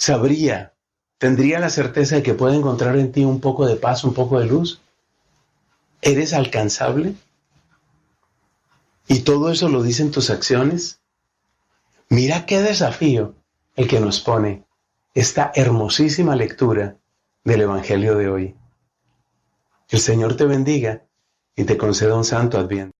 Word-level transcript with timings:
sabría, 0.00 0.72
tendría 1.18 1.60
la 1.60 1.68
certeza 1.68 2.16
de 2.16 2.22
que 2.22 2.32
puede 2.32 2.56
encontrar 2.56 2.96
en 2.96 3.12
ti 3.12 3.24
un 3.24 3.38
poco 3.38 3.66
de 3.66 3.76
paz, 3.76 4.02
un 4.02 4.14
poco 4.14 4.40
de 4.40 4.46
luz. 4.46 4.80
¿Eres 6.00 6.32
alcanzable? 6.32 7.14
¿Y 9.06 9.20
todo 9.20 9.50
eso 9.50 9.68
lo 9.68 9.82
dicen 9.82 10.10
tus 10.10 10.30
acciones? 10.30 11.00
Mira 12.08 12.46
qué 12.46 12.62
desafío 12.62 13.34
el 13.76 13.88
que 13.88 14.00
nos 14.00 14.20
pone 14.20 14.64
esta 15.14 15.52
hermosísima 15.54 16.34
lectura 16.34 16.96
del 17.44 17.60
Evangelio 17.60 18.16
de 18.16 18.28
hoy. 18.30 18.54
El 19.90 20.00
Señor 20.00 20.34
te 20.34 20.46
bendiga 20.46 21.02
y 21.54 21.64
te 21.64 21.76
conceda 21.76 22.16
un 22.16 22.24
santo 22.24 22.58
adviento. 22.58 22.99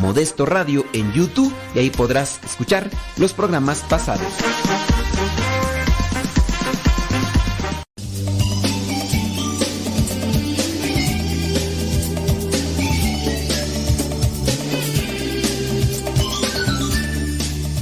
Modesto 0.00 0.46
Radio 0.46 0.84
en 0.92 1.12
YouTube 1.12 1.52
y 1.74 1.78
ahí 1.78 1.90
podrás 1.90 2.40
escuchar 2.44 2.90
los 3.16 3.32
programas 3.32 3.80
pasados. 3.88 4.26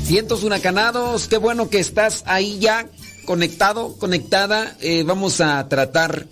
Cientos 0.05 0.45
huracanados, 0.45 1.27
qué 1.27 1.39
bueno 1.39 1.69
que 1.69 1.81
estás 1.81 2.23
ahí 2.27 2.59
ya 2.61 2.87
conectado, 3.25 3.97
conectada. 3.99 4.77
Eh, 4.81 5.03
vamos 5.05 5.41
a 5.41 5.69
tratar 5.69 6.27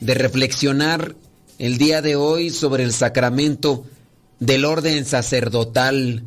de 0.00 0.14
reflexionar 0.14 1.14
el 1.58 1.76
día 1.76 2.00
de 2.00 2.16
hoy 2.16 2.50
sobre 2.50 2.84
el 2.84 2.92
sacramento 2.92 3.84
del 4.40 4.64
orden 4.64 5.04
sacerdotal. 5.04 6.24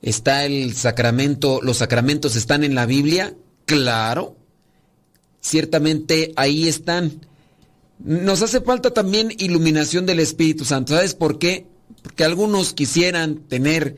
¿Está 0.00 0.44
el 0.44 0.74
sacramento, 0.74 1.60
los 1.62 1.78
sacramentos 1.78 2.36
están 2.36 2.64
en 2.64 2.74
la 2.74 2.86
Biblia? 2.86 3.34
Claro. 3.66 4.36
Ciertamente 5.40 6.32
ahí 6.36 6.68
están. 6.68 7.26
Nos 7.98 8.42
hace 8.42 8.60
falta 8.60 8.92
también 8.92 9.32
iluminación 9.38 10.06
del 10.06 10.20
Espíritu 10.20 10.64
Santo. 10.64 10.94
¿Sabes 10.94 11.14
por 11.14 11.38
qué? 11.38 11.66
Porque 12.02 12.24
algunos 12.24 12.72
quisieran 12.72 13.36
tener 13.48 13.96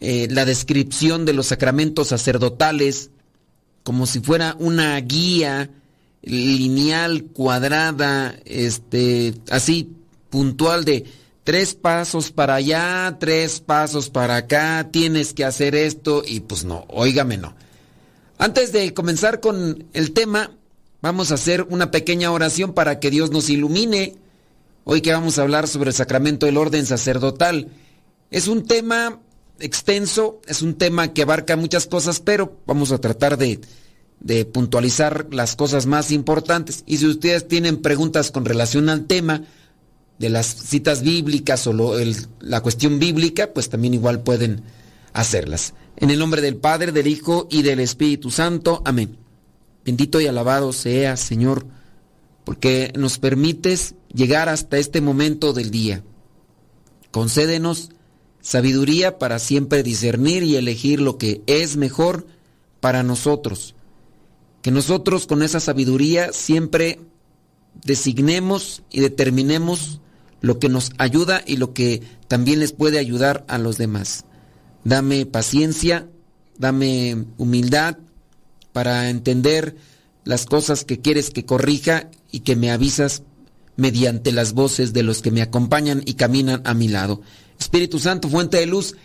eh, 0.00 0.28
la 0.30 0.44
descripción 0.44 1.24
de 1.24 1.32
los 1.32 1.46
sacramentos 1.46 2.08
sacerdotales 2.08 3.10
como 3.84 4.06
si 4.06 4.20
fuera 4.20 4.56
una 4.58 4.98
guía 5.00 5.70
lineal, 6.22 7.24
cuadrada, 7.24 8.34
este, 8.46 9.34
así 9.50 9.90
puntual 10.30 10.84
de 10.84 11.04
tres 11.44 11.74
pasos 11.74 12.32
para 12.32 12.56
allá, 12.56 13.18
tres 13.20 13.60
pasos 13.60 14.10
para 14.10 14.36
acá, 14.36 14.88
tienes 14.90 15.34
que 15.34 15.44
hacer 15.44 15.74
esto 15.74 16.22
y 16.26 16.40
pues 16.40 16.64
no, 16.64 16.86
óigame 16.88 17.36
no. 17.36 17.54
Antes 18.38 18.72
de 18.72 18.92
comenzar 18.94 19.40
con 19.40 19.86
el 19.92 20.12
tema, 20.12 20.50
vamos 21.02 21.30
a 21.30 21.34
hacer 21.34 21.66
una 21.68 21.90
pequeña 21.90 22.32
oración 22.32 22.72
para 22.72 22.98
que 22.98 23.10
Dios 23.10 23.30
nos 23.30 23.50
ilumine. 23.50 24.16
Hoy 24.84 25.02
que 25.02 25.12
vamos 25.12 25.38
a 25.38 25.42
hablar 25.42 25.68
sobre 25.68 25.90
el 25.90 25.94
sacramento 25.94 26.46
del 26.46 26.56
orden 26.56 26.86
sacerdotal. 26.86 27.68
Es 28.30 28.48
un 28.48 28.66
tema 28.66 29.20
extenso, 29.60 30.40
es 30.46 30.62
un 30.62 30.74
tema 30.74 31.12
que 31.12 31.22
abarca 31.22 31.56
muchas 31.56 31.86
cosas, 31.86 32.20
pero 32.20 32.58
vamos 32.66 32.90
a 32.90 32.98
tratar 32.98 33.38
de, 33.38 33.60
de 34.20 34.44
puntualizar 34.46 35.28
las 35.30 35.56
cosas 35.56 35.86
más 35.86 36.10
importantes. 36.10 36.82
Y 36.86 36.98
si 36.98 37.06
ustedes 37.06 37.46
tienen 37.46 37.80
preguntas 37.80 38.30
con 38.30 38.44
relación 38.44 38.88
al 38.88 39.06
tema, 39.06 39.44
de 40.24 40.30
las 40.30 40.46
citas 40.46 41.02
bíblicas 41.02 41.66
o 41.66 41.74
la 42.40 42.62
cuestión 42.62 42.98
bíblica, 42.98 43.52
pues 43.52 43.68
también 43.68 43.92
igual 43.92 44.22
pueden 44.22 44.62
hacerlas. 45.12 45.74
En 45.96 46.10
el 46.10 46.18
nombre 46.18 46.40
del 46.40 46.56
Padre, 46.56 46.92
del 46.92 47.06
Hijo 47.06 47.46
y 47.50 47.62
del 47.62 47.78
Espíritu 47.80 48.30
Santo. 48.30 48.82
Amén. 48.86 49.18
Bendito 49.84 50.20
y 50.20 50.26
alabado 50.26 50.72
sea, 50.72 51.18
Señor, 51.18 51.66
porque 52.44 52.90
nos 52.96 53.18
permites 53.18 53.94
llegar 54.12 54.48
hasta 54.48 54.78
este 54.78 55.02
momento 55.02 55.52
del 55.52 55.70
día. 55.70 56.02
Concédenos 57.10 57.90
sabiduría 58.40 59.18
para 59.18 59.38
siempre 59.38 59.82
discernir 59.82 60.42
y 60.42 60.56
elegir 60.56 61.00
lo 61.00 61.18
que 61.18 61.42
es 61.46 61.76
mejor 61.76 62.26
para 62.80 63.02
nosotros. 63.02 63.74
Que 64.62 64.70
nosotros 64.70 65.26
con 65.26 65.42
esa 65.42 65.60
sabiduría 65.60 66.32
siempre 66.32 66.98
designemos 67.84 68.82
y 68.90 69.00
determinemos 69.00 70.00
lo 70.44 70.58
que 70.58 70.68
nos 70.68 70.92
ayuda 70.98 71.42
y 71.46 71.56
lo 71.56 71.72
que 71.72 72.02
también 72.28 72.60
les 72.60 72.72
puede 72.72 72.98
ayudar 72.98 73.46
a 73.48 73.56
los 73.56 73.78
demás. 73.78 74.26
Dame 74.84 75.24
paciencia, 75.24 76.06
dame 76.58 77.24
humildad 77.38 77.96
para 78.74 79.08
entender 79.08 79.74
las 80.22 80.44
cosas 80.44 80.84
que 80.84 81.00
quieres 81.00 81.30
que 81.30 81.46
corrija 81.46 82.10
y 82.30 82.40
que 82.40 82.56
me 82.56 82.70
avisas 82.70 83.22
mediante 83.76 84.32
las 84.32 84.52
voces 84.52 84.92
de 84.92 85.02
los 85.02 85.22
que 85.22 85.30
me 85.30 85.40
acompañan 85.40 86.02
y 86.04 86.12
caminan 86.12 86.60
a 86.66 86.74
mi 86.74 86.88
lado. 86.88 87.22
Espíritu 87.58 87.98
Santo, 87.98 88.28
fuente 88.28 88.58
de 88.58 88.66
luz, 88.66 88.96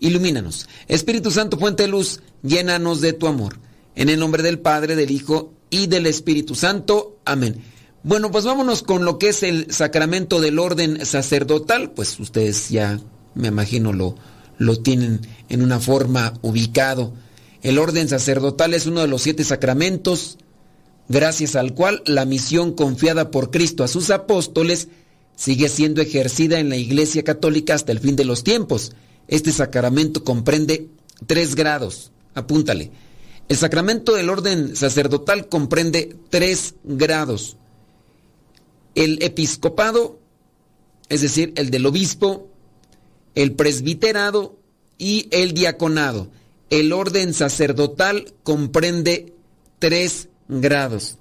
ilumínanos. 0.00 0.66
Espíritu 0.88 1.30
Santo, 1.30 1.58
fuente 1.58 1.82
de 1.82 1.90
luz, 1.90 2.22
llénanos 2.42 3.02
de 3.02 3.12
tu 3.12 3.26
amor. 3.26 3.58
En 3.96 4.08
el 4.08 4.18
nombre 4.18 4.42
del 4.42 4.60
Padre, 4.60 4.96
del 4.96 5.10
Hijo 5.10 5.52
y 5.68 5.88
del 5.88 6.06
Espíritu 6.06 6.54
Santo. 6.54 7.18
Amén. 7.26 7.62
Bueno, 8.06 8.30
pues 8.30 8.44
vámonos 8.44 8.84
con 8.84 9.04
lo 9.04 9.18
que 9.18 9.30
es 9.30 9.42
el 9.42 9.66
sacramento 9.72 10.40
del 10.40 10.60
orden 10.60 11.04
sacerdotal. 11.04 11.90
Pues 11.90 12.20
ustedes 12.20 12.68
ya, 12.68 13.00
me 13.34 13.48
imagino, 13.48 13.92
lo, 13.92 14.14
lo 14.58 14.78
tienen 14.78 15.22
en 15.48 15.60
una 15.60 15.80
forma 15.80 16.34
ubicado. 16.40 17.12
El 17.64 17.78
orden 17.78 18.08
sacerdotal 18.08 18.74
es 18.74 18.86
uno 18.86 19.00
de 19.00 19.08
los 19.08 19.22
siete 19.22 19.42
sacramentos, 19.42 20.38
gracias 21.08 21.56
al 21.56 21.74
cual 21.74 22.04
la 22.06 22.24
misión 22.26 22.74
confiada 22.74 23.32
por 23.32 23.50
Cristo 23.50 23.82
a 23.82 23.88
sus 23.88 24.10
apóstoles 24.10 24.86
sigue 25.34 25.68
siendo 25.68 26.00
ejercida 26.00 26.60
en 26.60 26.68
la 26.68 26.76
Iglesia 26.76 27.24
Católica 27.24 27.74
hasta 27.74 27.90
el 27.90 27.98
fin 27.98 28.14
de 28.14 28.24
los 28.24 28.44
tiempos. 28.44 28.92
Este 29.26 29.50
sacramento 29.50 30.22
comprende 30.22 30.90
tres 31.26 31.56
grados. 31.56 32.12
Apúntale. 32.36 32.92
El 33.48 33.56
sacramento 33.56 34.14
del 34.14 34.30
orden 34.30 34.76
sacerdotal 34.76 35.48
comprende 35.48 36.14
tres 36.30 36.76
grados 36.84 37.56
el 38.96 39.22
episcopado, 39.22 40.18
es 41.08 41.20
decir, 41.20 41.52
el 41.56 41.70
del 41.70 41.86
obispo, 41.86 42.48
el 43.36 43.52
presbiterado 43.52 44.58
y 44.98 45.28
el 45.30 45.52
diaconado. 45.52 46.28
El 46.70 46.92
orden 46.92 47.32
sacerdotal 47.32 48.34
comprende 48.42 49.34
tres 49.78 50.28
grados. 50.48 51.18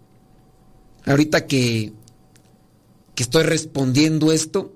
Ahorita 1.06 1.46
que, 1.46 1.94
que 3.14 3.24
estoy 3.24 3.44
respondiendo 3.44 4.32
esto, 4.32 4.74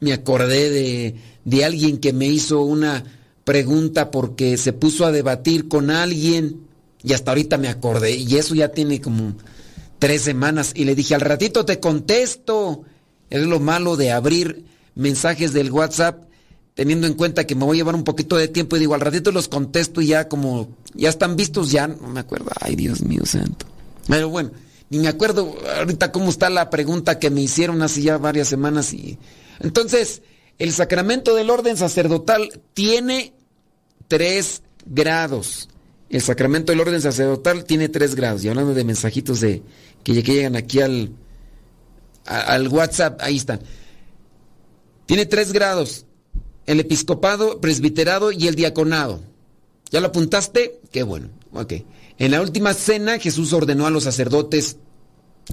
me 0.00 0.12
acordé 0.12 0.70
de, 0.70 1.14
de 1.44 1.64
alguien 1.64 1.98
que 1.98 2.12
me 2.12 2.26
hizo 2.26 2.62
una 2.62 3.04
pregunta 3.44 4.10
porque 4.10 4.56
se 4.56 4.72
puso 4.72 5.04
a 5.04 5.12
debatir 5.12 5.68
con 5.68 5.90
alguien 5.90 6.62
y 7.02 7.12
hasta 7.12 7.30
ahorita 7.30 7.58
me 7.58 7.68
acordé 7.68 8.16
y 8.16 8.36
eso 8.36 8.54
ya 8.54 8.68
tiene 8.68 9.00
como 9.00 9.34
tres 10.00 10.22
semanas 10.22 10.72
y 10.74 10.84
le 10.84 10.96
dije, 10.96 11.14
al 11.14 11.20
ratito 11.20 11.64
te 11.64 11.78
contesto. 11.78 12.82
Es 13.28 13.42
lo 13.42 13.60
malo 13.60 13.96
de 13.96 14.10
abrir 14.10 14.64
mensajes 14.96 15.52
del 15.52 15.70
WhatsApp 15.70 16.24
teniendo 16.74 17.06
en 17.06 17.14
cuenta 17.14 17.46
que 17.46 17.54
me 17.54 17.64
voy 17.64 17.76
a 17.76 17.80
llevar 17.80 17.94
un 17.94 18.04
poquito 18.04 18.36
de 18.36 18.48
tiempo 18.48 18.74
y 18.74 18.80
digo, 18.80 18.94
al 18.94 19.00
ratito 19.00 19.30
los 19.30 19.48
contesto 19.48 20.00
y 20.00 20.08
ya 20.08 20.28
como, 20.28 20.76
ya 20.94 21.08
están 21.08 21.36
vistos, 21.36 21.70
ya 21.70 21.86
no 21.86 22.08
me 22.08 22.20
acuerdo. 22.20 22.50
Ay, 22.60 22.74
Dios 22.74 23.02
mío 23.02 23.22
santo. 23.24 23.66
Pero 24.08 24.28
bueno, 24.30 24.50
ni 24.88 24.98
me 24.98 25.08
acuerdo 25.08 25.54
ahorita 25.78 26.10
cómo 26.10 26.30
está 26.30 26.50
la 26.50 26.70
pregunta 26.70 27.18
que 27.18 27.30
me 27.30 27.42
hicieron 27.42 27.82
hace 27.82 28.02
ya 28.02 28.18
varias 28.18 28.48
semanas 28.48 28.92
y... 28.92 29.18
Entonces, 29.60 30.22
el 30.58 30.72
sacramento 30.72 31.34
del 31.34 31.50
orden 31.50 31.76
sacerdotal 31.76 32.60
tiene 32.72 33.34
tres 34.08 34.62
grados. 34.86 35.69
El 36.10 36.20
sacramento 36.20 36.72
del 36.72 36.80
orden 36.80 37.00
sacerdotal 37.00 37.64
tiene 37.64 37.88
tres 37.88 38.16
grados. 38.16 38.44
Y 38.44 38.48
hablando 38.48 38.74
de 38.74 38.84
mensajitos 38.84 39.40
de 39.40 39.62
que, 40.02 40.22
llegan 40.22 40.56
aquí 40.56 40.80
al, 40.80 41.12
al 42.24 42.68
WhatsApp, 42.68 43.20
ahí 43.22 43.36
están. 43.36 43.60
Tiene 45.06 45.24
tres 45.24 45.52
grados. 45.52 46.06
El 46.66 46.80
episcopado, 46.80 47.60
presbiterado 47.60 48.32
y 48.32 48.48
el 48.48 48.56
diaconado. 48.56 49.22
¿Ya 49.90 50.00
lo 50.00 50.08
apuntaste? 50.08 50.80
Qué 50.90 51.04
bueno. 51.04 51.30
Ok. 51.52 51.74
En 52.18 52.32
la 52.32 52.42
última 52.42 52.74
cena 52.74 53.18
Jesús 53.18 53.52
ordenó 53.52 53.86
a 53.86 53.90
los 53.90 54.04
sacerdotes, 54.04 54.76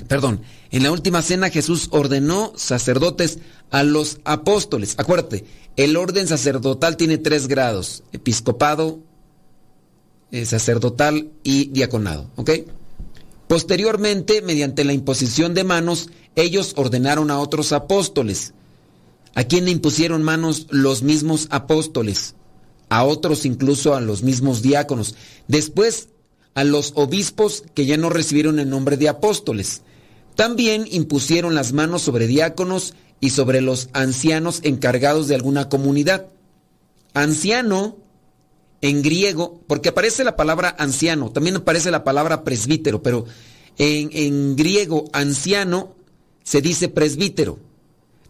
perdón, 0.08 0.42
en 0.70 0.84
la 0.84 0.92
última 0.92 1.22
cena 1.22 1.50
Jesús 1.50 1.88
ordenó 1.92 2.52
sacerdotes 2.56 3.40
a 3.70 3.84
los 3.84 4.20
apóstoles. 4.26 4.96
Acuérdate, 4.98 5.46
el 5.78 5.96
orden 5.96 6.28
sacerdotal 6.28 6.98
tiene 6.98 7.18
tres 7.18 7.48
grados, 7.48 8.04
episcopado, 8.12 9.00
sacerdotal 10.46 11.30
y 11.44 11.70
diaconado. 11.70 12.30
Posteriormente, 13.48 14.42
mediante 14.42 14.84
la 14.84 14.94
imposición 14.94 15.54
de 15.54 15.64
manos, 15.64 16.10
ellos 16.36 16.74
ordenaron 16.76 17.32
a 17.32 17.40
otros 17.40 17.72
apóstoles. 17.72 18.54
¿A 19.36 19.44
quién 19.44 19.66
le 19.66 19.72
impusieron 19.72 20.24
manos 20.24 20.68
los 20.70 21.02
mismos 21.04 21.48
apóstoles? 21.50 22.36
A 22.90 23.04
otros 23.04 23.46
incluso 23.46 23.96
a 23.96 24.02
los 24.02 24.24
mismos 24.24 24.62
diáconos. 24.62 25.16
Después 25.48 26.10
a 26.56 26.64
los 26.64 26.94
obispos 26.96 27.64
que 27.76 27.86
ya 27.86 27.98
no 27.98 28.10
recibieron 28.10 28.60
el 28.60 28.70
nombre 28.70 28.98
de 28.98 29.10
apóstoles. 29.10 29.84
También 30.36 30.88
impusieron 30.90 31.54
las 31.54 31.72
manos 31.72 32.02
sobre 32.02 32.26
diáconos 32.26 32.96
y 33.20 33.30
sobre 33.30 33.62
los 33.62 33.90
ancianos 33.94 34.62
encargados 34.64 35.28
de 35.28 35.36
alguna 35.36 35.70
comunidad. 35.70 36.26
Anciano 37.14 37.98
en 38.82 39.02
griego, 39.02 39.62
porque 39.68 39.90
aparece 39.90 40.24
la 40.24 40.36
palabra 40.36 40.76
anciano, 40.78 41.32
también 41.32 41.56
aparece 41.56 41.92
la 41.92 42.04
palabra 42.04 42.44
presbítero, 42.44 43.02
pero 43.02 43.26
en, 43.78 44.10
en 44.14 44.56
griego 44.56 45.10
anciano 45.14 45.96
se 46.44 46.62
dice 46.62 46.88
presbítero. 46.88 47.60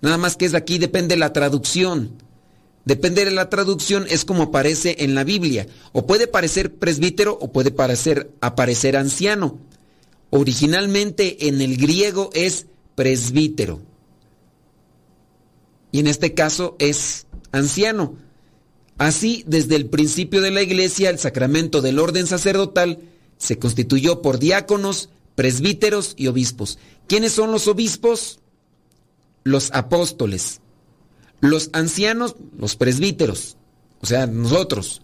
Nada 0.01 0.17
más 0.17 0.35
que 0.35 0.45
es 0.45 0.53
aquí, 0.53 0.77
depende 0.77 1.15
de 1.15 1.19
la 1.19 1.33
traducción. 1.33 2.11
Depende 2.85 3.25
de 3.25 3.31
la 3.31 3.49
traducción, 3.49 4.05
es 4.09 4.23
como 4.23 4.43
aparece 4.43 4.95
en 4.99 5.13
la 5.13 5.25
Biblia. 5.25 5.67
O 5.91 6.07
puede 6.07 6.27
parecer 6.27 6.75
presbítero 6.75 7.37
o 7.39 7.51
puede 7.51 7.71
parecer, 7.71 8.31
aparecer 8.39 8.95
anciano. 8.95 9.59
Originalmente 10.29 11.47
en 11.47 11.61
el 11.61 11.75
griego 11.77 12.29
es 12.33 12.67
presbítero. 12.95 13.81
Y 15.91 15.99
en 15.99 16.07
este 16.07 16.33
caso 16.33 16.77
es 16.79 17.27
anciano. 17.51 18.15
Así, 18.97 19.43
desde 19.47 19.75
el 19.75 19.87
principio 19.87 20.41
de 20.41 20.51
la 20.51 20.61
iglesia, 20.61 21.09
el 21.09 21.19
sacramento 21.19 21.81
del 21.81 21.99
orden 21.99 22.27
sacerdotal 22.27 22.99
se 23.37 23.59
constituyó 23.59 24.21
por 24.21 24.39
diáconos, 24.39 25.09
presbíteros 25.35 26.13
y 26.17 26.27
obispos. 26.27 26.79
¿Quiénes 27.07 27.31
son 27.31 27.51
los 27.51 27.67
obispos? 27.67 28.39
Los 29.43 29.71
apóstoles 29.71 30.61
los 31.39 31.69
ancianos, 31.73 32.35
los 32.57 32.75
presbíteros, 32.75 33.57
o 34.01 34.05
sea, 34.05 34.27
nosotros. 34.27 35.01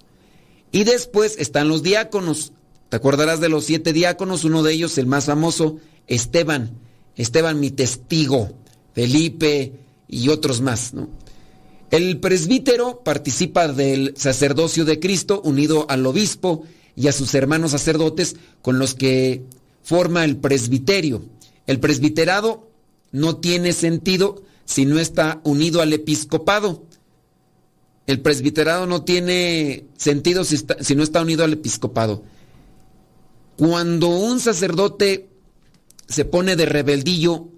Y 0.72 0.84
después 0.84 1.36
están 1.38 1.68
los 1.68 1.84
diáconos. 1.84 2.54
¿Te 2.90 2.98
acordarás 2.98 3.40
de 3.40 3.50
los 3.50 3.66
siete 3.66 3.94
diáconos? 3.94 4.44
Uno 4.44 4.64
de 4.64 4.74
ellos, 4.74 4.98
el 4.98 5.06
más 5.06 5.26
famoso, 5.26 5.78
Esteban. 6.08 6.72
Esteban, 7.16 7.60
mi 7.60 7.70
testigo. 7.70 8.52
Felipe 8.94 9.74
y 10.08 10.30
otros 10.30 10.62
más, 10.62 10.94
¿no? 10.94 11.10
El 11.94 12.20
presbítero 12.20 13.04
participa 13.04 13.68
del 13.68 14.16
sacerdocio 14.18 14.84
de 14.84 15.00
Cristo 15.00 15.44
unido 15.46 15.86
al 15.90 16.04
obispo 16.08 16.64
y 16.96 17.08
a 17.08 17.12
sus 17.12 17.36
hermanos 17.36 17.70
sacerdotes 17.70 18.36
con 18.64 18.80
los 18.80 18.96
que 18.96 19.44
forma 19.84 20.26
el 20.26 20.38
presbiterio. 20.38 21.24
El 21.68 21.80
presbiterado 21.80 22.68
no 23.12 23.38
tiene 23.38 23.74
sentido 23.74 24.42
si 24.66 24.88
no 24.88 24.98
está 24.98 25.40
unido 25.44 25.84
al 25.84 25.94
episcopado. 25.94 26.84
El 28.08 28.22
presbiterado 28.22 28.88
no 28.88 29.04
tiene 29.04 29.86
sentido 29.96 30.46
si, 30.46 30.66
no 30.96 31.04
está 31.04 31.22
unido 31.22 31.44
al 31.44 31.54
episcopado. 31.54 32.24
Cuando 33.56 34.08
un 34.08 34.40
sacerdote 34.40 35.30
se 36.08 36.26
pone 36.26 36.56
de 36.56 36.66
rebeldillo, 36.66 37.50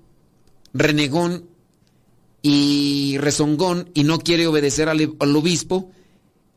renegón 0.74 1.55
y 2.48 3.18
rezongón 3.18 3.90
y 3.96 4.04
no 4.04 4.20
quiere 4.20 4.46
obedecer 4.46 4.88
al, 4.88 5.16
al 5.18 5.36
obispo, 5.36 5.90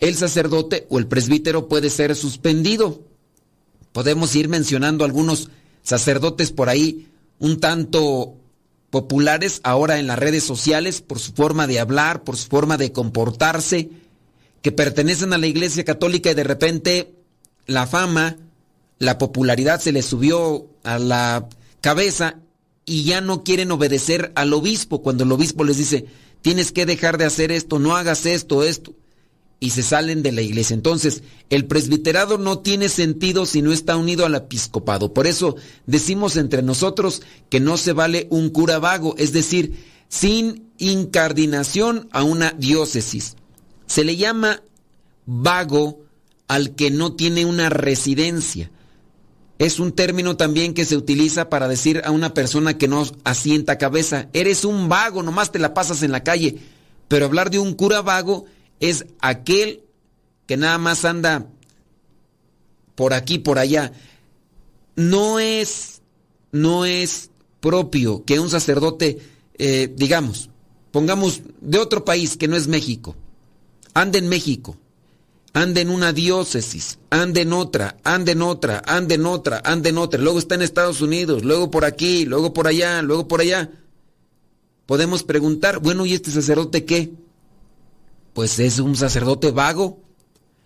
el 0.00 0.16
sacerdote 0.16 0.86
o 0.90 0.98
el 0.98 1.06
presbítero 1.06 1.66
puede 1.66 1.88
ser 1.88 2.14
suspendido. 2.14 3.04
Podemos 3.92 4.36
ir 4.36 4.50
mencionando 4.50 5.06
algunos 5.06 5.48
sacerdotes 5.82 6.52
por 6.52 6.68
ahí 6.68 7.08
un 7.38 7.58
tanto 7.58 8.34
populares 8.90 9.62
ahora 9.64 9.98
en 9.98 10.08
las 10.08 10.18
redes 10.18 10.44
sociales 10.44 11.00
por 11.00 11.20
su 11.20 11.32
forma 11.32 11.66
de 11.66 11.80
hablar, 11.80 12.22
por 12.22 12.36
su 12.36 12.48
forma 12.48 12.76
de 12.76 12.92
comportarse, 12.92 13.88
que 14.60 14.72
pertenecen 14.72 15.32
a 15.32 15.38
la 15.38 15.46
Iglesia 15.46 15.86
Católica 15.86 16.30
y 16.30 16.34
de 16.34 16.44
repente 16.44 17.14
la 17.64 17.86
fama, 17.86 18.36
la 18.98 19.16
popularidad 19.16 19.80
se 19.80 19.92
les 19.92 20.04
subió 20.04 20.66
a 20.84 20.98
la 20.98 21.48
cabeza 21.80 22.36
y 22.88 23.04
ya 23.04 23.20
no 23.20 23.44
quieren 23.44 23.70
obedecer 23.70 24.32
al 24.34 24.52
obispo 24.52 25.02
cuando 25.02 25.24
el 25.24 25.32
obispo 25.32 25.62
les 25.64 25.76
dice, 25.76 26.06
tienes 26.40 26.72
que 26.72 26.86
dejar 26.86 27.18
de 27.18 27.26
hacer 27.26 27.52
esto, 27.52 27.78
no 27.78 27.96
hagas 27.96 28.26
esto, 28.26 28.64
esto 28.64 28.94
y 29.60 29.70
se 29.70 29.82
salen 29.82 30.22
de 30.22 30.32
la 30.32 30.42
iglesia. 30.42 30.74
Entonces, 30.74 31.22
el 31.50 31.66
presbiterado 31.66 32.38
no 32.38 32.60
tiene 32.60 32.88
sentido 32.88 33.44
si 33.44 33.62
no 33.62 33.72
está 33.72 33.96
unido 33.96 34.24
al 34.24 34.34
episcopado. 34.34 35.12
Por 35.12 35.26
eso 35.26 35.56
decimos 35.86 36.36
entre 36.36 36.62
nosotros 36.62 37.22
que 37.50 37.60
no 37.60 37.76
se 37.76 37.92
vale 37.92 38.26
un 38.30 38.50
cura 38.50 38.78
vago, 38.78 39.14
es 39.18 39.32
decir, 39.32 39.84
sin 40.08 40.70
incardinación 40.78 42.08
a 42.12 42.22
una 42.22 42.52
diócesis. 42.52 43.36
Se 43.86 44.04
le 44.04 44.16
llama 44.16 44.62
vago 45.26 46.00
al 46.46 46.74
que 46.74 46.90
no 46.90 47.14
tiene 47.14 47.44
una 47.44 47.68
residencia. 47.68 48.70
Es 49.58 49.80
un 49.80 49.92
término 49.92 50.36
también 50.36 50.72
que 50.72 50.84
se 50.84 50.96
utiliza 50.96 51.48
para 51.48 51.66
decir 51.66 52.02
a 52.04 52.12
una 52.12 52.32
persona 52.32 52.78
que 52.78 52.86
no 52.86 53.04
asienta 53.24 53.76
cabeza, 53.76 54.28
eres 54.32 54.64
un 54.64 54.88
vago, 54.88 55.22
nomás 55.22 55.50
te 55.50 55.58
la 55.58 55.74
pasas 55.74 56.02
en 56.02 56.12
la 56.12 56.22
calle. 56.22 56.58
Pero 57.08 57.26
hablar 57.26 57.50
de 57.50 57.58
un 57.58 57.74
cura 57.74 58.00
vago 58.02 58.44
es 58.78 59.06
aquel 59.20 59.82
que 60.46 60.56
nada 60.56 60.78
más 60.78 61.04
anda 61.04 61.46
por 62.94 63.14
aquí, 63.14 63.38
por 63.38 63.58
allá. 63.58 63.92
No 64.94 65.40
es, 65.40 66.02
no 66.52 66.84
es 66.84 67.30
propio 67.60 68.24
que 68.24 68.38
un 68.38 68.50
sacerdote, 68.50 69.18
eh, 69.58 69.92
digamos, 69.96 70.50
pongamos 70.92 71.42
de 71.60 71.78
otro 71.78 72.04
país 72.04 72.36
que 72.36 72.48
no 72.48 72.56
es 72.56 72.68
México, 72.68 73.16
ande 73.94 74.18
en 74.18 74.28
México, 74.28 74.76
ande 75.62 75.80
en 75.80 75.90
una 75.90 76.12
diócesis, 76.12 76.98
ande 77.10 77.42
en 77.42 77.52
otra, 77.52 77.96
ande 78.04 78.32
en 78.32 78.42
otra, 78.42 78.82
ande 78.86 79.14
en 79.16 79.26
otra, 79.26 79.60
ande 79.64 79.90
en 79.90 79.98
otra, 79.98 80.20
luego 80.20 80.38
está 80.38 80.54
en 80.54 80.62
Estados 80.62 81.00
Unidos, 81.00 81.44
luego 81.44 81.70
por 81.70 81.84
aquí, 81.84 82.24
luego 82.24 82.52
por 82.52 82.66
allá, 82.66 83.02
luego 83.02 83.28
por 83.28 83.40
allá. 83.40 83.70
Podemos 84.86 85.22
preguntar, 85.22 85.80
bueno, 85.80 86.06
¿y 86.06 86.14
este 86.14 86.30
sacerdote 86.30 86.84
qué? 86.84 87.12
pues 88.38 88.60
es 88.60 88.78
un 88.78 88.94
sacerdote 88.94 89.50
vago, 89.50 89.98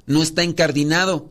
no 0.05 0.23
está 0.23 0.43
encardinado, 0.43 1.31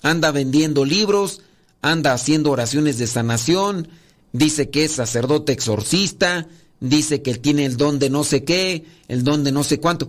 anda 0.00 0.30
vendiendo 0.30 0.86
libros, 0.86 1.42
anda 1.82 2.14
haciendo 2.14 2.52
oraciones 2.52 2.96
de 2.96 3.06
sanación, 3.06 3.88
dice 4.32 4.70
que 4.70 4.84
es 4.84 4.92
sacerdote 4.92 5.52
exorcista, 5.52 6.48
dice 6.80 7.20
que 7.20 7.34
tiene 7.34 7.66
el 7.66 7.76
don 7.76 7.98
de 7.98 8.08
no 8.08 8.24
sé 8.24 8.44
qué, 8.44 8.86
el 9.08 9.24
don 9.24 9.44
de 9.44 9.52
no 9.52 9.62
sé 9.62 9.78
cuánto. 9.78 10.08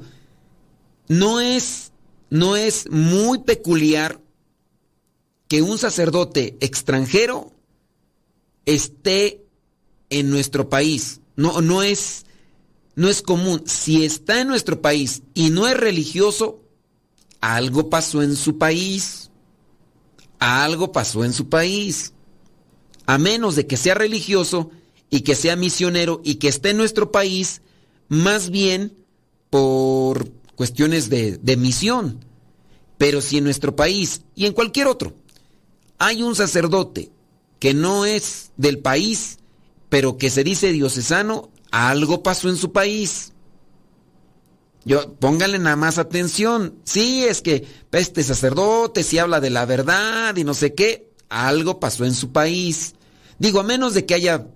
No 1.09 1.41
es, 1.41 1.84
no 2.35 2.57
es 2.57 2.89
muy 2.91 3.39
peculiar 3.39 4.19
que 5.47 5.61
un 5.61 5.77
sacerdote 5.77 6.57
extranjero 6.59 7.53
esté 8.65 9.45
en 10.09 10.29
nuestro 10.31 10.69
país. 10.69 11.21
No, 11.37 11.61
no 11.61 11.81
es, 11.81 12.25
no 12.95 13.07
es 13.07 13.21
común. 13.21 13.63
Si 13.65 14.03
está 14.03 14.41
en 14.41 14.49
nuestro 14.49 14.81
país 14.81 15.23
y 15.33 15.49
no 15.49 15.65
es 15.65 15.77
religioso, 15.77 16.61
algo 17.39 17.89
pasó 17.89 18.21
en 18.21 18.35
su 18.35 18.57
país. 18.57 19.31
Algo 20.37 20.91
pasó 20.91 21.23
en 21.23 21.31
su 21.31 21.47
país. 21.47 22.11
A 23.05 23.17
menos 23.17 23.55
de 23.55 23.65
que 23.65 23.77
sea 23.77 23.93
religioso 23.93 24.71
y 25.09 25.21
que 25.21 25.35
sea 25.35 25.55
misionero 25.55 26.19
y 26.25 26.35
que 26.35 26.49
esté 26.49 26.71
en 26.71 26.77
nuestro 26.77 27.13
país, 27.13 27.61
más 28.09 28.49
bien 28.49 28.93
por 29.49 30.29
cuestiones 30.55 31.09
de, 31.09 31.37
de 31.37 31.57
misión. 31.57 32.23
Pero 32.97 33.21
si 33.21 33.37
en 33.37 33.43
nuestro 33.43 33.75
país 33.75 34.21
y 34.35 34.45
en 34.45 34.53
cualquier 34.53 34.87
otro 34.87 35.13
hay 35.97 36.23
un 36.23 36.35
sacerdote 36.35 37.11
que 37.59 37.73
no 37.73 38.05
es 38.05 38.51
del 38.57 38.79
país, 38.79 39.39
pero 39.89 40.17
que 40.17 40.29
se 40.29 40.43
dice 40.43 40.71
diocesano, 40.71 41.49
algo 41.71 42.23
pasó 42.23 42.49
en 42.49 42.57
su 42.57 42.71
país. 42.71 43.33
Yo, 44.85 45.15
póngale 45.15 45.57
nada 45.57 45.75
más 45.75 45.97
atención. 45.97 46.75
Sí, 46.83 47.23
es 47.23 47.41
que 47.41 47.67
este 47.91 48.23
sacerdote 48.23 49.03
si 49.03 49.17
habla 49.17 49.39
de 49.39 49.49
la 49.49 49.65
verdad 49.65 50.35
y 50.35 50.43
no 50.43 50.53
sé 50.53 50.75
qué. 50.75 51.11
Algo 51.27 51.79
pasó 51.79 52.05
en 52.05 52.13
su 52.13 52.31
país. 52.31 52.93
Digo, 53.39 53.59
a 53.59 53.63
menos 53.63 53.95
de 53.95 54.05
que 54.05 54.13
haya 54.13 54.47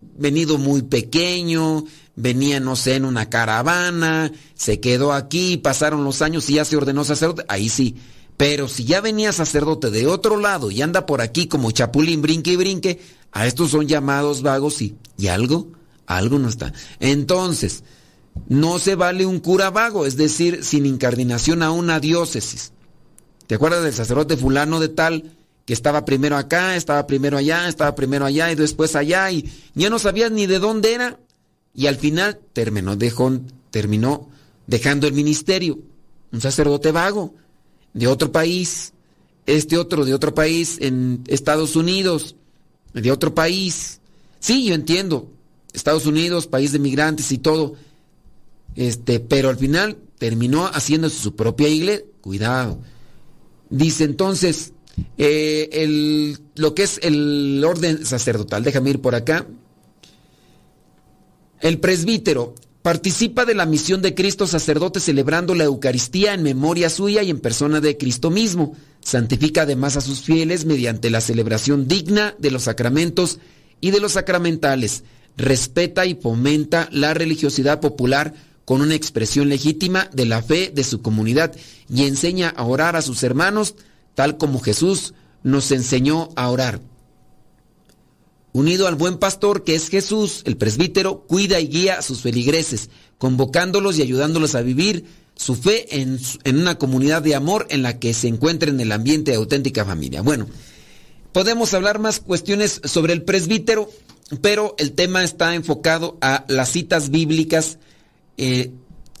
venido 0.00 0.58
muy 0.58 0.82
pequeño, 0.82 1.84
venía, 2.16 2.60
no 2.60 2.76
sé, 2.76 2.96
en 2.96 3.04
una 3.04 3.28
caravana, 3.28 4.32
se 4.54 4.80
quedó 4.80 5.12
aquí, 5.12 5.56
pasaron 5.56 6.04
los 6.04 6.22
años 6.22 6.48
y 6.50 6.54
ya 6.54 6.64
se 6.64 6.76
ordenó 6.76 7.04
sacerdote, 7.04 7.44
ahí 7.48 7.68
sí. 7.68 7.96
Pero 8.36 8.68
si 8.68 8.84
ya 8.84 9.00
venía 9.00 9.32
sacerdote 9.32 9.90
de 9.90 10.06
otro 10.06 10.38
lado 10.38 10.70
y 10.70 10.82
anda 10.82 11.06
por 11.06 11.20
aquí 11.20 11.46
como 11.46 11.70
chapulín, 11.70 12.22
brinque 12.22 12.52
y 12.52 12.56
brinque, 12.56 13.00
a 13.32 13.46
estos 13.46 13.70
son 13.70 13.86
llamados 13.86 14.42
vagos 14.42 14.82
y, 14.82 14.96
y 15.16 15.28
algo, 15.28 15.68
algo 16.06 16.38
no 16.38 16.48
está. 16.48 16.72
Entonces, 17.00 17.84
no 18.48 18.78
se 18.78 18.94
vale 18.94 19.26
un 19.26 19.38
cura 19.38 19.70
vago, 19.70 20.06
es 20.06 20.16
decir, 20.16 20.64
sin 20.64 20.86
incardinación 20.86 21.62
a 21.62 21.70
una 21.70 22.00
diócesis. 22.00 22.72
¿Te 23.46 23.56
acuerdas 23.56 23.84
del 23.84 23.94
sacerdote 23.94 24.36
fulano 24.36 24.80
de 24.80 24.88
tal 24.88 25.36
que 25.64 25.72
estaba 25.72 26.04
primero 26.04 26.36
acá, 26.36 26.76
estaba 26.76 27.06
primero 27.06 27.38
allá, 27.38 27.68
estaba 27.68 27.94
primero 27.94 28.24
allá 28.24 28.50
y 28.50 28.54
después 28.54 28.96
allá 28.96 29.30
y 29.30 29.50
ya 29.74 29.90
no 29.90 29.98
sabías 29.98 30.30
ni 30.30 30.46
de 30.46 30.58
dónde 30.58 30.94
era? 30.94 31.18
Y 31.74 31.86
al 31.86 31.96
final 31.96 32.40
terminó, 32.52 32.96
dejó, 32.96 33.32
terminó 33.70 34.28
dejando 34.66 35.06
el 35.06 35.12
ministerio. 35.12 35.78
Un 36.32 36.40
sacerdote 36.40 36.92
vago 36.92 37.34
de 37.92 38.06
otro 38.06 38.32
país, 38.32 38.92
este 39.46 39.76
otro 39.76 40.04
de 40.04 40.14
otro 40.14 40.34
país 40.34 40.78
en 40.80 41.22
Estados 41.26 41.76
Unidos, 41.76 42.36
de 42.92 43.10
otro 43.10 43.34
país. 43.34 44.00
Sí, 44.40 44.64
yo 44.64 44.74
entiendo, 44.74 45.30
Estados 45.72 46.06
Unidos, 46.06 46.46
país 46.46 46.72
de 46.72 46.78
migrantes 46.78 47.32
y 47.32 47.38
todo, 47.38 47.74
este, 48.76 49.20
pero 49.20 49.48
al 49.48 49.56
final 49.56 49.98
terminó 50.18 50.66
haciendo 50.66 51.10
su 51.10 51.34
propia 51.34 51.68
iglesia. 51.68 52.04
Cuidado. 52.20 52.78
Dice 53.68 54.04
entonces, 54.04 54.72
eh, 55.18 55.68
el, 55.72 56.38
lo 56.54 56.74
que 56.74 56.84
es 56.84 56.98
el 57.02 57.62
orden 57.66 58.06
sacerdotal, 58.06 58.64
déjame 58.64 58.90
ir 58.90 59.00
por 59.00 59.14
acá. 59.14 59.46
El 61.64 61.80
presbítero 61.80 62.54
participa 62.82 63.46
de 63.46 63.54
la 63.54 63.64
misión 63.64 64.02
de 64.02 64.14
Cristo 64.14 64.46
sacerdote 64.46 65.00
celebrando 65.00 65.54
la 65.54 65.64
Eucaristía 65.64 66.34
en 66.34 66.42
memoria 66.42 66.90
suya 66.90 67.22
y 67.22 67.30
en 67.30 67.40
persona 67.40 67.80
de 67.80 67.96
Cristo 67.96 68.30
mismo. 68.30 68.76
Santifica 69.00 69.62
además 69.62 69.96
a 69.96 70.02
sus 70.02 70.20
fieles 70.20 70.66
mediante 70.66 71.08
la 71.08 71.22
celebración 71.22 71.88
digna 71.88 72.34
de 72.38 72.50
los 72.50 72.64
sacramentos 72.64 73.38
y 73.80 73.92
de 73.92 74.00
los 74.00 74.12
sacramentales. 74.12 75.04
Respeta 75.38 76.04
y 76.04 76.16
fomenta 76.16 76.90
la 76.92 77.14
religiosidad 77.14 77.80
popular 77.80 78.34
con 78.66 78.82
una 78.82 78.94
expresión 78.94 79.48
legítima 79.48 80.10
de 80.12 80.26
la 80.26 80.42
fe 80.42 80.70
de 80.70 80.84
su 80.84 81.00
comunidad 81.00 81.56
y 81.88 82.04
enseña 82.04 82.50
a 82.50 82.64
orar 82.64 82.94
a 82.94 83.00
sus 83.00 83.22
hermanos 83.22 83.74
tal 84.14 84.36
como 84.36 84.60
Jesús 84.60 85.14
nos 85.42 85.72
enseñó 85.72 86.28
a 86.36 86.50
orar. 86.50 86.82
Unido 88.54 88.86
al 88.86 88.94
buen 88.94 89.18
pastor 89.18 89.64
que 89.64 89.74
es 89.74 89.88
Jesús, 89.88 90.42
el 90.44 90.56
presbítero 90.56 91.24
cuida 91.26 91.58
y 91.58 91.66
guía 91.66 91.98
a 91.98 92.02
sus 92.02 92.20
feligreses, 92.20 92.88
convocándolos 93.18 93.98
y 93.98 94.02
ayudándolos 94.02 94.54
a 94.54 94.62
vivir 94.62 95.06
su 95.34 95.56
fe 95.56 96.00
en, 96.00 96.20
una 96.56 96.78
comunidad 96.78 97.20
de 97.20 97.34
amor 97.34 97.66
en 97.70 97.82
la 97.82 97.98
que 97.98 98.14
se 98.14 98.28
encuentren 98.28 98.76
en 98.76 98.82
el 98.82 98.92
ambiente 98.92 99.32
de 99.32 99.38
auténtica 99.38 99.84
familia. 99.84 100.22
Bueno, 100.22 100.46
podemos 101.32 101.74
hablar 101.74 101.98
más 101.98 102.20
cuestiones 102.20 102.80
sobre 102.84 103.12
el 103.12 103.24
presbítero, 103.24 103.90
pero 104.40 104.76
el 104.78 104.92
tema 104.92 105.24
está 105.24 105.56
enfocado 105.56 106.16
a 106.20 106.44
las 106.46 106.70
citas 106.70 107.10
bíblicas 107.10 107.78
eh, 108.36 108.70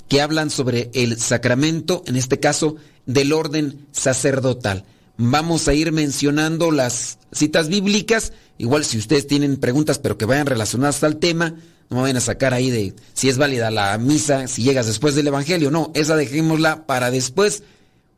que 0.06 0.20
hablan 0.22 0.48
sobre 0.48 0.92
el 0.94 1.18
sacramento, 1.18 2.04
en 2.06 2.14
este 2.14 2.38
caso 2.38 2.76
del 3.04 3.32
orden 3.32 3.88
sacerdotal. 3.90 4.84
Vamos 5.16 5.68
a 5.68 5.74
ir 5.74 5.92
mencionando 5.92 6.70
las 6.70 7.18
citas 7.32 7.68
bíblicas. 7.68 8.32
Igual 8.58 8.84
si 8.84 8.98
ustedes 8.98 9.26
tienen 9.26 9.56
preguntas 9.58 9.98
pero 9.98 10.18
que 10.18 10.24
vayan 10.24 10.46
relacionadas 10.46 11.02
al 11.04 11.18
tema, 11.18 11.54
no 11.88 11.96
me 11.96 12.02
vayan 12.02 12.16
a 12.16 12.20
sacar 12.20 12.54
ahí 12.54 12.70
de 12.70 12.94
si 13.12 13.28
es 13.28 13.38
válida 13.38 13.70
la 13.70 13.96
misa, 13.98 14.48
si 14.48 14.62
llegas 14.62 14.86
después 14.86 15.14
del 15.14 15.28
Evangelio. 15.28 15.70
No, 15.70 15.92
esa 15.94 16.16
dejémosla 16.16 16.86
para 16.86 17.10
después. 17.10 17.62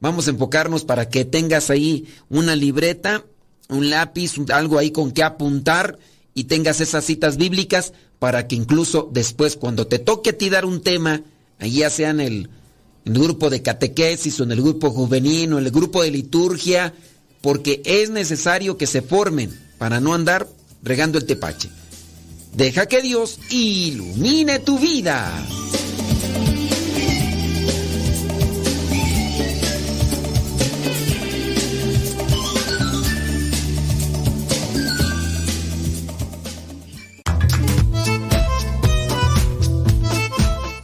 Vamos 0.01 0.27
a 0.27 0.31
enfocarnos 0.31 0.85
para 0.85 1.09
que 1.09 1.25
tengas 1.25 1.71
ahí 1.71 2.07
una 2.29 2.55
libreta, 2.55 3.25
un 3.69 3.91
lápiz, 3.91 4.35
algo 4.51 4.79
ahí 4.79 4.91
con 4.91 5.11
que 5.11 5.23
apuntar 5.23 5.99
y 6.35 6.45
tengas 6.45 6.81
esas 6.81 7.05
citas 7.05 7.37
bíblicas 7.37 7.93
para 8.19 8.47
que 8.47 8.57
incluso 8.57 9.09
después 9.13 9.57
cuando 9.57 9.87
te 9.87 9.99
toque 9.99 10.31
a 10.31 10.39
ti 10.39 10.49
dar 10.49 10.65
un 10.65 10.83
tema, 10.83 11.23
ya 11.61 11.91
sea 11.91 12.11
el 12.11 12.51
el 13.07 13.13
grupo 13.13 13.49
de 13.51 13.63
catequesis 13.63 14.41
o 14.41 14.45
en 14.45 14.53
el 14.53 14.61
grupo 14.61 14.91
juvenil 14.91 15.55
o 15.55 15.59
en 15.59 15.65
el 15.65 15.71
grupo 15.71 16.03
de 16.03 16.11
liturgia, 16.11 16.93
porque 17.41 17.81
es 17.85 18.11
necesario 18.11 18.77
que 18.77 18.87
se 18.87 19.01
formen 19.01 19.57
para 19.79 20.01
no 20.01 20.13
andar 20.13 20.49
regando 20.83 21.17
el 21.17 21.25
tepache. 21.25 21.71
Deja 22.55 22.87
que 22.87 23.03
Dios 23.03 23.39
ilumine 23.51 24.59
tu 24.59 24.79
vida. 24.79 25.33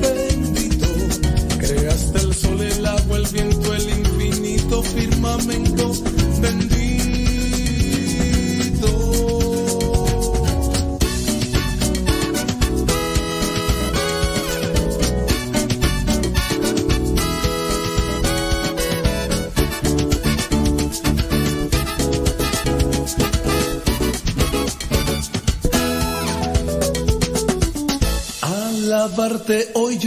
Bendito, 0.00 0.86
creaste 1.58 2.18
el 2.18 2.34
sol, 2.34 2.60
el 2.62 2.86
agua, 2.86 3.18
el 3.18 3.26
viento, 3.26 3.74
el 3.74 3.88
infinito 3.90 4.82
firmamento 4.82 6.07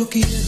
yo 0.01 0.40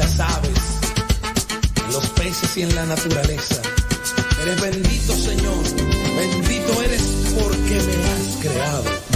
las 0.00 0.18
aves, 0.18 0.58
en 1.84 1.92
los 1.92 2.06
peces 2.10 2.56
y 2.56 2.62
en 2.62 2.74
la 2.74 2.86
naturaleza. 2.86 3.60
Eres 4.42 4.60
bendito, 4.62 5.14
Señor. 5.14 5.62
Bendito 6.16 6.82
eres 6.82 7.02
porque 7.38 7.74
me 7.74 7.96
has 8.08 8.36
creado. 8.40 9.09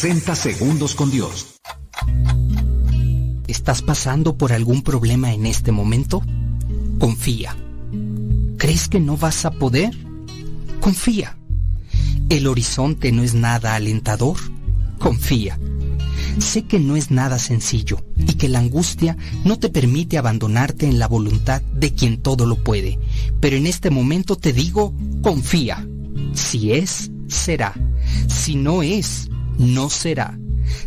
Segundos 0.00 0.94
con 0.94 1.10
Dios. 1.10 1.60
¿Estás 3.46 3.82
pasando 3.82 4.38
por 4.38 4.50
algún 4.50 4.80
problema 4.80 5.34
en 5.34 5.44
este 5.44 5.72
momento? 5.72 6.22
Confía. 6.98 7.54
¿Crees 8.56 8.88
que 8.88 8.98
no 8.98 9.18
vas 9.18 9.44
a 9.44 9.50
poder? 9.50 9.94
Confía. 10.80 11.36
¿El 12.30 12.46
horizonte 12.46 13.12
no 13.12 13.22
es 13.22 13.34
nada 13.34 13.74
alentador? 13.74 14.38
Confía. 14.98 15.58
Sé 16.38 16.62
que 16.62 16.80
no 16.80 16.96
es 16.96 17.10
nada 17.10 17.38
sencillo 17.38 18.02
y 18.16 18.34
que 18.34 18.48
la 18.48 18.60
angustia 18.60 19.18
no 19.44 19.58
te 19.58 19.68
permite 19.68 20.16
abandonarte 20.16 20.86
en 20.86 20.98
la 20.98 21.08
voluntad 21.08 21.60
de 21.74 21.92
quien 21.92 22.22
todo 22.22 22.46
lo 22.46 22.64
puede, 22.64 22.98
pero 23.38 23.58
en 23.58 23.66
este 23.66 23.90
momento 23.90 24.36
te 24.36 24.54
digo, 24.54 24.94
confía. 25.20 25.86
Si 26.32 26.72
es, 26.72 27.10
será. 27.28 27.74
Si 28.28 28.54
no 28.54 28.82
es, 28.82 29.28
no 29.60 29.90
será. 29.90 30.38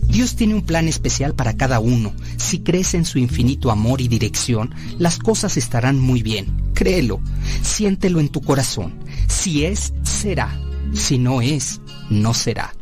Dios 0.07 0.36
tiene 0.36 0.55
un 0.55 0.63
plan 0.63 0.88
especial 0.88 1.36
para 1.36 1.55
cada 1.55 1.79
uno. 1.79 2.13
Si 2.38 2.59
crees 2.59 2.93
en 2.93 3.05
su 3.05 3.19
infinito 3.19 3.71
amor 3.71 4.01
y 4.01 4.07
dirección, 4.07 4.73
las 4.97 5.19
cosas 5.19 5.57
estarán 5.57 5.99
muy 5.99 6.23
bien. 6.23 6.71
Créelo, 6.73 7.21
siéntelo 7.62 8.19
en 8.19 8.29
tu 8.29 8.41
corazón. 8.41 8.95
Si 9.27 9.65
es, 9.65 9.93
será. 10.03 10.57
Si 10.93 11.17
no 11.17 11.41
es, 11.41 11.81
no 12.09 12.33
será. 12.33 12.73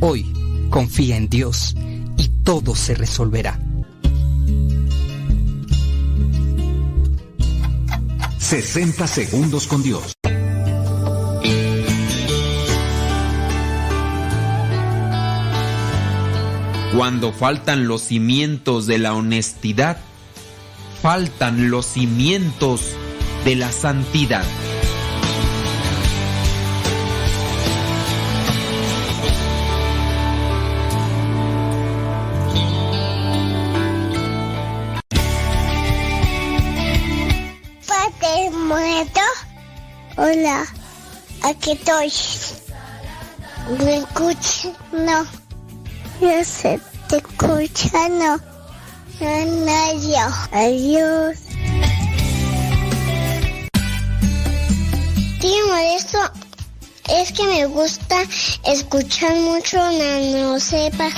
Hoy, 0.00 0.32
confía 0.70 1.16
en 1.16 1.28
Dios 1.28 1.74
y 2.16 2.28
todo 2.44 2.74
se 2.74 2.94
resolverá. 2.94 3.60
60 8.38 9.06
segundos 9.06 9.66
con 9.66 9.82
Dios. 9.82 10.17
Cuando 16.94 17.32
faltan 17.32 17.86
los 17.86 18.00
cimientos 18.00 18.86
de 18.86 18.98
la 18.98 19.12
honestidad, 19.12 19.98
faltan 21.02 21.70
los 21.70 21.84
cimientos 21.84 22.92
de 23.44 23.56
la 23.56 23.70
santidad. 23.72 24.44
Padre 37.86 38.50
muerto. 38.50 39.20
Hola, 40.16 40.66
aquí 41.42 41.72
estoy. 41.72 42.10
¿Me 43.84 43.98
escuchas? 43.98 44.72
No. 44.92 45.47
Yo 46.20 46.44
sé, 46.44 46.80
te 47.08 47.16
escucha, 47.18 48.08
no. 48.08 48.40
Adiós. 49.20 50.32
Adiós. 50.50 51.38
Tío 55.40 55.66
Modesto, 55.68 56.18
es 57.08 57.32
que 57.32 57.44
me 57.44 57.66
gusta 57.66 58.16
escuchar 58.64 59.36
mucho 59.36 59.78
no 60.32 60.58
sepa. 60.58 61.08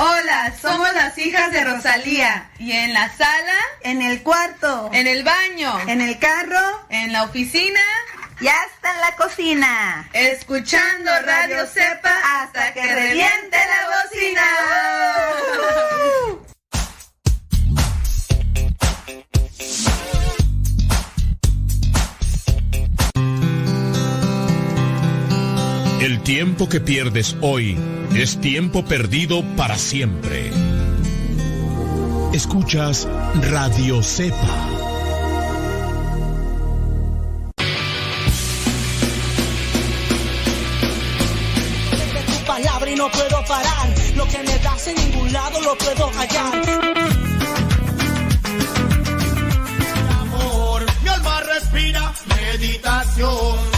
Hola, 0.00 0.54
somos 0.62 0.94
las 0.94 1.07
hijas 1.28 1.52
de 1.52 1.64
Rosalía. 1.64 2.50
¿Y 2.58 2.72
en 2.72 2.94
la 2.94 3.14
sala? 3.14 3.58
En 3.82 4.02
el 4.02 4.22
cuarto. 4.22 4.90
¿En 4.92 5.06
el 5.06 5.24
baño? 5.24 5.78
¿En 5.86 6.00
el 6.00 6.18
carro? 6.18 6.86
¿En 6.88 7.12
la 7.12 7.24
oficina? 7.24 7.80
Y 8.40 8.46
hasta 8.46 8.94
en 8.94 9.00
la 9.00 9.16
cocina. 9.16 10.08
Escuchando 10.12 11.10
Radio 11.24 11.66
Cepa 11.66 12.14
hasta 12.40 12.72
que 12.72 12.82
reviente 12.82 13.56
la 13.56 13.88
bocina. 14.02 14.42
El 26.00 26.22
tiempo 26.22 26.68
que 26.68 26.80
pierdes 26.80 27.36
hoy 27.40 27.76
es 28.14 28.40
tiempo 28.40 28.84
perdido 28.84 29.42
para 29.56 29.76
siempre. 29.76 30.50
Escuchas 32.38 33.08
Radio 33.50 34.00
Cepa. 34.00 34.36
y 42.86 42.94
no 42.94 43.10
puedo 43.10 43.44
parar. 43.44 43.88
Lo 44.14 44.24
que 44.28 44.38
me 44.38 44.56
das 44.60 44.86
en 44.86 44.94
ningún 44.94 45.32
lado 45.32 45.60
lo 45.62 45.76
puedo 45.78 46.10
hallar. 46.12 46.62
amor. 50.20 50.86
Mi 51.02 51.08
alma 51.08 51.40
respira 51.40 52.14
meditación. 52.28 53.77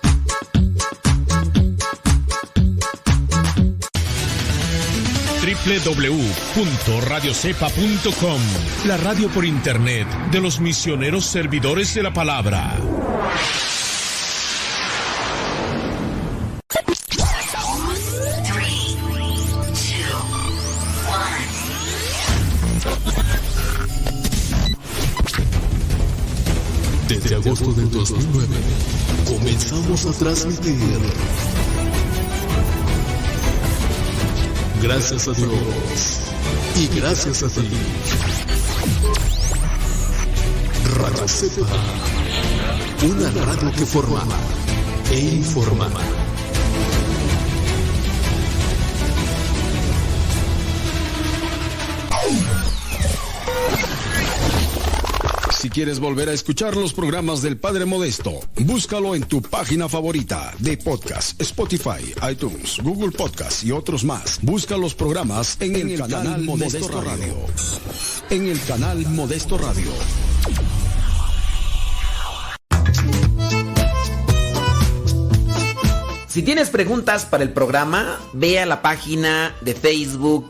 www.radiocepa.com, 5.53 8.41
la 8.85 8.97
radio 8.97 9.29
por 9.29 9.45
internet 9.45 10.07
de 10.31 10.41
los 10.41 10.59
misioneros 10.59 11.25
servidores 11.25 11.93
de 11.93 12.01
la 12.03 12.13
palabra. 12.13 12.77
Desde 27.07 27.35
agosto 27.35 27.71
del 27.73 27.89
2009 27.91 28.47
comenzamos 29.27 30.05
a 30.05 30.11
transmitir. 30.13 31.70
Gracias 34.81 35.27
a 35.27 35.33
Dios 35.33 35.51
y 36.75 36.87
gracias 36.99 37.43
a 37.43 37.47
ti. 37.49 37.69
Radio 40.95 41.27
Cepa, 41.27 41.67
una 43.03 43.29
radio 43.45 43.71
que 43.73 43.85
forma 43.85 44.23
e 45.11 45.19
informa. 45.19 45.87
Si 55.61 55.69
quieres 55.69 55.99
volver 55.99 56.27
a 56.27 56.33
escuchar 56.33 56.75
los 56.75 56.91
programas 56.91 57.43
del 57.43 57.55
Padre 57.55 57.85
Modesto, 57.85 58.31
búscalo 58.61 59.13
en 59.13 59.21
tu 59.21 59.43
página 59.43 59.87
favorita 59.87 60.55
de 60.57 60.75
podcast, 60.75 61.39
Spotify, 61.39 62.15
iTunes, 62.31 62.79
Google 62.81 63.11
Podcast 63.11 63.63
y 63.63 63.71
otros 63.71 64.03
más. 64.03 64.39
Busca 64.41 64.75
los 64.75 64.95
programas 64.95 65.57
en, 65.59 65.75
el, 65.75 65.99
canal, 65.99 66.41
Modesto, 66.41 66.99
Radio. 66.99 67.35
En 68.31 68.47
el 68.47 68.59
canal 68.63 69.05
Modesto 69.09 69.59
Radio. 69.59 69.91
Si 76.25 76.41
tienes 76.41 76.71
preguntas 76.71 77.25
para 77.25 77.43
el 77.43 77.53
programa, 77.53 78.17
ve 78.33 78.59
a 78.59 78.65
la 78.65 78.81
página 78.81 79.55
de 79.61 79.75
Facebook 79.75 80.49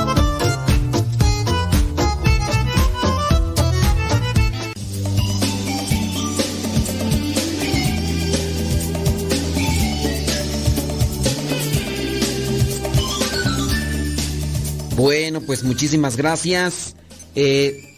Bueno, 15.01 15.41
pues 15.41 15.63
muchísimas 15.63 16.15
gracias. 16.15 16.95
Eh, 17.33 17.95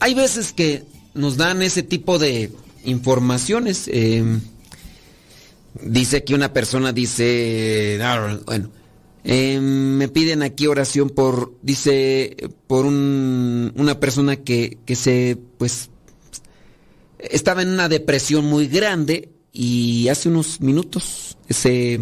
hay 0.00 0.14
veces 0.14 0.54
que 0.54 0.82
nos 1.12 1.36
dan 1.36 1.60
ese 1.60 1.82
tipo 1.82 2.18
de 2.18 2.50
informaciones. 2.84 3.84
eh, 3.88 4.24
dice 5.82 6.24
que 6.24 6.34
una 6.34 6.54
persona 6.54 6.94
dice, 6.94 8.00
bueno, 8.46 8.70
eh, 9.24 9.60
me 9.60 10.08
piden 10.08 10.42
aquí 10.42 10.66
oración 10.66 11.10
por, 11.10 11.52
dice, 11.60 12.34
por 12.66 12.86
un- 12.86 13.70
una 13.76 14.00
persona 14.00 14.36
que, 14.36 14.78
que 14.86 14.96
se, 14.96 15.36
pues, 15.58 15.90
estaba 17.18 17.60
en 17.60 17.68
una 17.68 17.90
depresión 17.90 18.46
muy 18.46 18.68
grande 18.68 19.28
y 19.52 20.08
hace 20.08 20.30
unos 20.30 20.62
minutos 20.62 21.36
se 21.50 22.00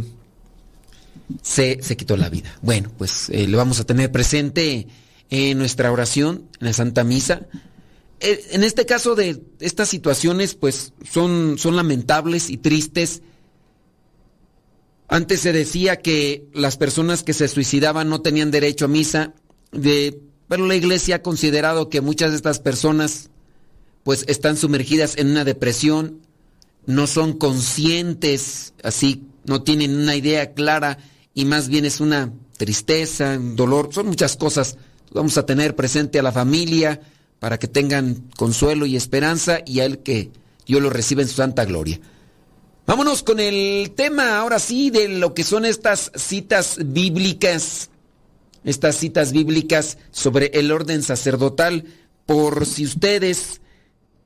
se, 1.43 1.83
se 1.83 1.97
quitó 1.97 2.17
la 2.17 2.29
vida. 2.29 2.57
Bueno, 2.62 2.91
pues 2.97 3.29
eh, 3.31 3.47
le 3.47 3.57
vamos 3.57 3.81
a 3.81 3.85
tener 3.85 4.12
presente 4.12 4.87
en 5.31 5.59
nuestra 5.59 5.91
oración, 5.91 6.49
en 6.61 6.67
la 6.67 6.73
Santa 6.73 7.05
Misa. 7.05 7.47
Eh, 8.21 8.47
en 8.51 8.65
este 8.65 8.87
caso 8.87 9.15
de 9.15 9.43
estas 9.61 9.89
situaciones, 9.89 10.55
pues 10.55 10.93
son, 11.11 11.57
son 11.59 11.77
lamentables 11.77 12.51
y 12.51 12.57
tristes. 12.57 13.23
Antes 15.09 15.41
se 15.41 15.53
decía 15.53 15.97
que 15.97 16.47
las 16.53 16.77
personas 16.77 17.23
que 17.23 17.35
se 17.35 17.49
suicidaban 17.49 18.09
no 18.09 18.23
tenían 18.23 18.51
derecho 18.51 18.87
a 18.87 18.89
misa, 18.89 19.35
de, 19.73 20.21
pero 20.49 20.67
la 20.67 20.75
iglesia 20.75 21.17
ha 21.17 21.23
considerado 21.23 21.89
que 21.91 22.01
muchas 22.01 22.31
de 22.31 22.37
estas 22.37 22.59
personas 22.59 23.31
pues 24.03 24.25
están 24.29 24.57
sumergidas 24.57 25.17
en 25.17 25.31
una 25.31 25.45
depresión, 25.45 26.21
no 26.87 27.07
son 27.09 27.33
conscientes, 27.33 28.73
así 28.83 29.27
no 29.45 29.62
tienen 29.62 29.97
una 29.97 30.15
idea 30.15 30.55
clara 30.55 30.99
y 31.37 31.44
más 31.44 31.68
bien 31.68 31.85
es 31.85 32.01
una 32.01 32.33
tristeza, 32.57 33.37
un 33.38 33.57
dolor, 33.57 33.90
son 33.92 34.07
muchas 34.07 34.37
cosas. 34.37 34.79
Vamos 35.12 35.37
a 35.37 35.44
tener 35.44 35.77
presente 35.77 36.18
a 36.18 36.22
la 36.22 36.33
familia 36.33 36.99
para 37.40 37.59
que 37.59 37.68
tengan 37.68 38.31
consuelo 38.38 38.87
y 38.87 38.96
esperanza 38.96 39.59
y 39.66 39.81
a 39.81 39.85
él 39.85 39.99
que 39.99 40.31
Dios 40.66 40.81
lo 40.81 40.88
reciba 40.88 41.20
en 41.20 41.29
su 41.29 41.35
santa 41.35 41.66
gloria. 41.66 42.01
Vámonos 42.87 43.22
con 43.22 43.38
el 43.38 43.92
tema 43.94 44.38
ahora 44.38 44.59
sí 44.59 44.88
de 44.88 45.09
lo 45.09 45.35
que 45.35 45.44
son 45.44 45.66
estas 45.66 46.11
citas 46.14 46.79
bíblicas, 46.83 47.90
estas 48.64 48.96
citas 48.96 49.33
bíblicas 49.33 49.99
sobre 50.12 50.46
el 50.55 50.72
orden 50.72 51.03
sacerdotal. 51.03 51.85
Por 52.25 52.64
si 52.64 52.87
ustedes 52.87 53.61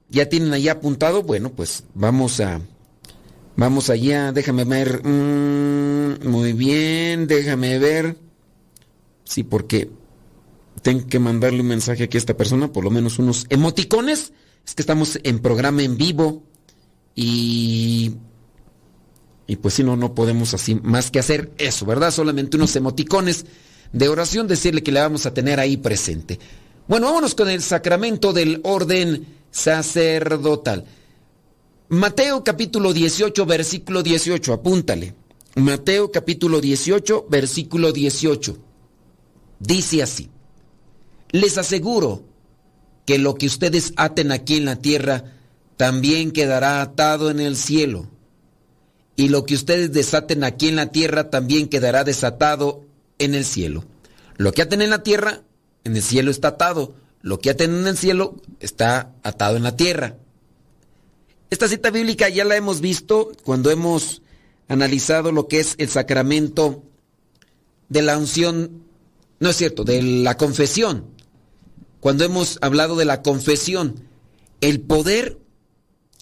ya 0.09 0.29
tienen 0.29 0.53
ahí 0.53 0.69
apuntado, 0.69 1.25
bueno, 1.25 1.51
pues 1.51 1.83
vamos 1.93 2.39
a 2.39 2.61
Vamos 3.61 3.91
allá, 3.91 4.33
déjame 4.33 4.65
ver. 4.65 5.07
Mm, 5.07 6.27
muy 6.27 6.55
bien, 6.55 7.27
déjame 7.27 7.79
ver. 7.79 8.17
Sí, 9.25 9.43
porque 9.43 9.91
tengo 10.81 11.07
que 11.07 11.19
mandarle 11.19 11.61
un 11.61 11.67
mensaje 11.67 12.05
aquí 12.05 12.17
a 12.17 12.21
esta 12.21 12.39
persona, 12.39 12.73
por 12.73 12.85
lo 12.85 12.91
menos 12.91 13.19
unos 13.19 13.45
emoticones. 13.51 14.33
Es 14.67 14.75
que 14.75 14.81
estamos 14.81 15.21
en 15.25 15.41
programa 15.41 15.83
en 15.83 15.99
vivo 15.99 16.43
y. 17.15 18.15
Y 19.47 19.57
pues 19.57 19.75
si 19.75 19.85
no, 19.85 19.95
no 19.95 20.15
podemos 20.15 20.55
así 20.55 20.77
más 20.77 21.11
que 21.11 21.19
hacer 21.19 21.53
eso, 21.59 21.85
¿verdad? 21.85 22.13
Solamente 22.13 22.57
unos 22.57 22.75
emoticones. 22.77 23.45
de 23.93 24.09
oración, 24.09 24.49
decirle 24.49 24.83
que 24.83 24.91
la 24.91 25.03
vamos 25.03 25.27
a 25.27 25.35
tener 25.35 25.61
ahí 25.61 25.77
presente. 25.77 26.39
Bueno, 26.89 27.09
vámonos 27.09 27.35
con 27.35 27.51
el 27.51 27.61
sacramento 27.61 28.33
del 28.33 28.63
orden 28.65 29.27
sacerdotal. 29.51 30.87
Mateo 31.93 32.45
capítulo 32.45 32.93
18, 32.93 33.47
versículo 33.47 34.05
18, 34.05 34.53
apúntale. 34.53 35.17
Mateo 35.57 36.13
capítulo 36.13 36.61
18, 36.61 37.27
versículo 37.29 37.91
18. 37.91 38.57
Dice 39.59 40.01
así, 40.01 40.31
les 41.33 41.59
aseguro 41.59 42.23
que 43.07 43.19
lo 43.19 43.35
que 43.35 43.47
ustedes 43.47 43.93
aten 43.97 44.31
aquí 44.31 44.59
en 44.59 44.67
la 44.67 44.77
tierra 44.77 45.33
también 45.77 46.31
quedará 46.31 46.81
atado 46.81 47.29
en 47.29 47.41
el 47.41 47.57
cielo. 47.57 48.09
Y 49.17 49.29
lo 49.29 49.45
que 49.45 49.57
ustedes 49.57 49.91
desaten 49.91 50.45
aquí 50.45 50.69
en 50.69 50.77
la 50.77 50.93
tierra 50.93 51.29
también 51.29 51.69
quedará 51.69 52.05
desatado 52.05 52.85
en 53.19 53.35
el 53.35 53.45
cielo. 53.45 53.85
Lo 54.37 54.53
que 54.53 54.63
aten 54.63 54.81
en 54.81 54.91
la 54.91 55.03
tierra, 55.03 55.43
en 55.83 55.97
el 55.97 56.03
cielo 56.03 56.31
está 56.31 56.49
atado. 56.49 56.95
Lo 57.21 57.41
que 57.41 57.51
aten 57.51 57.75
en 57.75 57.89
el 57.89 57.97
cielo 57.97 58.37
está 58.61 59.13
atado 59.25 59.57
en 59.57 59.65
la 59.65 59.75
tierra. 59.75 60.19
Esta 61.51 61.67
cita 61.69 61.91
bíblica 61.91 62.29
ya 62.29 62.45
la 62.45 62.57
hemos 62.57 62.81
visto 62.81 63.33
cuando 63.43 63.73
hemos 63.73 64.23
analizado 64.69 65.33
lo 65.33 65.49
que 65.49 65.59
es 65.59 65.75
el 65.79 65.89
sacramento 65.89 66.85
de 67.89 68.03
la 68.03 68.17
unción, 68.17 68.85
no 69.41 69.51
es 69.51 69.57
cierto, 69.57 69.83
de 69.83 70.01
la 70.01 70.37
confesión. 70.37 71.07
Cuando 71.99 72.25
hemos 72.25 72.59
hablado 72.63 72.95
de 72.95 73.05
la 73.05 73.23
confesión, 73.23 74.05
el 74.61 74.81
poder 74.81 75.39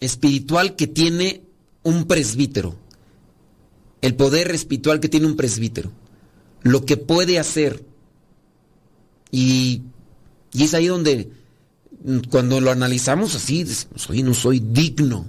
espiritual 0.00 0.76
que 0.76 0.86
tiene 0.86 1.42
un 1.82 2.06
presbítero, 2.06 2.76
el 4.00 4.14
poder 4.14 4.50
espiritual 4.52 4.98
que 4.98 5.10
tiene 5.10 5.26
un 5.26 5.36
presbítero, 5.36 5.92
lo 6.62 6.86
que 6.86 6.96
puede 6.96 7.38
hacer. 7.38 7.84
Y, 9.30 9.82
y 10.52 10.64
es 10.64 10.72
ahí 10.72 10.86
donde 10.86 11.30
cuando 12.30 12.60
lo 12.60 12.70
analizamos 12.70 13.34
así, 13.34 13.66
soy, 13.94 14.22
no 14.22 14.34
soy 14.34 14.60
digno, 14.60 15.28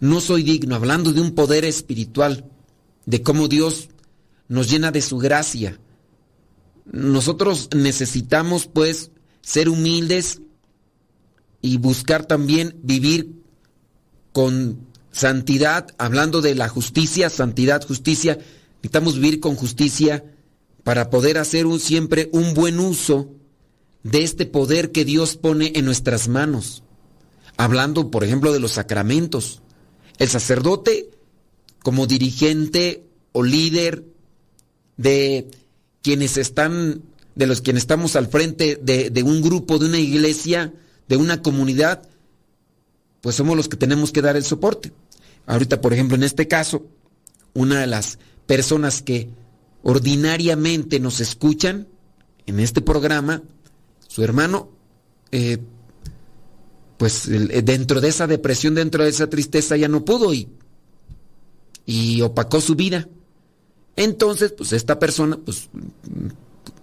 no 0.00 0.20
soy 0.20 0.42
digno, 0.42 0.74
hablando 0.74 1.12
de 1.12 1.20
un 1.20 1.34
poder 1.34 1.64
espiritual, 1.64 2.50
de 3.06 3.22
cómo 3.22 3.48
Dios 3.48 3.88
nos 4.48 4.70
llena 4.70 4.90
de 4.90 5.02
su 5.02 5.18
gracia. 5.18 5.78
Nosotros 6.84 7.68
necesitamos 7.74 8.66
pues 8.66 9.10
ser 9.42 9.68
humildes 9.68 10.40
y 11.60 11.76
buscar 11.76 12.26
también 12.26 12.76
vivir 12.82 13.42
con 14.32 14.86
santidad, 15.12 15.88
hablando 15.98 16.40
de 16.40 16.54
la 16.54 16.68
justicia, 16.68 17.28
santidad, 17.28 17.86
justicia, 17.86 18.38
necesitamos 18.76 19.16
vivir 19.16 19.40
con 19.40 19.54
justicia 19.54 20.24
para 20.82 21.10
poder 21.10 21.38
hacer 21.38 21.66
un, 21.66 21.78
siempre 21.78 22.30
un 22.32 22.54
buen 22.54 22.80
uso 22.80 23.30
de 24.02 24.22
este 24.22 24.46
poder 24.46 24.90
que 24.92 25.04
Dios 25.04 25.36
pone 25.36 25.72
en 25.74 25.84
nuestras 25.84 26.28
manos. 26.28 26.82
Hablando, 27.56 28.10
por 28.10 28.24
ejemplo, 28.24 28.52
de 28.52 28.60
los 28.60 28.72
sacramentos. 28.72 29.62
El 30.18 30.28
sacerdote, 30.28 31.10
como 31.82 32.06
dirigente 32.06 33.04
o 33.32 33.42
líder 33.42 34.04
de 34.96 35.50
quienes 36.02 36.36
están, 36.36 37.02
de 37.34 37.46
los 37.46 37.60
quienes 37.60 37.84
estamos 37.84 38.16
al 38.16 38.28
frente 38.28 38.78
de, 38.80 39.10
de 39.10 39.22
un 39.22 39.42
grupo, 39.42 39.78
de 39.78 39.86
una 39.86 39.98
iglesia, 39.98 40.72
de 41.08 41.16
una 41.16 41.42
comunidad, 41.42 42.08
pues 43.20 43.36
somos 43.36 43.56
los 43.56 43.68
que 43.68 43.76
tenemos 43.76 44.12
que 44.12 44.22
dar 44.22 44.36
el 44.36 44.44
soporte. 44.44 44.92
Ahorita, 45.46 45.80
por 45.80 45.92
ejemplo, 45.92 46.16
en 46.16 46.22
este 46.24 46.48
caso, 46.48 46.86
una 47.54 47.80
de 47.80 47.86
las 47.86 48.18
personas 48.46 49.02
que 49.02 49.28
ordinariamente 49.82 51.00
nos 51.00 51.20
escuchan 51.20 51.88
en 52.46 52.60
este 52.60 52.80
programa 52.80 53.42
su 54.12 54.22
hermano, 54.22 54.68
eh, 55.30 55.56
pues 56.98 57.26
eh, 57.28 57.62
dentro 57.62 58.02
de 58.02 58.08
esa 58.08 58.26
depresión, 58.26 58.74
dentro 58.74 59.04
de 59.04 59.08
esa 59.08 59.30
tristeza 59.30 59.74
ya 59.78 59.88
no 59.88 60.04
pudo 60.04 60.34
y, 60.34 60.50
y 61.86 62.20
opacó 62.20 62.60
su 62.60 62.74
vida. 62.74 63.08
Entonces, 63.96 64.52
pues 64.52 64.74
esta 64.74 64.98
persona, 64.98 65.38
pues 65.42 65.70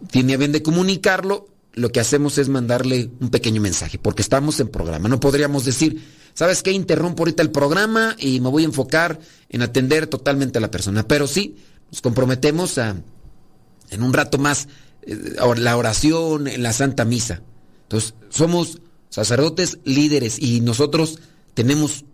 tiene 0.10 0.34
a 0.34 0.38
bien 0.38 0.52
de 0.52 0.64
comunicarlo, 0.64 1.48
lo 1.74 1.92
que 1.92 2.00
hacemos 2.00 2.40
es 2.40 2.50
mandarle 2.50 3.12
un 3.20 3.30
pequeño 3.30 3.62
mensaje, 3.62 4.00
porque 4.00 4.24
estamos 4.24 4.60
en 4.60 4.70
programa. 4.70 5.08
No 5.08 5.20
podríamos 5.20 5.66
decir, 5.66 6.04
¿sabes 6.34 6.64
qué? 6.64 6.72
Interrumpo 6.72 7.22
ahorita 7.22 7.44
el 7.44 7.52
programa 7.52 8.16
y 8.18 8.40
me 8.40 8.50
voy 8.50 8.64
a 8.64 8.66
enfocar 8.66 9.20
en 9.50 9.62
atender 9.62 10.08
totalmente 10.08 10.58
a 10.58 10.62
la 10.62 10.72
persona. 10.72 11.08
Pero 11.08 11.28
sí, 11.28 11.58
nos 11.92 12.02
comprometemos 12.02 12.80
a, 12.80 12.96
en 13.92 14.02
un 14.02 14.14
rato 14.14 14.40
más, 14.40 14.68
la 15.58 15.78
oración, 15.78 16.48
en 16.48 16.64
la 16.64 16.74
Santa 16.74 17.06
Misa. 17.06 17.42
Entonces, 17.84 18.14
somos 18.30 18.80
sacerdotes 19.10 19.80
líderes 19.84 20.40
y 20.40 20.62
nosotros 20.62 21.20
tenemos 21.54 22.06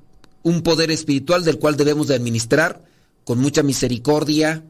un 0.44 0.62
poder 0.62 0.92
espiritual 0.92 1.44
del 1.44 1.60
cual 1.60 1.76
debemos 1.76 2.08
de 2.08 2.16
administrar 2.16 2.86
con 3.24 3.40
mucha 3.40 3.64
misericordia, 3.64 4.64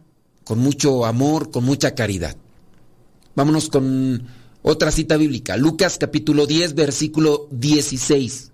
con 0.44 0.60
mucho 0.60 1.06
amor, 1.06 1.52
con 1.52 1.64
mucha 1.64 1.94
caridad. 1.96 2.36
Vámonos 3.36 3.70
con 3.70 4.28
otra 4.62 4.92
cita 4.92 5.18
bíblica, 5.18 5.58
Lucas 5.58 5.98
capítulo 6.00 6.48
10, 6.48 6.74
versículo 6.76 7.48
16. 7.52 8.52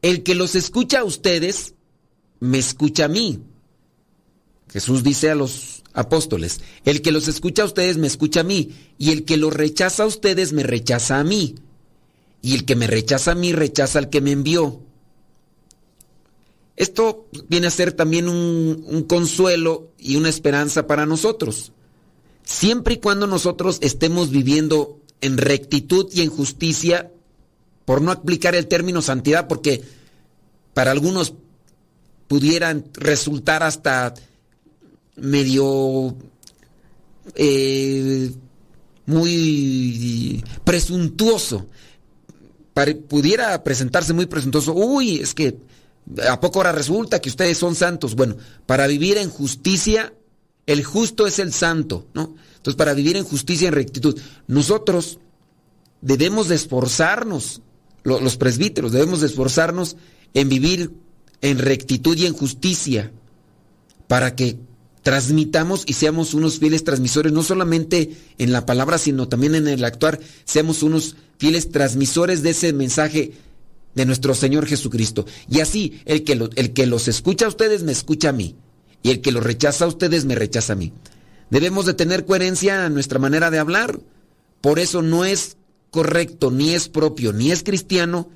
El 0.00 0.22
que 0.22 0.34
los 0.34 0.54
escucha 0.54 1.00
a 1.00 1.04
ustedes, 1.04 1.74
me 2.40 2.58
escucha 2.58 3.04
a 3.04 3.08
mí. 3.08 3.40
Jesús 4.68 5.02
dice 5.04 5.30
a 5.30 5.34
los 5.34 5.81
apóstoles, 5.94 6.60
el 6.84 7.02
que 7.02 7.12
los 7.12 7.28
escucha 7.28 7.62
a 7.62 7.66
ustedes 7.66 7.98
me 7.98 8.06
escucha 8.06 8.40
a 8.40 8.44
mí, 8.44 8.72
y 8.98 9.10
el 9.10 9.24
que 9.24 9.36
los 9.36 9.52
rechaza 9.52 10.04
a 10.04 10.06
ustedes 10.06 10.52
me 10.52 10.62
rechaza 10.62 11.18
a 11.18 11.24
mí, 11.24 11.56
y 12.40 12.54
el 12.54 12.64
que 12.64 12.76
me 12.76 12.86
rechaza 12.86 13.32
a 13.32 13.34
mí 13.34 13.52
rechaza 13.52 13.98
al 13.98 14.10
que 14.10 14.20
me 14.20 14.32
envió. 14.32 14.80
Esto 16.76 17.28
viene 17.48 17.66
a 17.66 17.70
ser 17.70 17.92
también 17.92 18.28
un, 18.28 19.04
consuelo 19.08 19.92
y 19.98 20.16
una 20.16 20.28
esperanza 20.28 20.86
para 20.86 21.06
nosotros. 21.06 21.72
Siempre 22.44 22.94
y 22.94 22.98
cuando 22.98 23.26
nosotros 23.26 23.78
estemos 23.82 24.30
viviendo 24.30 24.98
en 25.20 25.38
rectitud 25.38 26.08
y 26.12 26.22
en 26.22 26.30
justicia, 26.30 27.12
por 27.84 28.00
no 28.02 28.10
aplicar 28.10 28.54
el 28.54 28.66
término 28.66 29.02
santidad, 29.02 29.46
porque 29.46 29.82
para 30.74 30.90
algunos 30.90 31.34
pudieran 32.26 32.86
resultar 32.94 33.62
hasta 33.62 34.14
medio 35.16 36.16
eh, 37.34 38.30
muy 39.06 40.44
presuntuoso. 40.64 41.66
pudiera 43.08 43.62
presentarse 43.62 44.12
muy 44.12 44.26
presuntuoso. 44.26 44.74
Uy, 44.74 45.18
es 45.18 45.34
que 45.34 45.58
¿a 46.28 46.40
poco 46.40 46.58
ahora 46.58 46.72
resulta 46.72 47.20
que 47.20 47.28
ustedes 47.28 47.58
son 47.58 47.74
santos? 47.74 48.14
Bueno, 48.14 48.36
para 48.66 48.86
vivir 48.86 49.18
en 49.18 49.30
justicia, 49.30 50.12
el 50.66 50.84
justo 50.84 51.26
es 51.26 51.38
el 51.38 51.52
santo, 51.52 52.06
¿no? 52.14 52.34
Entonces, 52.56 52.76
para 52.76 52.94
vivir 52.94 53.16
en 53.16 53.24
justicia 53.24 53.64
y 53.64 53.68
en 53.68 53.74
rectitud, 53.74 54.20
nosotros 54.46 55.18
debemos 56.00 56.48
de 56.48 56.54
esforzarnos, 56.54 57.60
los 58.04 58.36
presbíteros, 58.36 58.92
debemos 58.92 59.20
de 59.20 59.26
esforzarnos 59.26 59.96
en 60.34 60.48
vivir 60.48 60.92
en 61.40 61.58
rectitud 61.58 62.16
y 62.16 62.26
en 62.26 62.34
justicia, 62.34 63.12
para 64.06 64.36
que 64.36 64.58
transmitamos 65.02 65.84
y 65.86 65.94
seamos 65.94 66.32
unos 66.34 66.58
fieles 66.58 66.84
transmisores, 66.84 67.32
no 67.32 67.42
solamente 67.42 68.16
en 68.38 68.52
la 68.52 68.64
palabra, 68.64 68.98
sino 68.98 69.28
también 69.28 69.54
en 69.54 69.68
el 69.68 69.84
actuar, 69.84 70.20
seamos 70.44 70.82
unos 70.82 71.16
fieles 71.38 71.70
transmisores 71.70 72.42
de 72.42 72.50
ese 72.50 72.72
mensaje 72.72 73.32
de 73.94 74.06
nuestro 74.06 74.34
Señor 74.34 74.66
Jesucristo. 74.66 75.26
Y 75.50 75.60
así, 75.60 76.00
el 76.04 76.24
que, 76.24 76.32
el 76.54 76.72
que 76.72 76.86
los 76.86 77.08
escucha 77.08 77.46
a 77.46 77.48
ustedes 77.48 77.82
me 77.82 77.92
escucha 77.92 78.30
a 78.30 78.32
mí, 78.32 78.54
y 79.02 79.10
el 79.10 79.20
que 79.20 79.32
los 79.32 79.42
rechaza 79.42 79.84
a 79.84 79.88
ustedes 79.88 80.24
me 80.24 80.36
rechaza 80.36 80.74
a 80.74 80.76
mí. 80.76 80.92
Debemos 81.50 81.84
de 81.84 81.94
tener 81.94 82.24
coherencia 82.24 82.86
en 82.86 82.94
nuestra 82.94 83.18
manera 83.18 83.50
de 83.50 83.58
hablar. 83.58 84.00
Por 84.60 84.78
eso 84.78 85.02
no 85.02 85.24
es 85.24 85.56
correcto, 85.90 86.50
ni 86.50 86.70
es 86.70 86.88
propio, 86.88 87.32
ni 87.32 87.50
es 87.50 87.62
cristiano 87.62 88.30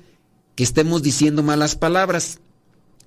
que 0.55 0.63
estemos 0.63 1.01
diciendo 1.01 1.41
malas 1.41 1.75
palabras. 1.75 2.39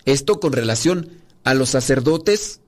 Esto 0.07 0.41
con 0.41 0.53
relación 0.53 1.11
a 1.45 1.55
los 1.55 1.69
sacerdotes 1.69 2.60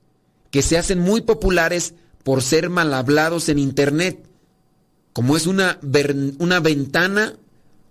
que 0.52 0.62
se 0.62 0.78
hacen 0.78 1.00
muy 1.00 1.22
populares 1.22 1.94
por 2.22 2.42
ser 2.42 2.70
mal 2.70 2.94
hablados 2.94 3.48
en 3.48 3.58
Internet. 3.58 4.24
Como 5.12 5.36
es 5.36 5.48
una, 5.48 5.80
una 6.38 6.60
ventana 6.60 7.34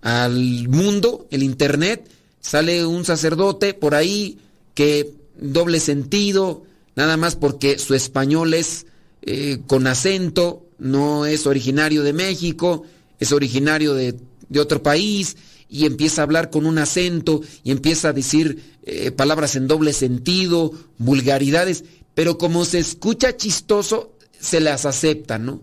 al 0.02 0.70
mundo, 0.70 1.28
el 1.32 1.44
Internet, 1.44 2.10
sale 2.40 2.86
un 2.86 3.04
sacerdote 3.04 3.74
por 3.74 3.96
ahí 3.96 4.38
que 4.76 5.12
doble 5.40 5.80
sentido, 5.80 6.64
nada 6.96 7.18
más 7.18 7.36
porque 7.36 7.80
su 7.80 7.96
español 7.96 8.54
es 8.54 8.86
eh, 9.24 9.60
con 9.68 9.88
acento, 9.88 10.66
no 10.78 11.26
es 11.26 11.48
originario 11.48 12.04
de 12.04 12.14
México, 12.14 12.84
es 13.20 13.32
originario 13.32 13.96
de, 13.96 14.16
otro 14.60 14.84
país 14.84 15.38
y 15.70 15.86
empieza 15.86 16.22
a 16.22 16.26
hablar 16.26 16.50
con 16.50 16.66
un 16.66 16.78
acento 16.78 17.42
y 17.64 17.72
empieza 17.72 18.10
a 18.10 18.14
decir 18.14 18.62
eh, 18.84 19.12
palabras 19.12 19.56
en 19.56 19.68
doble 19.68 19.94
sentido, 19.94 20.74
vulgaridades 20.98 21.86
pero 22.14 22.38
como 22.38 22.66
se 22.66 22.80
escucha 22.80 23.38
chistoso, 23.38 24.18
se 24.40 24.60
las 24.60 24.86
acepta, 24.86 25.38
¿no? 25.38 25.62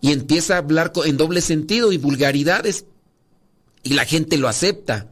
y 0.00 0.12
empieza 0.12 0.54
a 0.54 0.58
hablar 0.58 0.92
en 1.04 1.16
doble 1.16 1.40
sentido 1.40 1.92
y 1.92 1.98
vulgaridades 1.98 2.86
y 3.82 3.94
la 3.94 4.04
gente 4.04 4.38
lo 4.38 4.48
acepta. 4.48 5.10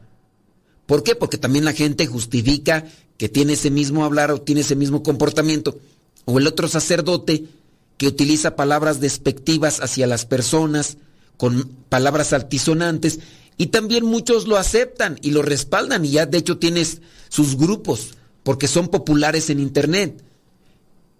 ¿Por 0.85 1.03
qué? 1.03 1.15
Porque 1.15 1.37
también 1.37 1.65
la 1.65 1.73
gente 1.73 2.07
justifica 2.07 2.85
que 3.17 3.29
tiene 3.29 3.53
ese 3.53 3.69
mismo 3.69 4.05
hablar 4.05 4.31
o 4.31 4.41
tiene 4.41 4.61
ese 4.61 4.75
mismo 4.75 5.03
comportamiento. 5.03 5.79
O 6.25 6.39
el 6.39 6.47
otro 6.47 6.67
sacerdote 6.67 7.45
que 7.97 8.07
utiliza 8.07 8.55
palabras 8.55 8.99
despectivas 8.99 9.81
hacia 9.81 10.07
las 10.07 10.25
personas, 10.25 10.97
con 11.37 11.69
palabras 11.89 12.33
altisonantes, 12.33 13.19
y 13.57 13.67
también 13.67 14.05
muchos 14.05 14.47
lo 14.47 14.57
aceptan 14.57 15.19
y 15.21 15.31
lo 15.31 15.41
respaldan 15.41 16.05
y 16.05 16.11
ya 16.11 16.25
de 16.25 16.37
hecho 16.37 16.57
tienes 16.57 17.01
sus 17.27 17.57
grupos 17.57 18.15
porque 18.43 18.67
son 18.67 18.87
populares 18.87 19.49
en 19.49 19.59
internet. 19.59 20.23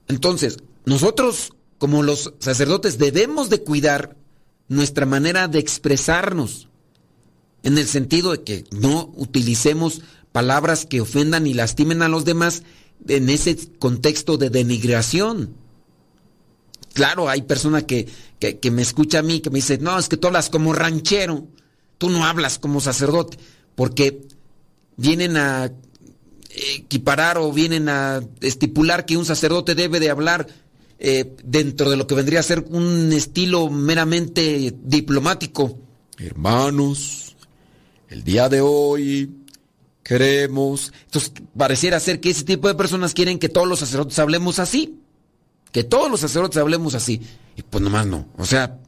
Entonces, 0.10 0.58
nosotros 0.86 1.54
como 1.78 2.04
los 2.04 2.34
sacerdotes 2.40 2.98
debemos 2.98 3.50
de 3.50 3.64
cuidar 3.64 4.18
nuestra 4.68 5.06
manera 5.06 5.48
de 5.48 5.60
expresarnos 5.60 6.68
en 7.64 7.78
el 7.78 7.88
sentido 7.88 8.32
de 8.32 8.44
que 8.44 8.66
no 8.72 9.12
utilicemos 9.16 10.02
palabras 10.32 10.86
que 10.86 11.02
ofendan 11.02 11.48
y 11.48 11.54
lastimen 11.54 12.02
a 12.02 12.10
los 12.10 12.26
demás 12.26 12.64
en 13.08 13.30
ese 13.30 13.58
contexto 13.80 14.38
de 14.38 14.50
denigración. 14.50 15.56
Claro, 16.94 17.30
hay 17.30 17.44
personas 17.44 17.84
que, 17.84 18.08
que, 18.40 18.72
me 18.72 18.82
escucha 18.82 19.20
a 19.20 19.24
mí 19.24 19.40
que 19.40 19.50
me 19.50 19.60
dice, 19.60 19.78
no, 19.78 19.98
es 19.98 20.10
que 20.10 20.18
tú 20.18 20.28
hablas 20.28 20.50
como 20.50 20.74
ranchero, 20.74 21.48
tú 21.98 22.10
no 22.10 22.26
hablas 22.26 22.60
como 22.60 22.82
sacerdote, 22.82 23.38
porque 23.76 24.28
vienen 24.98 25.38
a 25.38 25.72
equiparar 26.50 27.38
o 27.38 27.52
vienen 27.52 27.90
a 27.90 28.22
estipular 28.42 29.06
que 29.06 29.18
un 29.18 29.26
sacerdote 29.26 29.76
debe 29.76 30.00
de 30.00 30.10
hablar 30.10 30.48
eh, 30.98 31.36
dentro 31.44 31.90
de 31.90 31.98
lo 31.98 32.08
que 32.08 32.16
vendría 32.16 32.40
a 32.42 32.44
ser 32.44 32.66
un 32.70 33.14
estilo 33.14 33.70
meramente 33.70 34.76
diplomático. 34.84 35.80
Hermanos, 36.18 37.36
el 38.10 38.24
día 38.24 38.50
de 38.50 38.62
hoy 38.62 39.32
queremos... 40.04 40.92
Entonces, 41.06 41.32
pareciera 41.56 42.00
ser 42.00 42.20
que 42.20 42.32
ese 42.32 42.44
tipo 42.44 42.68
de 42.68 42.76
personas 42.76 43.14
quieren 43.14 43.40
que 43.40 43.48
todos 43.48 43.68
los 43.68 43.80
sacerdotes 43.80 44.20
hablemos 44.20 44.60
así. 44.60 45.00
Que 45.72 45.84
todos 45.84 46.10
los 46.10 46.20
sacerdotes 46.20 46.58
hablemos 46.58 46.96
así. 46.96 47.22
Y 47.56 47.62
pues 47.62 47.82
nomás 47.82 48.08
no. 48.08 48.28
O 48.38 48.46
sea, 48.46 48.80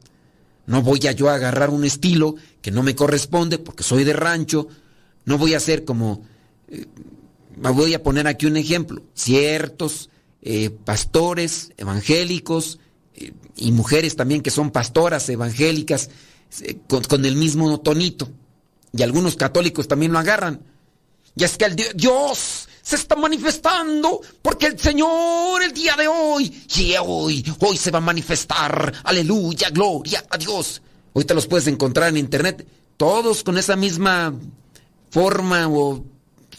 no 0.66 0.82
voy 0.82 1.06
a 1.06 1.12
yo 1.12 1.30
a 1.30 1.34
agarrar 1.36 1.70
un 1.70 1.84
estilo 1.84 2.34
que 2.60 2.70
no 2.70 2.82
me 2.82 2.94
corresponde 2.94 3.58
porque 3.58 3.84
soy 3.84 4.04
de 4.04 4.12
rancho. 4.12 4.68
No 5.24 5.38
voy 5.38 5.54
a 5.54 5.60
ser 5.60 5.84
como... 5.84 6.26
Eh, 6.68 6.86
voy 7.56 7.94
a 7.94 8.02
poner 8.02 8.26
aquí 8.26 8.46
un 8.46 8.56
ejemplo. 8.56 9.02
Ciertos 9.14 10.10
eh, 10.42 10.70
pastores 10.70 11.72
evangélicos 11.76 12.78
eh, 13.14 13.32
y 13.56 13.72
mujeres 13.72 14.16
también 14.16 14.42
que 14.42 14.50
son 14.50 14.70
pastoras 14.70 15.28
evangélicas 15.28 16.10
eh, 16.60 16.78
con, 16.88 17.24
el 17.24 17.36
mismo 17.36 17.80
tonito. 17.80 18.28
Y 18.92 19.02
algunos 19.02 19.36
católicos 19.36 19.88
también 19.88 20.12
lo 20.12 20.18
agarran. 20.18 20.60
Y 21.34 21.44
es 21.44 21.56
que 21.56 21.64
el 21.64 21.76
Dios 21.94 22.68
se 22.82 22.96
está 22.96 23.14
manifestando 23.16 24.20
porque 24.42 24.66
el 24.66 24.78
Señor 24.78 25.62
el 25.62 25.72
día 25.72 25.94
de 25.96 26.08
hoy, 26.08 26.64
y 26.76 26.94
hoy, 27.00 27.44
hoy 27.60 27.76
se 27.76 27.90
va 27.90 27.98
a 27.98 28.02
manifestar. 28.02 28.92
Aleluya, 29.04 29.70
gloria 29.70 30.24
a 30.28 30.36
Dios. 30.36 30.82
Te 31.14 31.34
los 31.34 31.46
puedes 31.46 31.68
encontrar 31.68 32.08
en 32.08 32.16
internet, 32.16 32.66
todos 32.96 33.44
con 33.44 33.58
esa 33.58 33.76
misma 33.76 34.34
forma 35.10 35.68
o... 35.68 36.04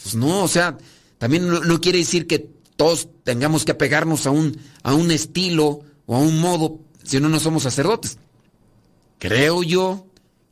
Pues 0.04 0.14
no, 0.14 0.44
o 0.44 0.48
sea, 0.48 0.76
también 1.16 1.48
no 1.48 1.80
quiere 1.80 1.98
decir 1.98 2.26
que 2.26 2.50
todos 2.76 3.08
tengamos 3.24 3.64
que 3.64 3.72
apegarnos 3.72 4.26
a 4.26 4.30
un, 4.30 4.60
a 4.82 4.92
un 4.92 5.10
estilo 5.10 5.80
o 6.04 6.14
a 6.14 6.18
un 6.18 6.40
modo, 6.40 6.78
si 7.02 7.18
no, 7.20 7.30
no 7.30 7.40
somos 7.40 7.62
sacerdotes. 7.62 8.18
Creo 9.18 9.62
yo 9.62 10.06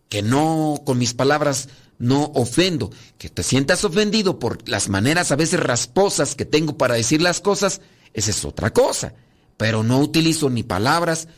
que 0.08 0.22
no, 0.22 0.80
con 0.86 0.96
mis 0.96 1.12
palabras, 1.12 1.68
no 1.98 2.32
ofendo. 2.34 2.90
Que 3.18 3.28
te 3.28 3.42
sientas 3.42 3.84
ofendido 3.84 4.38
por 4.38 4.66
las 4.66 4.88
maneras 4.88 5.32
a 5.32 5.36
veces 5.36 5.60
rasposas 5.60 6.34
que 6.34 6.46
tengo 6.46 6.78
para 6.78 6.94
decir 6.94 7.20
las 7.20 7.40
cosas, 7.40 7.82
esa 8.14 8.30
es 8.30 8.44
otra 8.46 8.72
cosa. 8.72 9.12
Pero 9.58 9.82
no 9.82 10.00
utilizo 10.00 10.48
ni 10.48 10.62
palabras. 10.62 11.28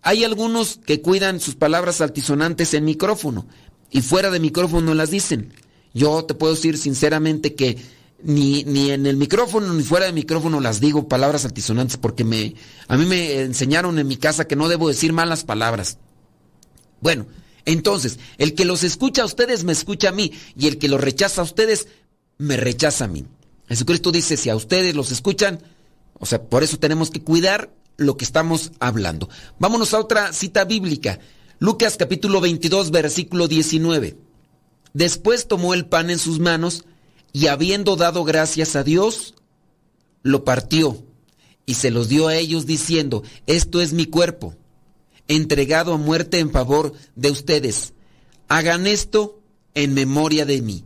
Hay 0.00 0.24
algunos 0.24 0.80
que 0.86 1.02
cuidan 1.02 1.38
sus 1.38 1.54
palabras 1.54 2.00
altisonantes 2.00 2.72
en 2.72 2.86
micrófono 2.86 3.46
y 3.90 4.00
fuera 4.00 4.30
de 4.30 4.40
micrófono 4.40 4.94
las 4.94 5.10
dicen. 5.10 5.52
Yo 5.94 6.24
te 6.24 6.34
puedo 6.34 6.54
decir 6.54 6.78
sinceramente 6.78 7.54
que 7.54 7.76
ni, 8.22 8.64
ni 8.64 8.90
en 8.90 9.06
el 9.06 9.16
micrófono 9.16 9.72
ni 9.72 9.82
fuera 9.82 10.06
de 10.06 10.12
micrófono 10.12 10.60
las 10.60 10.80
digo 10.80 11.08
palabras 11.08 11.44
altisonantes 11.44 11.96
porque 11.96 12.24
me, 12.24 12.54
a 12.88 12.96
mí 12.96 13.04
me 13.04 13.40
enseñaron 13.40 13.98
en 13.98 14.06
mi 14.06 14.16
casa 14.16 14.46
que 14.46 14.56
no 14.56 14.68
debo 14.68 14.88
decir 14.88 15.12
malas 15.12 15.44
palabras. 15.44 15.98
Bueno, 17.00 17.26
entonces, 17.64 18.18
el 18.38 18.54
que 18.54 18.64
los 18.64 18.84
escucha 18.84 19.22
a 19.22 19.26
ustedes 19.26 19.64
me 19.64 19.72
escucha 19.72 20.10
a 20.10 20.12
mí 20.12 20.32
y 20.56 20.68
el 20.68 20.78
que 20.78 20.88
los 20.88 21.00
rechaza 21.00 21.40
a 21.40 21.44
ustedes 21.44 21.88
me 22.38 22.56
rechaza 22.56 23.04
a 23.04 23.08
mí. 23.08 23.24
Jesucristo 23.68 24.12
dice, 24.12 24.36
si 24.36 24.50
a 24.50 24.56
ustedes 24.56 24.94
los 24.94 25.10
escuchan, 25.12 25.60
o 26.18 26.26
sea, 26.26 26.42
por 26.42 26.62
eso 26.62 26.78
tenemos 26.78 27.10
que 27.10 27.22
cuidar 27.22 27.72
lo 27.96 28.16
que 28.16 28.24
estamos 28.24 28.72
hablando. 28.80 29.28
Vámonos 29.58 29.94
a 29.94 30.00
otra 30.00 30.32
cita 30.32 30.64
bíblica. 30.64 31.18
Lucas 31.58 31.96
capítulo 31.96 32.40
22, 32.40 32.90
versículo 32.90 33.48
19. 33.48 34.16
Después 34.94 35.48
tomó 35.48 35.74
el 35.74 35.86
pan 35.86 36.10
en 36.10 36.18
sus 36.18 36.38
manos, 36.38 36.84
y 37.32 37.46
habiendo 37.46 37.96
dado 37.96 38.24
gracias 38.24 38.76
a 38.76 38.84
Dios, 38.84 39.34
lo 40.22 40.44
partió 40.44 41.02
y 41.64 41.74
se 41.74 41.90
los 41.90 42.08
dio 42.08 42.28
a 42.28 42.36
ellos 42.36 42.66
diciendo, 42.66 43.22
esto 43.46 43.80
es 43.80 43.92
mi 43.92 44.06
cuerpo, 44.06 44.54
entregado 45.28 45.94
a 45.94 45.98
muerte 45.98 46.38
en 46.38 46.50
favor 46.50 46.92
de 47.16 47.30
ustedes. 47.30 47.94
Hagan 48.48 48.86
esto 48.86 49.40
en 49.74 49.94
memoria 49.94 50.44
de 50.44 50.60
mí. 50.60 50.84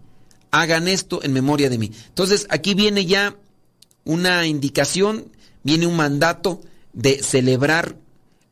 Hagan 0.53 0.87
esto 0.87 1.23
en 1.23 1.33
memoria 1.33 1.69
de 1.69 1.79
mí. 1.79 1.91
Entonces 2.09 2.47
aquí 2.49 2.75
viene 2.75 3.07
ya 3.07 3.37
una 4.05 4.47
indicación, 4.47 5.33
viene 5.65 5.87
un 5.87 5.97
mandato 5.97 6.61
de 6.93 7.23
celebrar 7.23 7.97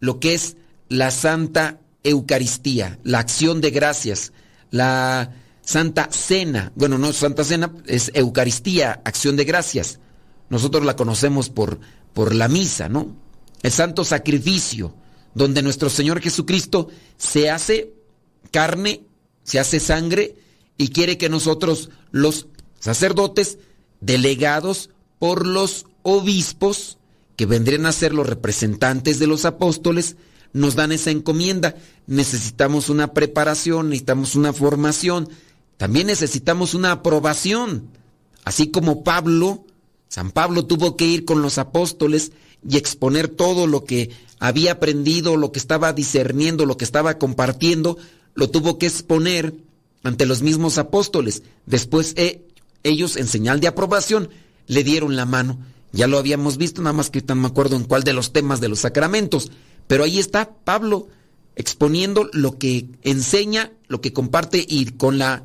lo 0.00 0.18
que 0.18 0.34
es 0.34 0.56
la 0.88 1.10
Santa 1.10 1.78
Eucaristía, 2.02 2.98
la 3.04 3.20
acción 3.20 3.60
de 3.60 3.70
gracias, 3.70 4.32
la 4.70 5.32
Santa 5.64 6.08
Cena. 6.10 6.72
Bueno, 6.74 6.98
no 6.98 7.12
Santa 7.12 7.44
Cena, 7.44 7.72
es 7.86 8.10
Eucaristía, 8.14 9.00
acción 9.04 9.36
de 9.36 9.44
gracias. 9.44 9.98
Nosotros 10.50 10.84
la 10.84 10.96
conocemos 10.96 11.48
por, 11.48 11.80
por 12.12 12.34
la 12.34 12.48
misa, 12.48 12.88
¿no? 12.88 13.16
El 13.62 13.72
santo 13.72 14.04
sacrificio, 14.04 14.94
donde 15.34 15.62
nuestro 15.62 15.88
Señor 15.88 16.20
Jesucristo 16.20 16.88
se 17.16 17.50
hace 17.50 17.94
carne, 18.50 19.04
se 19.42 19.58
hace 19.58 19.80
sangre 19.80 20.36
y 20.76 20.88
quiere 20.88 21.18
que 21.18 21.28
nosotros, 21.28 21.90
los 22.10 22.46
sacerdotes, 22.78 23.58
delegados 24.00 24.90
por 25.18 25.46
los 25.46 25.86
obispos, 26.02 26.98
que 27.36 27.46
vendrían 27.46 27.86
a 27.86 27.92
ser 27.92 28.12
los 28.12 28.28
representantes 28.28 29.18
de 29.18 29.26
los 29.26 29.44
apóstoles, 29.44 30.16
nos 30.52 30.76
dan 30.76 30.92
esa 30.92 31.10
encomienda. 31.10 31.74
Necesitamos 32.06 32.90
una 32.90 33.12
preparación, 33.12 33.88
necesitamos 33.88 34.36
una 34.36 34.52
formación, 34.52 35.28
también 35.76 36.06
necesitamos 36.06 36.74
una 36.74 36.92
aprobación. 36.92 37.88
Así 38.44 38.70
como 38.70 39.02
Pablo, 39.02 39.64
San 40.08 40.30
Pablo 40.30 40.66
tuvo 40.66 40.96
que 40.96 41.06
ir 41.06 41.24
con 41.24 41.42
los 41.42 41.58
apóstoles 41.58 42.32
y 42.68 42.76
exponer 42.76 43.28
todo 43.28 43.66
lo 43.66 43.84
que 43.84 44.10
había 44.38 44.72
aprendido, 44.72 45.36
lo 45.36 45.52
que 45.52 45.58
estaba 45.58 45.92
discerniendo, 45.92 46.66
lo 46.66 46.76
que 46.76 46.84
estaba 46.84 47.18
compartiendo, 47.18 47.96
lo 48.34 48.50
tuvo 48.50 48.78
que 48.78 48.86
exponer 48.86 49.54
ante 50.02 50.26
los 50.26 50.42
mismos 50.42 50.78
apóstoles. 50.78 51.42
Después 51.66 52.14
eh, 52.16 52.42
ellos, 52.82 53.16
en 53.16 53.26
señal 53.26 53.60
de 53.60 53.68
aprobación, 53.68 54.28
le 54.66 54.84
dieron 54.84 55.16
la 55.16 55.24
mano. 55.24 55.58
Ya 55.92 56.06
lo 56.06 56.18
habíamos 56.18 56.58
visto, 56.58 56.82
nada 56.82 56.92
más 56.92 57.10
que 57.10 57.22
no 57.22 57.34
me 57.36 57.46
acuerdo 57.46 57.76
en 57.76 57.84
cuál 57.84 58.04
de 58.04 58.12
los 58.12 58.32
temas 58.32 58.60
de 58.60 58.68
los 58.68 58.80
sacramentos. 58.80 59.50
Pero 59.86 60.04
ahí 60.04 60.18
está 60.18 60.50
Pablo 60.64 61.08
exponiendo 61.56 62.28
lo 62.32 62.58
que 62.58 62.86
enseña, 63.02 63.72
lo 63.88 64.00
que 64.00 64.12
comparte 64.12 64.64
y 64.68 64.86
con 64.86 65.18
la 65.18 65.44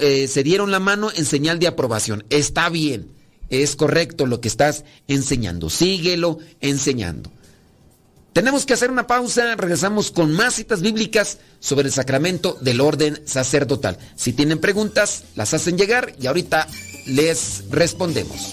eh, 0.00 0.28
se 0.28 0.42
dieron 0.42 0.70
la 0.70 0.80
mano 0.80 1.10
en 1.14 1.24
señal 1.24 1.58
de 1.58 1.66
aprobación. 1.66 2.24
Está 2.30 2.68
bien, 2.68 3.10
es 3.50 3.76
correcto 3.76 4.26
lo 4.26 4.40
que 4.40 4.48
estás 4.48 4.84
enseñando. 5.08 5.70
Síguelo 5.70 6.38
enseñando. 6.60 7.30
Tenemos 8.32 8.66
que 8.66 8.74
hacer 8.74 8.90
una 8.90 9.06
pausa, 9.06 9.56
regresamos 9.56 10.10
con 10.10 10.30
más 10.30 10.54
citas 10.54 10.82
bíblicas 10.82 11.38
sobre 11.58 11.86
el 11.86 11.92
sacramento 11.92 12.58
del 12.60 12.82
orden 12.82 13.22
sacerdotal. 13.24 13.96
Si 14.14 14.34
tienen 14.34 14.58
preguntas, 14.58 15.24
las 15.36 15.54
hacen 15.54 15.78
llegar 15.78 16.12
y 16.20 16.26
ahorita 16.26 16.68
les 17.06 17.64
respondemos. 17.70 18.52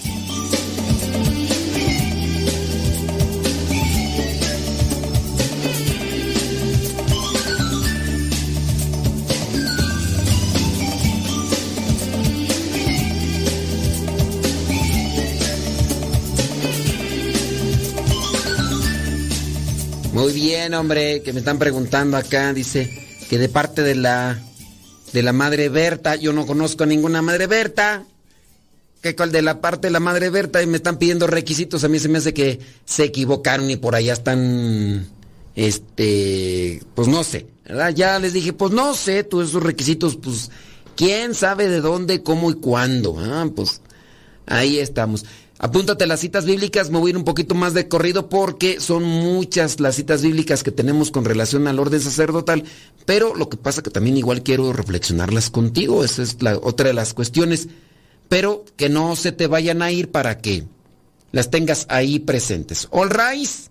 Muy 20.24 20.32
bien, 20.32 20.72
hombre, 20.72 21.20
que 21.20 21.34
me 21.34 21.40
están 21.40 21.58
preguntando 21.58 22.16
acá, 22.16 22.54
dice 22.54 22.90
que 23.28 23.36
de 23.36 23.50
parte 23.50 23.82
de 23.82 23.94
la 23.94 24.40
de 25.12 25.22
la 25.22 25.34
madre 25.34 25.68
Berta, 25.68 26.16
yo 26.16 26.32
no 26.32 26.46
conozco 26.46 26.84
a 26.84 26.86
ninguna 26.86 27.20
madre 27.20 27.46
Berta. 27.46 28.06
Que 29.02 29.14
cual 29.14 29.32
de 29.32 29.42
la 29.42 29.60
parte 29.60 29.88
de 29.88 29.90
la 29.90 30.00
madre 30.00 30.30
Berta 30.30 30.62
y 30.62 30.66
me 30.66 30.78
están 30.78 30.96
pidiendo 30.96 31.26
requisitos, 31.26 31.84
a 31.84 31.88
mí 31.88 31.98
se 31.98 32.08
me 32.08 32.16
hace 32.16 32.32
que 32.32 32.58
se 32.86 33.04
equivocaron 33.04 33.68
y 33.68 33.76
por 33.76 33.94
allá 33.94 34.14
están 34.14 35.06
este, 35.56 36.82
pues 36.94 37.06
no 37.06 37.22
sé, 37.22 37.46
¿verdad? 37.66 37.90
Ya 37.90 38.18
les 38.18 38.32
dije, 38.32 38.54
pues 38.54 38.72
no 38.72 38.94
sé, 38.94 39.24
todos 39.24 39.50
esos 39.50 39.62
requisitos, 39.62 40.16
pues 40.16 40.50
quién 40.96 41.34
sabe 41.34 41.68
de 41.68 41.82
dónde, 41.82 42.22
cómo 42.22 42.50
y 42.50 42.54
cuándo. 42.54 43.16
Ah, 43.18 43.46
pues 43.54 43.82
ahí 44.46 44.78
estamos. 44.78 45.26
Apúntate 45.58 46.06
las 46.06 46.20
citas 46.20 46.44
bíblicas, 46.44 46.90
me 46.90 46.98
voy 46.98 47.08
a 47.08 47.10
ir 47.10 47.16
un 47.16 47.24
poquito 47.24 47.54
más 47.54 47.74
de 47.74 47.86
corrido 47.88 48.28
porque 48.28 48.80
son 48.80 49.04
muchas 49.04 49.78
las 49.78 49.94
citas 49.94 50.20
bíblicas 50.20 50.64
que 50.64 50.72
tenemos 50.72 51.12
con 51.12 51.24
relación 51.24 51.68
al 51.68 51.78
orden 51.78 52.00
sacerdotal, 52.00 52.64
pero 53.06 53.36
lo 53.36 53.48
que 53.48 53.56
pasa 53.56 53.82
que 53.82 53.90
también 53.90 54.16
igual 54.16 54.42
quiero 54.42 54.72
reflexionarlas 54.72 55.50
contigo, 55.50 56.04
esa 56.04 56.22
es 56.22 56.42
la 56.42 56.58
otra 56.58 56.88
de 56.88 56.94
las 56.94 57.14
cuestiones, 57.14 57.68
pero 58.28 58.64
que 58.76 58.88
no 58.88 59.14
se 59.14 59.30
te 59.30 59.46
vayan 59.46 59.80
a 59.80 59.92
ir 59.92 60.10
para 60.10 60.38
que 60.38 60.64
las 61.30 61.50
tengas 61.50 61.86
ahí 61.88 62.18
presentes. 62.18 62.88
All 62.90 63.10
rise. 63.10 63.70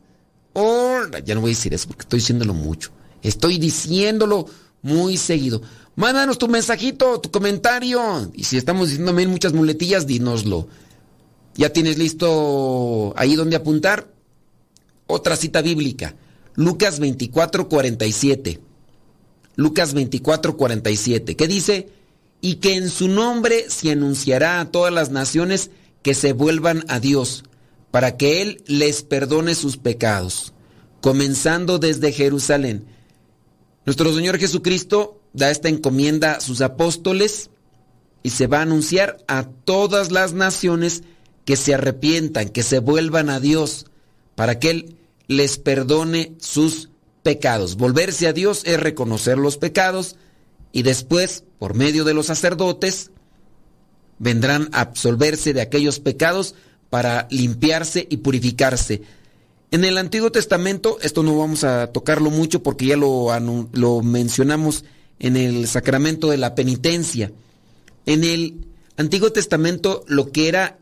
All 0.53 1.23
Ya 1.25 1.36
no 1.36 1.41
voy 1.41 1.51
a 1.51 1.55
decir 1.55 1.73
eso 1.73 1.88
porque 1.88 2.03
estoy 2.03 2.19
diciéndolo 2.19 2.53
mucho. 2.53 2.91
Estoy 3.21 3.57
diciéndolo 3.57 4.47
muy 4.81 5.17
seguido. 5.17 5.61
Mándanos 5.95 6.38
tu 6.38 6.47
mensajito, 6.47 7.19
tu 7.19 7.31
comentario. 7.31 8.31
Y 8.34 8.43
si 8.43 8.57
estamos 8.57 8.89
diciendo 8.89 9.13
muchas 9.13 9.53
muletillas, 9.53 10.07
dínoslo. 10.07 10.67
¿Ya 11.55 11.71
tienes 11.71 11.97
listo 11.97 13.13
ahí 13.15 13.35
donde 13.35 13.55
apuntar? 13.55 14.11
Otra 15.07 15.35
cita 15.35 15.61
bíblica. 15.61 16.15
Lucas 16.55 16.99
24, 16.99 17.69
47. 17.69 18.59
Lucas 19.55 19.93
24, 19.93 20.57
47. 20.57 21.35
¿Qué 21.35 21.47
dice? 21.47 21.89
Y 22.41 22.55
que 22.55 22.75
en 22.75 22.89
su 22.89 23.07
nombre 23.07 23.69
se 23.69 23.91
anunciará 23.91 24.59
a 24.59 24.71
todas 24.71 24.93
las 24.93 25.11
naciones 25.11 25.69
que 26.01 26.13
se 26.13 26.33
vuelvan 26.33 26.83
a 26.89 26.99
Dios, 26.99 27.43
para 27.91 28.17
que 28.17 28.41
Él 28.41 28.63
les 28.67 29.03
perdone 29.03 29.55
sus 29.55 29.77
pecados, 29.77 30.53
comenzando 31.01 31.79
desde 31.79 32.11
Jerusalén. 32.11 32.85
Nuestro 33.85 34.13
Señor 34.13 34.37
Jesucristo 34.37 35.21
da 35.33 35.49
esta 35.49 35.69
encomienda 35.69 36.33
a 36.33 36.41
sus 36.41 36.61
apóstoles 36.61 37.49
y 38.21 38.31
se 38.31 38.47
va 38.47 38.59
a 38.59 38.63
anunciar 38.63 39.17
a 39.27 39.43
todas 39.43 40.11
las 40.11 40.33
naciones 40.33 41.03
que 41.45 41.55
se 41.55 41.73
arrepientan, 41.73 42.49
que 42.49 42.63
se 42.63 42.79
vuelvan 42.79 43.29
a 43.29 43.39
Dios, 43.39 43.85
para 44.35 44.59
que 44.59 44.69
Él 44.69 44.95
les 45.27 45.57
perdone 45.57 46.33
sus 46.39 46.89
pecados. 47.23 47.75
Volverse 47.77 48.27
a 48.27 48.33
Dios 48.33 48.63
es 48.65 48.79
reconocer 48.79 49.37
los 49.37 49.57
pecados 49.57 50.15
y 50.71 50.83
después, 50.83 51.43
por 51.59 51.73
medio 51.73 52.03
de 52.03 52.13
los 52.13 52.27
sacerdotes, 52.27 53.11
vendrán 54.19 54.69
a 54.71 54.81
absolverse 54.81 55.53
de 55.53 55.61
aquellos 55.61 55.99
pecados 55.99 56.55
para 56.89 57.27
limpiarse 57.29 58.05
y 58.09 58.17
purificarse. 58.17 59.01
En 59.71 59.83
el 59.85 59.97
Antiguo 59.97 60.31
Testamento, 60.31 60.99
esto 61.01 61.23
no 61.23 61.37
vamos 61.37 61.63
a 61.63 61.87
tocarlo 61.87 62.29
mucho 62.29 62.61
porque 62.61 62.85
ya 62.85 62.97
lo, 62.97 63.27
lo 63.71 64.01
mencionamos 64.01 64.85
en 65.19 65.35
el 65.35 65.67
sacramento 65.67 66.29
de 66.29 66.37
la 66.37 66.53
penitencia. 66.53 67.31
En 68.05 68.23
el 68.23 68.65
Antiguo 68.97 69.31
Testamento 69.31 70.03
lo 70.07 70.31
que 70.31 70.47
era 70.47 70.77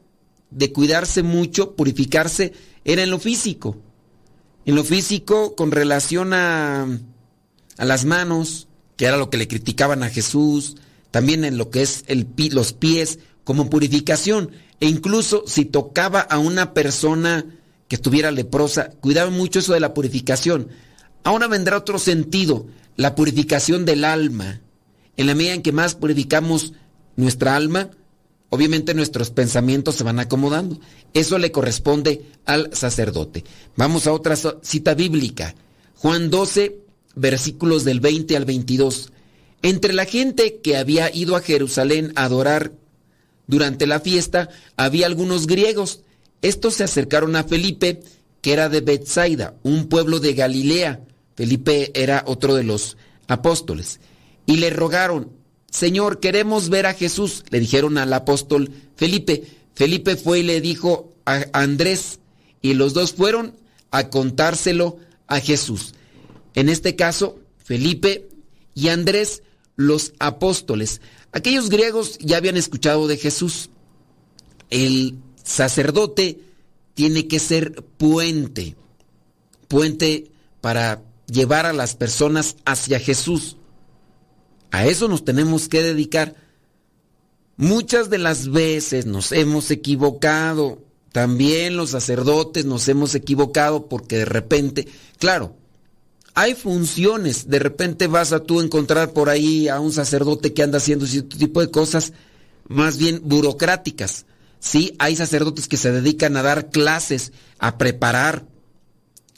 de 0.52 0.72
cuidarse 0.72 1.24
mucho, 1.24 1.76
purificarse, 1.76 2.54
era 2.86 3.04
en 3.04 3.10
lo 3.10 3.20
físico. 3.20 3.78
En 4.66 4.76
lo 4.76 4.84
físico 4.84 5.56
con 5.56 5.72
relación 5.72 6.34
a, 6.34 6.84
a 7.78 7.86
las 7.86 8.06
manos, 8.06 8.68
que 8.95 9.06
era 9.06 9.18
lo 9.18 9.30
que 9.30 9.38
le 9.38 9.47
criticaban 9.47 10.04
a 10.04 10.10
Jesús, 10.10 10.76
también 11.10 11.43
en 11.43 11.58
lo 11.58 11.70
que 11.70 11.82
es 11.82 12.04
el, 12.08 12.28
los 12.52 12.74
pies, 12.74 13.20
como 13.43 13.70
purificación. 13.70 14.52
E 14.80 14.88
incluso 14.88 15.43
si 15.47 15.66
tocaba 15.66 16.20
a 16.20 16.38
una 16.38 16.74
persona 16.74 17.45
que 17.88 17.95
estuviera 17.95 18.32
leprosa, 18.32 18.91
cuidaba 19.02 19.30
mucho 19.30 19.60
eso 19.60 19.74
de 19.74 19.80
la 19.80 19.93
purificación. 19.93 20.70
Ahora 21.24 21.47
vendrá 21.47 21.78
otro 21.78 21.99
sentido, 21.99 22.68
la 22.95 23.16
purificación 23.16 23.86
del 23.86 24.06
alma. 24.06 24.62
En 25.18 25.28
la 25.28 25.36
medida 25.36 25.54
en 25.54 25.62
que 25.62 25.72
más 25.72 25.95
purificamos 25.95 26.74
nuestra 27.16 27.56
alma, 27.56 27.91
obviamente 28.52 28.93
nuestros 28.93 29.32
pensamientos 29.32 29.95
se 29.95 30.04
van 30.04 30.20
acomodando. 30.20 30.80
Eso 31.14 31.39
le 31.39 31.52
corresponde 31.52 32.22
al 32.45 32.70
sacerdote. 32.74 33.43
Vamos 33.76 34.06
a 34.06 34.14
otra 34.14 34.36
cita 34.62 34.93
bíblica. 34.93 35.56
Juan 35.95 36.30
12, 36.30 36.78
versículos 37.16 37.86
del 37.86 38.02
20 38.02 38.36
al 38.38 38.45
22. 38.45 39.12
Entre 39.64 39.93
la 39.93 40.06
gente 40.06 40.60
que 40.62 40.76
había 40.76 41.14
ido 41.16 41.36
a 41.36 41.41
Jerusalén 41.41 42.12
a 42.16 42.26
adorar 42.26 42.74
durante 43.47 43.88
la 43.88 43.99
fiesta, 43.99 44.49
había 44.76 45.06
algunos 45.06 45.47
griegos. 45.47 46.02
Estos 46.41 46.76
se 46.76 46.84
acercaron 46.84 47.36
a 47.38 47.45
Felipe, 47.45 48.02
que 48.41 48.52
era 48.52 48.68
de 48.68 48.82
Bethsaida, 48.82 49.56
un 49.64 49.88
pueblo 49.88 50.20
de 50.20 50.34
Galilea. 50.34 50.99
Felipe 51.36 51.91
era 51.93 52.24
otro 52.28 52.56
de 52.56 52.64
los 52.64 52.97
apóstoles. 53.28 54.02
Y 54.45 54.58
le 54.58 54.72
rogaron, 54.72 55.32
Señor, 55.72 56.19
queremos 56.19 56.69
ver 56.69 56.86
a 56.86 56.93
Jesús, 56.93 57.43
le 57.49 57.59
dijeron 57.59 57.97
al 57.97 58.13
apóstol 58.13 58.69
Felipe. 58.95 59.43
Felipe 59.74 60.17
fue 60.17 60.39
y 60.39 60.43
le 60.43 60.61
dijo 60.61 61.13
a 61.26 61.45
Andrés, 61.53 62.19
y 62.61 62.74
los 62.74 62.93
dos 62.93 63.13
fueron 63.13 63.55
a 63.89 64.09
contárselo 64.09 64.97
a 65.28 65.39
Jesús. 65.39 65.93
En 66.53 66.69
este 66.69 66.95
caso, 66.95 67.39
Felipe 67.57 68.28
y 68.76 68.89
Andrés, 68.89 69.43
los 69.78 70.13
apóstoles. 70.19 71.01
Aquellos 71.32 71.69
griegos 71.69 72.17
ya 72.19 72.38
habían 72.38 72.57
escuchado 72.57 73.07
de 73.07 73.17
Jesús. 73.17 73.69
El 74.69 75.15
sacerdote 75.43 76.39
tiene 76.93 77.28
que 77.28 77.39
ser 77.39 77.82
puente, 77.97 78.76
puente 79.69 80.32
para 80.59 81.01
llevar 81.28 81.65
a 81.65 81.74
las 81.74 81.95
personas 81.95 82.57
hacia 82.65 82.99
Jesús. 82.99 83.55
A 84.72 84.86
eso 84.86 85.07
nos 85.07 85.24
tenemos 85.26 85.67
que 85.67 85.84
dedicar. 85.84 86.36
Muchas 87.57 88.09
de 88.09 88.17
las 88.17 88.49
veces 88.49 89.05
nos 89.05 89.32
hemos 89.32 89.69
equivocado. 89.69 90.82
También 91.11 91.76
los 91.76 91.91
sacerdotes 91.91 92.65
nos 92.65 92.88
hemos 92.88 93.13
equivocado 93.15 93.88
porque 93.88 94.17
de 94.19 94.26
repente, 94.26 94.88
claro, 95.19 95.55
hay 96.34 96.55
funciones. 96.55 97.49
De 97.49 97.59
repente 97.59 98.07
vas 98.07 98.32
a 98.32 98.43
tú 98.43 98.61
encontrar 98.61 99.11
por 99.11 99.30
ahí 99.30 99.67
a 99.67 99.80
un 99.80 99.91
sacerdote 99.91 100.53
que 100.53 100.63
anda 100.63 100.78
haciendo 100.78 101.05
cierto 101.05 101.38
tipo 101.38 101.59
de 101.59 101.69
cosas 101.69 102.13
más 102.67 102.97
bien 102.97 103.22
burocráticas. 103.24 104.26
Sí, 104.59 104.95
hay 104.99 105.15
sacerdotes 105.15 105.67
que 105.67 105.78
se 105.78 105.91
dedican 105.91 106.38
a 106.38 106.43
dar 106.43 106.69
clases, 106.69 107.34
a 107.59 107.78
preparar. 107.78 108.45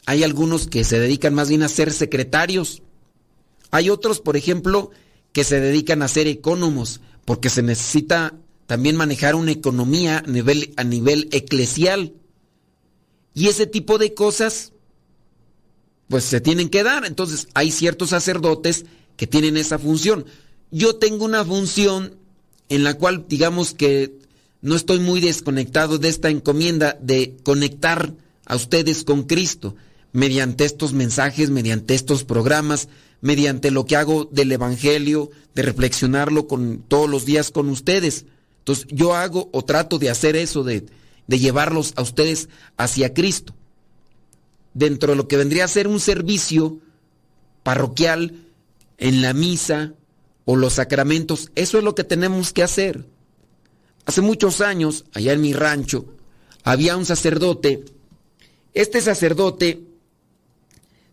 Hay 0.05 0.23
algunos 0.23 0.67
que 0.67 0.83
se 0.83 0.99
dedican 0.99 1.33
más 1.33 1.49
bien 1.49 1.63
a 1.63 1.69
ser 1.69 1.91
secretarios. 1.91 2.83
Hay 3.71 3.89
otros, 3.89 4.19
por 4.19 4.37
ejemplo, 4.37 4.91
que 5.33 5.43
se 5.43 5.59
dedican 5.59 6.01
a 6.01 6.07
ser 6.07 6.27
economos, 6.27 7.01
porque 7.25 7.49
se 7.49 7.61
necesita 7.61 8.35
también 8.67 8.95
manejar 8.95 9.35
una 9.35 9.51
economía 9.51 10.19
a 10.19 10.29
nivel, 10.29 10.73
a 10.77 10.83
nivel 10.83 11.27
eclesial. 11.31 12.13
Y 13.33 13.47
ese 13.47 13.67
tipo 13.67 13.97
de 13.97 14.13
cosas, 14.13 14.71
pues 16.07 16.23
se 16.23 16.39
tienen 16.39 16.69
que 16.69 16.83
dar. 16.83 17.05
Entonces, 17.05 17.47
hay 17.55 17.71
ciertos 17.71 18.11
sacerdotes 18.11 18.85
que 19.17 19.27
tienen 19.27 19.57
esa 19.57 19.79
función. 19.79 20.25
Yo 20.71 20.95
tengo 20.95 21.25
una 21.25 21.43
función 21.43 22.15
en 22.69 22.83
la 22.83 22.93
cual, 22.93 23.25
digamos 23.27 23.73
que 23.73 24.19
no 24.61 24.75
estoy 24.75 24.99
muy 24.99 25.19
desconectado 25.19 25.97
de 25.97 26.09
esta 26.09 26.29
encomienda 26.29 26.97
de 27.01 27.35
conectar 27.43 28.13
a 28.45 28.55
ustedes 28.55 29.03
con 29.03 29.23
Cristo 29.23 29.75
mediante 30.11 30.63
estos 30.63 30.93
mensajes, 30.93 31.49
mediante 31.49 31.95
estos 31.95 32.23
programas, 32.23 32.87
mediante 33.23 33.71
lo 33.71 33.85
que 33.85 33.95
hago 33.95 34.25
del 34.25 34.51
Evangelio, 34.51 35.31
de 35.55 35.61
reflexionarlo 35.61 36.45
con, 36.45 36.83
todos 36.85 37.09
los 37.09 37.23
días 37.23 37.51
con 37.51 37.69
ustedes. 37.69 38.25
Entonces 38.59 38.85
yo 38.89 39.15
hago 39.15 39.49
o 39.53 39.63
trato 39.63 39.97
de 39.97 40.09
hacer 40.09 40.35
eso, 40.35 40.65
de, 40.65 40.87
de 41.27 41.39
llevarlos 41.39 41.93
a 41.95 42.01
ustedes 42.01 42.49
hacia 42.75 43.13
Cristo. 43.13 43.55
Dentro 44.73 45.11
de 45.11 45.15
lo 45.15 45.29
que 45.29 45.37
vendría 45.37 45.63
a 45.63 45.69
ser 45.69 45.87
un 45.87 46.01
servicio 46.01 46.81
parroquial 47.63 48.41
en 48.97 49.21
la 49.21 49.31
misa 49.33 49.93
o 50.43 50.57
los 50.57 50.73
sacramentos, 50.73 51.49
eso 51.55 51.77
es 51.77 51.83
lo 51.85 51.95
que 51.95 52.03
tenemos 52.03 52.51
que 52.51 52.63
hacer. 52.63 53.05
Hace 54.05 54.19
muchos 54.19 54.59
años, 54.59 55.05
allá 55.13 55.31
en 55.31 55.39
mi 55.39 55.53
rancho, 55.53 56.07
había 56.65 56.97
un 56.97 57.05
sacerdote. 57.05 57.85
Este 58.73 58.99
sacerdote 58.99 59.81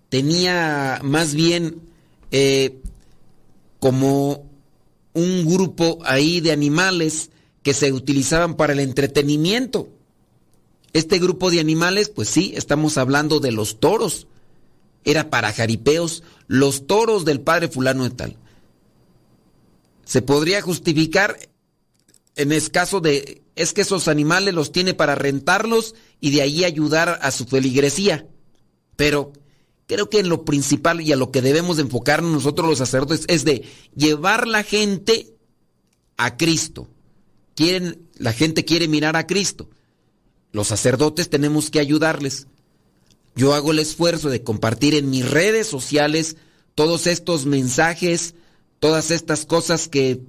tenía 0.08 0.98
más 1.04 1.36
bien 1.36 1.88
eh, 2.30 2.80
como 3.78 4.50
un 5.12 5.46
grupo 5.46 5.98
ahí 6.04 6.40
de 6.40 6.52
animales 6.52 7.30
que 7.62 7.74
se 7.74 7.92
utilizaban 7.92 8.56
para 8.56 8.72
el 8.72 8.80
entretenimiento. 8.80 9.88
Este 10.92 11.18
grupo 11.18 11.50
de 11.50 11.60
animales, 11.60 12.08
pues 12.08 12.28
sí, 12.28 12.52
estamos 12.56 12.98
hablando 12.98 13.40
de 13.40 13.52
los 13.52 13.80
toros. 13.80 14.26
era 15.04 15.30
para 15.30 15.52
jaripeos 15.52 16.22
los 16.46 16.86
toros 16.86 17.24
del 17.24 17.40
padre 17.40 17.68
fulano 17.68 18.04
de 18.04 18.10
tal. 18.10 18.36
Se 20.04 20.20
podría 20.20 20.60
justificar 20.60 21.38
en 22.36 22.52
el 22.52 22.70
caso 22.70 23.00
de, 23.00 23.42
es 23.54 23.72
que 23.72 23.82
esos 23.82 24.08
animales 24.08 24.54
los 24.54 24.72
tiene 24.72 24.94
para 24.94 25.14
rentarlos 25.14 25.94
y 26.20 26.30
de 26.30 26.42
ahí 26.42 26.64
ayudar 26.64 27.18
a 27.22 27.30
su 27.30 27.46
feligresía. 27.46 28.26
Pero 28.96 29.32
creo 29.90 30.08
que 30.08 30.20
en 30.20 30.28
lo 30.28 30.44
principal 30.44 31.00
y 31.00 31.10
a 31.10 31.16
lo 31.16 31.32
que 31.32 31.42
debemos 31.42 31.80
enfocarnos 31.80 32.30
nosotros 32.30 32.68
los 32.68 32.78
sacerdotes 32.78 33.24
es 33.26 33.44
de 33.44 33.64
llevar 33.96 34.46
la 34.46 34.62
gente 34.62 35.34
a 36.16 36.36
Cristo. 36.36 36.86
La 38.18 38.32
gente 38.32 38.64
quiere 38.64 38.86
mirar 38.86 39.16
a 39.16 39.26
Cristo. 39.26 39.68
Los 40.52 40.68
sacerdotes 40.68 41.28
tenemos 41.28 41.70
que 41.70 41.80
ayudarles. 41.80 42.46
Yo 43.34 43.52
hago 43.52 43.72
el 43.72 43.80
esfuerzo 43.80 44.30
de 44.30 44.44
compartir 44.44 44.94
en 44.94 45.10
mis 45.10 45.28
redes 45.28 45.66
sociales 45.66 46.36
todos 46.76 47.08
estos 47.08 47.44
mensajes, 47.44 48.36
todas 48.78 49.10
estas 49.10 49.44
cosas 49.44 49.88
que, 49.88 50.20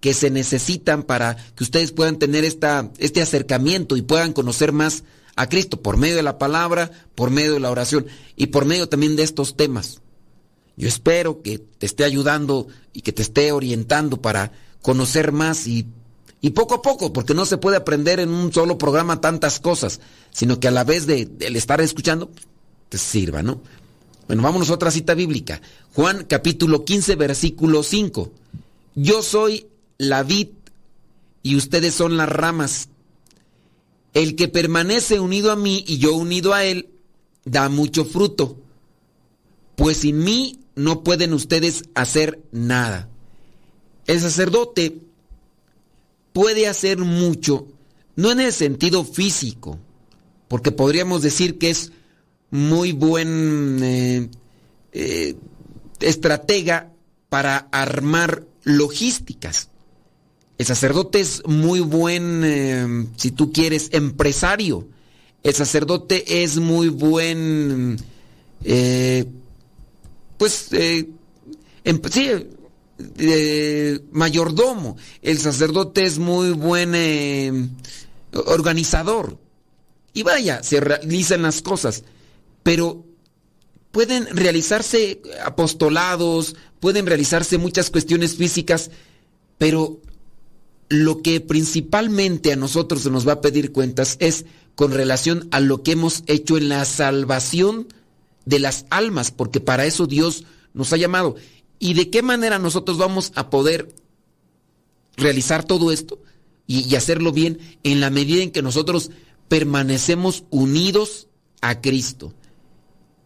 que 0.00 0.14
se 0.14 0.30
necesitan 0.30 1.04
para 1.04 1.36
que 1.54 1.62
ustedes 1.62 1.92
puedan 1.92 2.18
tener 2.18 2.44
esta, 2.44 2.90
este 2.98 3.22
acercamiento 3.22 3.96
y 3.96 4.02
puedan 4.02 4.32
conocer 4.32 4.72
más 4.72 5.04
a 5.36 5.48
Cristo 5.48 5.80
por 5.80 5.96
medio 5.96 6.16
de 6.16 6.22
la 6.22 6.38
palabra, 6.38 6.90
por 7.14 7.30
medio 7.30 7.54
de 7.54 7.60
la 7.60 7.70
oración 7.70 8.06
y 8.36 8.46
por 8.46 8.64
medio 8.64 8.88
también 8.88 9.16
de 9.16 9.22
estos 9.22 9.56
temas. 9.56 10.00
Yo 10.76 10.88
espero 10.88 11.42
que 11.42 11.58
te 11.58 11.86
esté 11.86 12.04
ayudando 12.04 12.66
y 12.92 13.02
que 13.02 13.12
te 13.12 13.22
esté 13.22 13.52
orientando 13.52 14.22
para 14.22 14.52
conocer 14.80 15.32
más 15.32 15.66
y, 15.66 15.86
y 16.40 16.50
poco 16.50 16.74
a 16.74 16.82
poco, 16.82 17.12
porque 17.12 17.34
no 17.34 17.44
se 17.44 17.58
puede 17.58 17.76
aprender 17.76 18.18
en 18.20 18.30
un 18.30 18.52
solo 18.52 18.78
programa 18.78 19.20
tantas 19.20 19.60
cosas, 19.60 20.00
sino 20.30 20.58
que 20.58 20.68
a 20.68 20.70
la 20.70 20.84
vez 20.84 21.06
de, 21.06 21.28
estar 21.40 21.80
escuchando, 21.80 22.30
te 22.88 22.98
sirva, 22.98 23.42
¿no? 23.42 23.60
Bueno, 24.26 24.42
vámonos 24.42 24.70
a 24.70 24.74
otra 24.74 24.90
cita 24.90 25.14
bíblica. 25.14 25.60
Juan 25.94 26.24
capítulo 26.24 26.84
15, 26.84 27.16
versículo 27.16 27.82
5. 27.82 28.32
Yo 28.94 29.22
soy 29.22 29.66
la 29.98 30.22
vid 30.22 30.48
y 31.42 31.56
ustedes 31.56 31.94
son 31.94 32.16
las 32.16 32.28
ramas. 32.28 32.88
El 34.14 34.34
que 34.36 34.48
permanece 34.48 35.20
unido 35.20 35.52
a 35.52 35.56
mí 35.56 35.84
y 35.86 35.98
yo 35.98 36.14
unido 36.14 36.52
a 36.52 36.64
él, 36.64 36.90
da 37.44 37.68
mucho 37.68 38.04
fruto, 38.04 38.58
pues 39.76 39.98
sin 39.98 40.18
mí 40.24 40.60
no 40.74 41.02
pueden 41.02 41.32
ustedes 41.32 41.84
hacer 41.94 42.40
nada. 42.52 43.08
El 44.06 44.20
sacerdote 44.20 45.00
puede 46.32 46.66
hacer 46.66 46.98
mucho, 46.98 47.66
no 48.16 48.30
en 48.32 48.40
el 48.40 48.52
sentido 48.52 49.04
físico, 49.04 49.78
porque 50.48 50.72
podríamos 50.72 51.22
decir 51.22 51.58
que 51.58 51.70
es 51.70 51.92
muy 52.50 52.92
buen 52.92 53.78
eh, 53.82 54.28
eh, 54.92 55.36
estratega 56.00 56.92
para 57.28 57.68
armar 57.70 58.44
logísticas. 58.64 59.69
El 60.60 60.66
sacerdote 60.66 61.20
es 61.20 61.42
muy 61.46 61.80
buen, 61.80 62.42
eh, 62.44 63.06
si 63.16 63.30
tú 63.30 63.50
quieres, 63.50 63.88
empresario. 63.92 64.86
El 65.42 65.54
sacerdote 65.54 66.42
es 66.42 66.58
muy 66.58 66.90
buen, 66.90 67.96
eh, 68.62 69.24
pues, 70.36 70.66
eh, 70.72 71.08
em, 71.82 71.98
sí, 72.12 72.28
mayordomo. 74.12 74.98
El 75.22 75.38
sacerdote 75.38 76.04
es 76.04 76.18
muy 76.18 76.50
buen 76.50 77.78
organizador. 78.30 79.38
Y 80.12 80.24
vaya, 80.24 80.62
se 80.62 80.80
realizan 80.80 81.40
las 81.40 81.62
cosas. 81.62 82.04
Pero 82.62 83.06
pueden 83.92 84.26
realizarse 84.36 85.22
apostolados, 85.42 86.54
pueden 86.80 87.06
realizarse 87.06 87.56
muchas 87.56 87.88
cuestiones 87.88 88.36
físicas, 88.36 88.90
pero 89.56 90.02
lo 90.90 91.22
que 91.22 91.40
principalmente 91.40 92.52
a 92.52 92.56
nosotros 92.56 93.02
se 93.02 93.10
nos 93.10 93.26
va 93.26 93.34
a 93.34 93.40
pedir 93.40 93.72
cuentas 93.72 94.16
es 94.18 94.44
con 94.74 94.92
relación 94.92 95.48
a 95.52 95.60
lo 95.60 95.82
que 95.82 95.92
hemos 95.92 96.24
hecho 96.26 96.58
en 96.58 96.68
la 96.68 96.84
salvación 96.84 97.86
de 98.44 98.58
las 98.58 98.86
almas, 98.90 99.30
porque 99.30 99.60
para 99.60 99.86
eso 99.86 100.06
Dios 100.06 100.44
nos 100.74 100.92
ha 100.92 100.96
llamado. 100.96 101.36
¿Y 101.78 101.94
de 101.94 102.10
qué 102.10 102.22
manera 102.22 102.58
nosotros 102.58 102.98
vamos 102.98 103.32
a 103.36 103.50
poder 103.50 103.94
realizar 105.16 105.64
todo 105.64 105.92
esto 105.92 106.18
y, 106.66 106.94
hacerlo 106.96 107.32
bien 107.32 107.58
en 107.84 108.00
la 108.00 108.10
medida 108.10 108.42
en 108.42 108.50
que 108.50 108.62
nosotros 108.62 109.12
permanecemos 109.48 110.42
unidos 110.50 111.28
a 111.60 111.80
Cristo? 111.80 112.34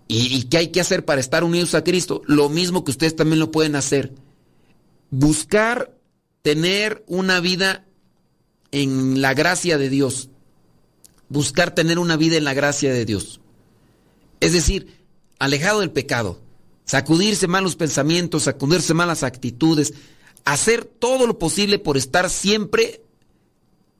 ¿Y, 0.06 0.36
¿Y 0.36 0.42
qué 0.44 0.58
hay 0.58 0.68
que 0.68 0.82
hacer 0.82 1.06
para 1.06 1.22
estar 1.22 1.44
unidos 1.44 1.74
a 1.74 1.82
Cristo? 1.82 2.20
Lo 2.26 2.50
mismo 2.50 2.84
que 2.84 2.90
ustedes 2.90 3.16
también 3.16 3.40
lo 3.40 3.50
pueden 3.50 3.74
hacer. 3.74 4.12
Buscar 5.10 5.94
tener 6.44 7.02
una 7.06 7.40
vida 7.40 7.86
en 8.70 9.22
la 9.22 9.32
gracia 9.32 9.78
de 9.78 9.88
Dios. 9.88 10.28
Buscar 11.30 11.74
tener 11.74 11.98
una 11.98 12.18
vida 12.18 12.36
en 12.36 12.44
la 12.44 12.52
gracia 12.52 12.92
de 12.92 13.06
Dios. 13.06 13.40
Es 14.40 14.52
decir, 14.52 15.06
alejado 15.38 15.80
del 15.80 15.90
pecado. 15.90 16.42
Sacudirse 16.84 17.46
malos 17.46 17.76
pensamientos, 17.76 18.42
sacudirse 18.42 18.92
malas 18.92 19.22
actitudes. 19.22 19.94
Hacer 20.44 20.84
todo 20.84 21.26
lo 21.26 21.38
posible 21.38 21.78
por 21.78 21.96
estar 21.96 22.28
siempre 22.28 23.00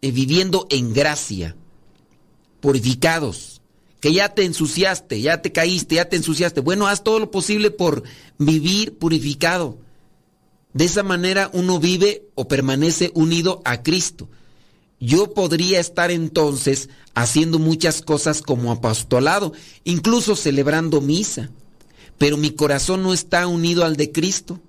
eh, 0.02 0.12
viviendo 0.12 0.66
en 0.68 0.92
gracia. 0.92 1.56
Purificados. 2.60 3.62
Que 4.00 4.12
ya 4.12 4.34
te 4.34 4.44
ensuciaste, 4.44 5.22
ya 5.22 5.40
te 5.40 5.50
caíste, 5.50 5.94
ya 5.94 6.10
te 6.10 6.16
ensuciaste. 6.16 6.60
Bueno, 6.60 6.88
haz 6.88 7.02
todo 7.04 7.20
lo 7.20 7.30
posible 7.30 7.70
por 7.70 8.02
vivir 8.36 8.98
purificado 8.98 9.78
de 10.74 10.84
esa 10.84 11.02
manera 11.02 11.50
uno 11.52 11.78
vive 11.78 12.26
o 12.34 12.46
permanece 12.48 13.10
unido 13.14 13.62
a 13.64 13.82
Cristo. 13.82 14.28
Yo 15.00 15.32
podría 15.32 15.80
estar 15.80 16.10
entonces 16.10 16.88
haciendo 17.14 17.58
muchas 17.58 18.02
cosas 18.02 18.42
como 18.42 18.72
apostolado, 18.72 19.52
incluso 19.84 20.34
celebrando 20.34 21.00
misa, 21.00 21.50
pero 22.18 22.36
mi 22.36 22.50
corazón 22.50 23.02
no 23.02 23.12
está 23.12 23.46
unido 23.46 23.84
al 23.84 23.96
de 23.96 24.10
Cristo. 24.10 24.60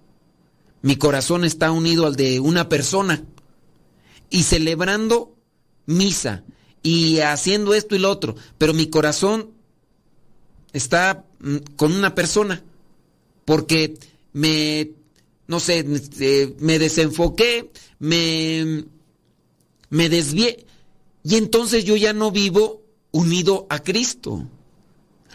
Mi 0.82 0.96
corazón 0.96 1.44
está 1.44 1.72
unido 1.72 2.06
al 2.06 2.16
de 2.16 2.40
una 2.40 2.70
persona. 2.70 3.24
Y 4.30 4.44
celebrando 4.44 5.36
misa 5.88 6.44
y 6.84 7.20
haciendo 7.22 7.74
esto 7.74 7.96
y 7.96 8.00
lo 8.00 8.12
otro, 8.12 8.36
pero 8.58 8.74
mi 8.74 8.88
corazón 8.88 9.52
está 10.74 11.26
mm, 11.40 11.58
con 11.76 11.94
una 11.94 12.14
persona 12.14 12.64
porque 13.46 13.98
me 14.34 14.92
no 15.48 15.60
sé, 15.60 15.86
eh, 16.20 16.56
me 16.60 16.80
desenfoqué, 16.80 17.72
me, 18.00 18.86
me 19.90 20.10
desvié. 20.10 20.66
Y 21.24 21.36
entonces 21.36 21.86
yo 21.86 21.96
ya 21.96 22.14
no 22.14 22.32
vivo 22.32 22.84
unido 23.12 23.68
a 23.70 23.80
Cristo. 23.84 24.48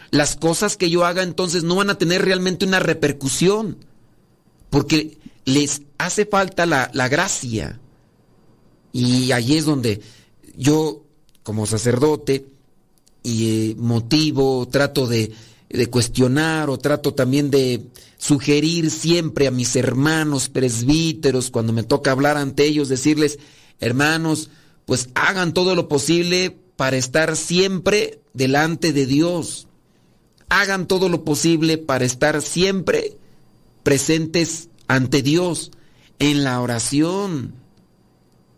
Las 0.09 0.35
cosas 0.35 0.77
que 0.77 0.89
yo 0.89 1.05
haga 1.05 1.23
entonces 1.23 1.63
no 1.63 1.75
van 1.75 1.89
a 1.89 1.97
tener 1.97 2.23
realmente 2.23 2.65
una 2.65 2.79
repercusión. 2.79 3.77
Porque 4.69 5.17
les 5.45 5.81
hace 5.97 6.25
falta 6.25 6.65
la, 6.65 6.91
la 6.93 7.07
gracia. 7.09 7.79
Y 8.93 9.31
ahí 9.31 9.55
es 9.55 9.65
donde 9.65 10.01
yo, 10.55 11.03
como 11.43 11.65
sacerdote, 11.65 12.45
y 13.23 13.71
eh, 13.71 13.75
motivo, 13.77 14.67
trato 14.67 15.07
de, 15.07 15.31
de 15.73 15.87
cuestionar 15.87 16.69
o 16.69 16.77
trato 16.77 17.13
también 17.13 17.49
de 17.49 17.85
sugerir 18.17 18.91
siempre 18.91 19.47
a 19.47 19.51
mis 19.51 19.75
hermanos 19.75 20.49
presbíteros 20.49 21.49
cuando 21.49 21.73
me 21.73 21.83
toca 21.83 22.11
hablar 22.11 22.37
ante 22.37 22.65
ellos, 22.65 22.89
decirles, 22.89 23.39
hermanos, 23.79 24.49
pues 24.85 25.09
hagan 25.15 25.53
todo 25.53 25.75
lo 25.75 25.87
posible 25.87 26.57
para 26.75 26.97
estar 26.97 27.35
siempre 27.35 28.19
delante 28.33 28.93
de 28.93 29.05
Dios. 29.05 29.67
Hagan 30.49 30.87
todo 30.87 31.09
lo 31.09 31.23
posible 31.23 31.77
para 31.77 32.05
estar 32.05 32.41
siempre 32.41 33.17
presentes 33.83 34.69
ante 34.87 35.21
Dios 35.21 35.71
en 36.19 36.43
la 36.43 36.59
oración, 36.59 37.53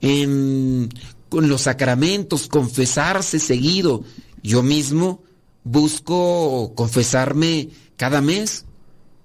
en 0.02 0.90
con 1.30 1.50
los 1.50 1.62
sacramentos, 1.62 2.48
confesarse 2.48 3.40
seguido. 3.40 4.04
Yo 4.44 4.62
mismo 4.62 5.24
busco 5.64 6.74
confesarme 6.76 7.70
cada 7.98 8.22
mes. 8.22 8.66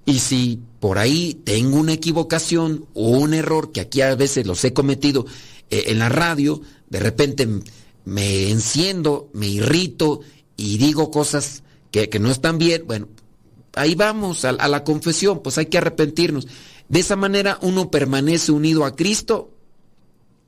Y 0.05 0.21
si 0.21 0.61
por 0.81 0.99
ahí 0.99 1.41
tengo 1.45 1.79
una 1.79 1.93
equivocación 1.93 2.87
o 2.95 3.11
un 3.11 3.35
error, 3.35 3.73
que 3.73 3.81
aquí 3.81 4.01
a 4.01 4.15
veces 4.15 4.47
los 4.47 4.65
he 4.65 4.73
cometido 4.73 5.27
eh, 5.71 5.85
en 5.89 5.99
la 5.99 6.09
radio, 6.09 6.63
de 6.89 7.01
repente 7.01 7.47
me 8.05 8.51
enciendo, 8.51 9.29
me 9.35 9.49
irrito 9.49 10.21
y 10.57 10.79
digo 10.79 11.11
cosas 11.11 11.63
que, 11.91 12.09
no 12.19 12.31
están 12.31 12.59
bien, 12.59 12.85
bueno, 12.87 13.09
ahí 13.75 13.95
vamos 13.95 14.45
a, 14.45 14.51
a 14.51 14.69
la 14.69 14.85
confesión, 14.85 15.43
pues 15.43 15.59
hay 15.59 15.67
que 15.67 15.79
arrepentirnos. 15.79 16.47
De 16.89 17.01
esa 17.01 17.17
manera 17.17 17.59
uno 17.61 17.91
permanece 17.91 18.51
unido 18.51 18.87
a 18.87 18.97
Cristo 18.97 19.51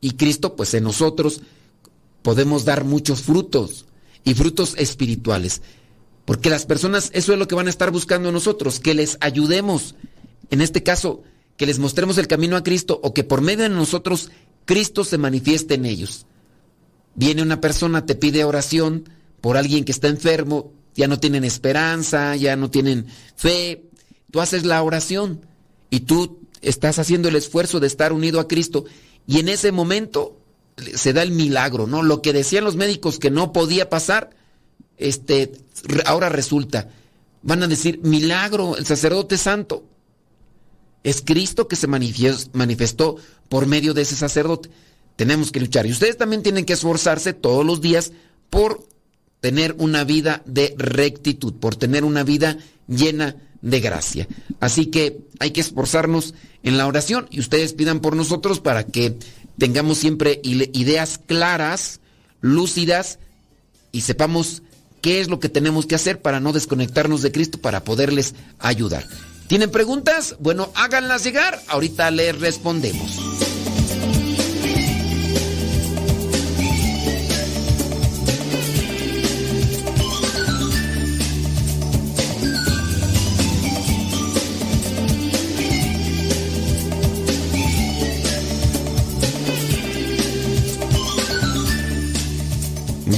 y 0.00 0.12
Cristo 0.12 0.56
pues 0.56 0.72
en 0.72 0.84
nosotros 0.84 1.42
podemos 2.22 2.64
dar 2.64 2.84
muchos 2.84 3.22
frutos 3.22 3.84
y 4.24 4.34
frutos 4.34 4.74
espirituales. 4.78 5.60
Porque 6.30 6.48
las 6.48 6.64
personas, 6.64 7.10
eso 7.12 7.32
es 7.32 7.40
lo 7.40 7.48
que 7.48 7.56
van 7.56 7.66
a 7.66 7.70
estar 7.70 7.90
buscando 7.90 8.30
nosotros, 8.30 8.78
que 8.78 8.94
les 8.94 9.18
ayudemos. 9.20 9.96
En 10.50 10.60
este 10.60 10.84
caso, 10.84 11.24
que 11.56 11.66
les 11.66 11.80
mostremos 11.80 12.18
el 12.18 12.28
camino 12.28 12.54
a 12.54 12.62
Cristo 12.62 13.00
o 13.02 13.12
que 13.12 13.24
por 13.24 13.40
medio 13.40 13.64
de 13.64 13.68
nosotros 13.70 14.30
Cristo 14.64 15.02
se 15.02 15.18
manifieste 15.18 15.74
en 15.74 15.86
ellos. 15.86 16.26
Viene 17.16 17.42
una 17.42 17.60
persona, 17.60 18.06
te 18.06 18.14
pide 18.14 18.44
oración 18.44 19.08
por 19.40 19.56
alguien 19.56 19.84
que 19.84 19.90
está 19.90 20.06
enfermo, 20.06 20.72
ya 20.94 21.08
no 21.08 21.18
tienen 21.18 21.42
esperanza, 21.42 22.36
ya 22.36 22.54
no 22.54 22.70
tienen 22.70 23.06
fe. 23.34 23.82
Tú 24.30 24.40
haces 24.40 24.64
la 24.64 24.80
oración 24.84 25.44
y 25.90 25.98
tú 25.98 26.38
estás 26.62 27.00
haciendo 27.00 27.28
el 27.28 27.34
esfuerzo 27.34 27.80
de 27.80 27.88
estar 27.88 28.12
unido 28.12 28.38
a 28.38 28.46
Cristo 28.46 28.84
y 29.26 29.40
en 29.40 29.48
ese 29.48 29.72
momento 29.72 30.38
se 30.94 31.12
da 31.12 31.24
el 31.24 31.32
milagro, 31.32 31.88
¿no? 31.88 32.04
Lo 32.04 32.22
que 32.22 32.32
decían 32.32 32.62
los 32.62 32.76
médicos 32.76 33.18
que 33.18 33.32
no 33.32 33.52
podía 33.52 33.90
pasar, 33.90 34.30
este, 35.00 35.52
ahora 36.06 36.28
resulta. 36.28 36.88
Van 37.42 37.62
a 37.62 37.68
decir, 37.68 38.00
milagro, 38.02 38.76
el 38.76 38.86
sacerdote 38.86 39.36
santo. 39.38 39.84
Es 41.02 41.22
Cristo 41.22 41.66
que 41.66 41.76
se 41.76 41.86
manifestó 41.86 43.16
por 43.48 43.66
medio 43.66 43.94
de 43.94 44.02
ese 44.02 44.16
sacerdote. 44.16 44.70
Tenemos 45.16 45.50
que 45.50 45.60
luchar. 45.60 45.86
Y 45.86 45.92
ustedes 45.92 46.16
también 46.16 46.42
tienen 46.42 46.64
que 46.64 46.74
esforzarse 46.74 47.32
todos 47.32 47.64
los 47.64 47.80
días 47.80 48.12
por 48.50 48.86
tener 49.40 49.74
una 49.78 50.04
vida 50.04 50.42
de 50.44 50.74
rectitud, 50.76 51.54
por 51.54 51.76
tener 51.76 52.04
una 52.04 52.22
vida 52.22 52.58
llena 52.86 53.36
de 53.62 53.80
gracia. 53.80 54.28
Así 54.60 54.86
que 54.86 55.20
hay 55.38 55.50
que 55.50 55.60
esforzarnos 55.60 56.34
en 56.62 56.76
la 56.76 56.86
oración 56.86 57.26
y 57.30 57.40
ustedes 57.40 57.72
pidan 57.72 58.00
por 58.00 58.16
nosotros 58.16 58.60
para 58.60 58.84
que 58.84 59.16
tengamos 59.58 59.98
siempre 59.98 60.40
ideas 60.42 61.18
claras, 61.26 62.00
lúcidas 62.40 63.18
y 63.92 64.02
sepamos 64.02 64.62
qué 65.00 65.20
es 65.20 65.28
lo 65.28 65.40
que 65.40 65.48
tenemos 65.48 65.86
que 65.86 65.94
hacer 65.94 66.20
para 66.20 66.40
no 66.40 66.52
desconectarnos 66.52 67.22
de 67.22 67.32
Cristo, 67.32 67.58
para 67.58 67.84
poderles 67.84 68.34
ayudar. 68.58 69.06
¿Tienen 69.46 69.70
preguntas? 69.70 70.36
Bueno, 70.38 70.70
háganlas 70.74 71.24
llegar. 71.24 71.60
Ahorita 71.66 72.10
les 72.10 72.38
respondemos. 72.38 73.18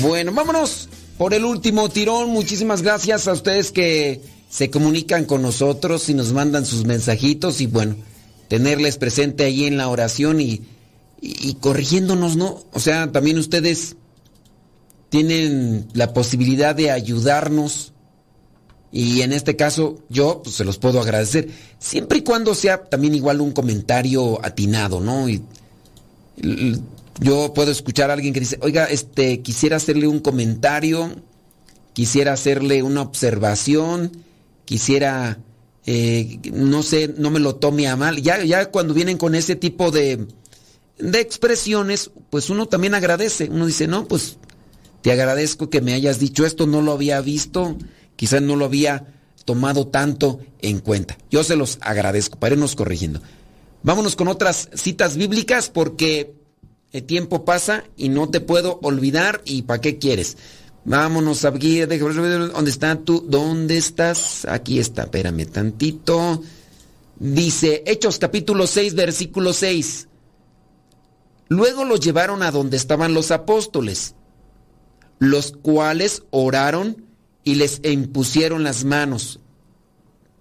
Bueno, 0.01 0.33
vámonos 0.33 0.89
por 1.23 1.35
el 1.35 1.45
último 1.45 1.89
tirón. 1.89 2.31
Muchísimas 2.31 2.83
gracias 2.83 3.29
a 3.29 3.33
ustedes 3.33 3.71
que 3.71 4.21
se 4.51 4.71
comunican 4.71 5.25
con 5.25 5.41
nosotros 5.41 6.09
y 6.09 6.15
nos 6.15 6.33
mandan 6.33 6.67
sus 6.67 6.85
mensajitos 6.85 7.61
y 7.61 7.69
bueno, 7.69 7.95
tenerles 8.49 8.97
presente 8.97 9.45
ahí 9.45 9.67
en 9.67 9.77
la 9.77 9.87
oración 9.87 10.41
y, 10.41 10.63
y, 11.21 11.55
corrigiéndonos, 11.61 12.35
¿no? 12.35 12.65
O 12.73 12.81
sea, 12.81 13.13
también 13.13 13.39
ustedes 13.39 13.95
tienen 15.11 15.87
la 15.93 16.13
posibilidad 16.13 16.75
de 16.75 16.91
ayudarnos 16.91 17.93
y 18.91 19.21
en 19.21 19.33
este 19.33 19.55
caso 19.55 20.01
yo 20.09 20.41
pues, 20.43 20.57
se 20.57 20.65
los 20.65 20.79
puedo 20.79 21.01
agradecer, 21.01 21.51
siempre 21.79 22.19
y 22.19 22.23
cuando 22.23 22.57
sea 22.57 22.83
también 22.83 23.15
igual 23.15 23.41
un 23.41 23.53
comentario 23.53 24.45
atinado, 24.45 24.99
¿no? 24.99 25.29
Y, 25.29 25.41
yo 27.21 27.53
puedo 27.55 27.71
escuchar 27.71 28.11
a 28.11 28.15
alguien 28.15 28.33
que 28.33 28.41
dice, 28.41 28.59
oiga, 28.63 28.85
este, 28.87 29.41
quisiera 29.43 29.77
hacerle 29.77 30.07
un 30.07 30.21
comentario, 30.21 31.11
quisiera 31.93 32.33
hacerle 32.33 32.83
una 32.83 33.03
observación, 33.03 34.13
quisiera, 34.65 35.39
eh, 35.87 36.39
no 36.53 36.83
sé, 36.83 37.15
no 37.17 37.31
me 37.31 37.41
lo 37.41 37.57
tome 37.57 37.89
a 37.89 37.97
mal. 37.97 38.23
Ya, 38.23 38.43
ya 38.45 38.71
cuando 38.71 38.95
vienen 38.95 39.19
con 39.19 39.35
ese 39.35 39.57
tipo 39.57 39.91
de, 39.91 40.27
de 40.99 41.21
expresiones, 41.21 42.11
pues 42.31 42.51
uno 42.51 42.67
también 42.67 42.95
agradece. 42.95 43.49
Uno 43.51 43.67
dice, 43.67 43.87
no, 43.87 44.07
pues 44.09 44.39
te 45.03 45.13
agradezco 45.13 45.69
que 45.69 45.81
me 45.81 45.95
hayas 45.95 46.19
dicho 46.19 46.47
esto, 46.47 46.67
no 46.67 46.81
lo 46.81 46.93
había 46.93 47.21
visto, 47.21 47.77
quizás 48.17 48.41
no 48.41 48.57
lo 48.57 48.65
había 48.65 49.07
tomado 49.45 49.89
tanto 49.89 50.41
en 50.61 50.79
cuenta. 50.79 51.19
Yo 51.31 51.45
se 51.45 51.57
los 51.57 51.79
agradezco, 51.81 52.39
para 52.39 52.55
irnos 52.55 52.77
corrigiendo. 52.77 53.21
Vámonos 53.83 54.15
con 54.15 54.29
otras 54.29 54.69
citas 54.75 55.17
bíblicas 55.17 55.69
porque 55.69 56.35
el 56.93 57.05
tiempo 57.05 57.45
pasa 57.45 57.85
y 57.97 58.09
no 58.11 58.29
te 58.29 58.41
puedo 58.41 58.79
olvidar 58.83 59.41
y 59.45 59.63
¿para 59.63 59.81
qué 59.81 59.99
quieres? 59.99 60.37
Vámonos 60.85 61.45
a 61.45 61.51
ver 61.51 61.89
¿Dónde 61.89 62.71
está 62.71 62.97
tú? 62.97 63.25
¿Dónde 63.27 63.79
estás? 63.79 64.45
Aquí 64.47 64.79
está, 64.79 65.05
espérame 65.05 65.47
tantito. 65.47 66.43
Dice 67.19 67.83
Hechos 67.87 68.19
capítulo 68.19 68.67
6, 68.67 68.95
versículo 68.95 69.53
6. 69.53 70.09
Luego 71.49 71.85
los 71.85 72.01
llevaron 72.01 72.43
a 72.43 72.51
donde 72.51 72.77
estaban 72.77 73.15
los 73.15 73.31
apóstoles, 73.31 74.15
los 75.19 75.53
cuales 75.53 76.25
oraron 76.31 77.05
y 77.45 77.55
les 77.55 77.81
impusieron 77.85 78.65
las 78.65 78.85
manos. 78.85 79.41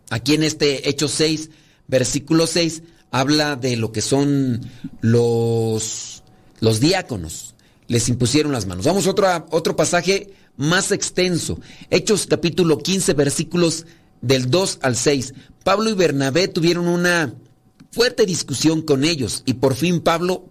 Aquí 0.09 0.33
en 0.33 0.43
este 0.43 0.89
Hechos 0.89 1.11
6, 1.11 1.49
versículo 1.87 2.47
6, 2.47 2.83
habla 3.11 3.55
de 3.55 3.77
lo 3.77 3.91
que 3.91 4.01
son 4.01 4.61
los 5.01 6.20
los 6.61 6.79
diáconos 6.79 7.55
les 7.87 8.07
impusieron 8.07 8.53
las 8.53 8.67
manos. 8.67 8.85
Vamos 8.85 9.05
a 9.05 9.09
otro, 9.09 9.47
otro 9.49 9.75
pasaje 9.75 10.31
más 10.55 10.93
extenso. 10.93 11.59
Hechos 11.89 12.27
capítulo 12.27 12.77
15 12.77 13.13
versículos 13.13 13.85
del 14.21 14.49
2 14.49 14.79
al 14.81 14.95
6. 14.95 15.33
Pablo 15.65 15.89
y 15.89 15.93
Bernabé 15.93 16.47
tuvieron 16.47 16.87
una 16.87 17.33
fuerte 17.91 18.25
discusión 18.25 18.81
con 18.81 19.03
ellos 19.03 19.43
y 19.45 19.55
por 19.55 19.75
fin 19.75 19.99
Pablo, 19.99 20.45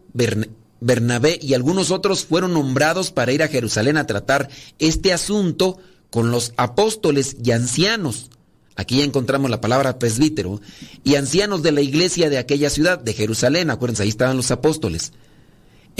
Bernabé 0.80 1.38
y 1.40 1.54
algunos 1.54 1.90
otros 1.90 2.26
fueron 2.26 2.52
nombrados 2.52 3.10
para 3.12 3.32
ir 3.32 3.42
a 3.42 3.48
Jerusalén 3.48 3.96
a 3.96 4.06
tratar 4.06 4.50
este 4.78 5.12
asunto 5.12 5.78
con 6.10 6.30
los 6.30 6.52
apóstoles 6.56 7.36
y 7.42 7.52
ancianos. 7.52 8.30
Aquí 8.76 8.98
ya 8.98 9.04
encontramos 9.04 9.50
la 9.50 9.60
palabra 9.60 9.98
presbítero 9.98 10.60
y 11.04 11.14
ancianos 11.14 11.62
de 11.62 11.72
la 11.72 11.82
iglesia 11.82 12.30
de 12.30 12.38
aquella 12.38 12.68
ciudad, 12.68 12.98
de 12.98 13.14
Jerusalén. 13.14 13.70
Acuérdense, 13.70 14.02
ahí 14.02 14.08
estaban 14.08 14.36
los 14.36 14.50
apóstoles. 14.50 15.12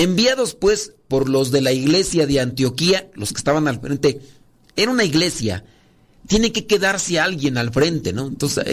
Enviados 0.01 0.55
pues 0.55 0.95
por 1.09 1.29
los 1.29 1.51
de 1.51 1.61
la 1.61 1.73
iglesia 1.73 2.27
de 2.27 2.41
Antioquía, 2.41 3.11
los 3.13 3.35
que 3.35 3.37
estaban 3.37 3.69
al 3.69 3.83
frente, 3.83 4.23
era 4.75 4.91
una 4.91 5.05
iglesia, 5.05 5.63
tiene 6.27 6.53
que 6.53 6.67
quedarse 6.67 7.21
alguien 7.21 7.59
al 7.59 7.71
frente, 7.71 8.15
¿no? 8.15 8.27
Entonces, 8.27 8.65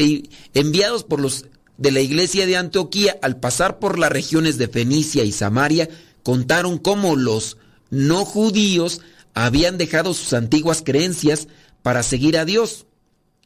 enviados 0.54 1.04
por 1.04 1.20
los 1.20 1.44
de 1.78 1.92
la 1.92 2.00
iglesia 2.00 2.46
de 2.46 2.56
Antioquía, 2.56 3.18
al 3.22 3.42
pasar 3.42 3.78
por 3.78 4.00
las 4.00 4.10
regiones 4.10 4.58
de 4.58 4.70
Fenicia 4.70 5.26
y 5.26 5.34
Samaria, 5.34 5.90
contaron 6.24 6.78
cómo 6.78 7.18
los 7.18 7.58
no 7.90 8.24
judíos 8.24 9.02
habían 9.34 9.78
dejado 9.78 10.14
sus 10.14 10.32
antiguas 10.32 10.82
creencias 10.82 11.50
para 11.84 12.04
seguir 12.04 12.38
a 12.38 12.46
Dios. 12.46 12.86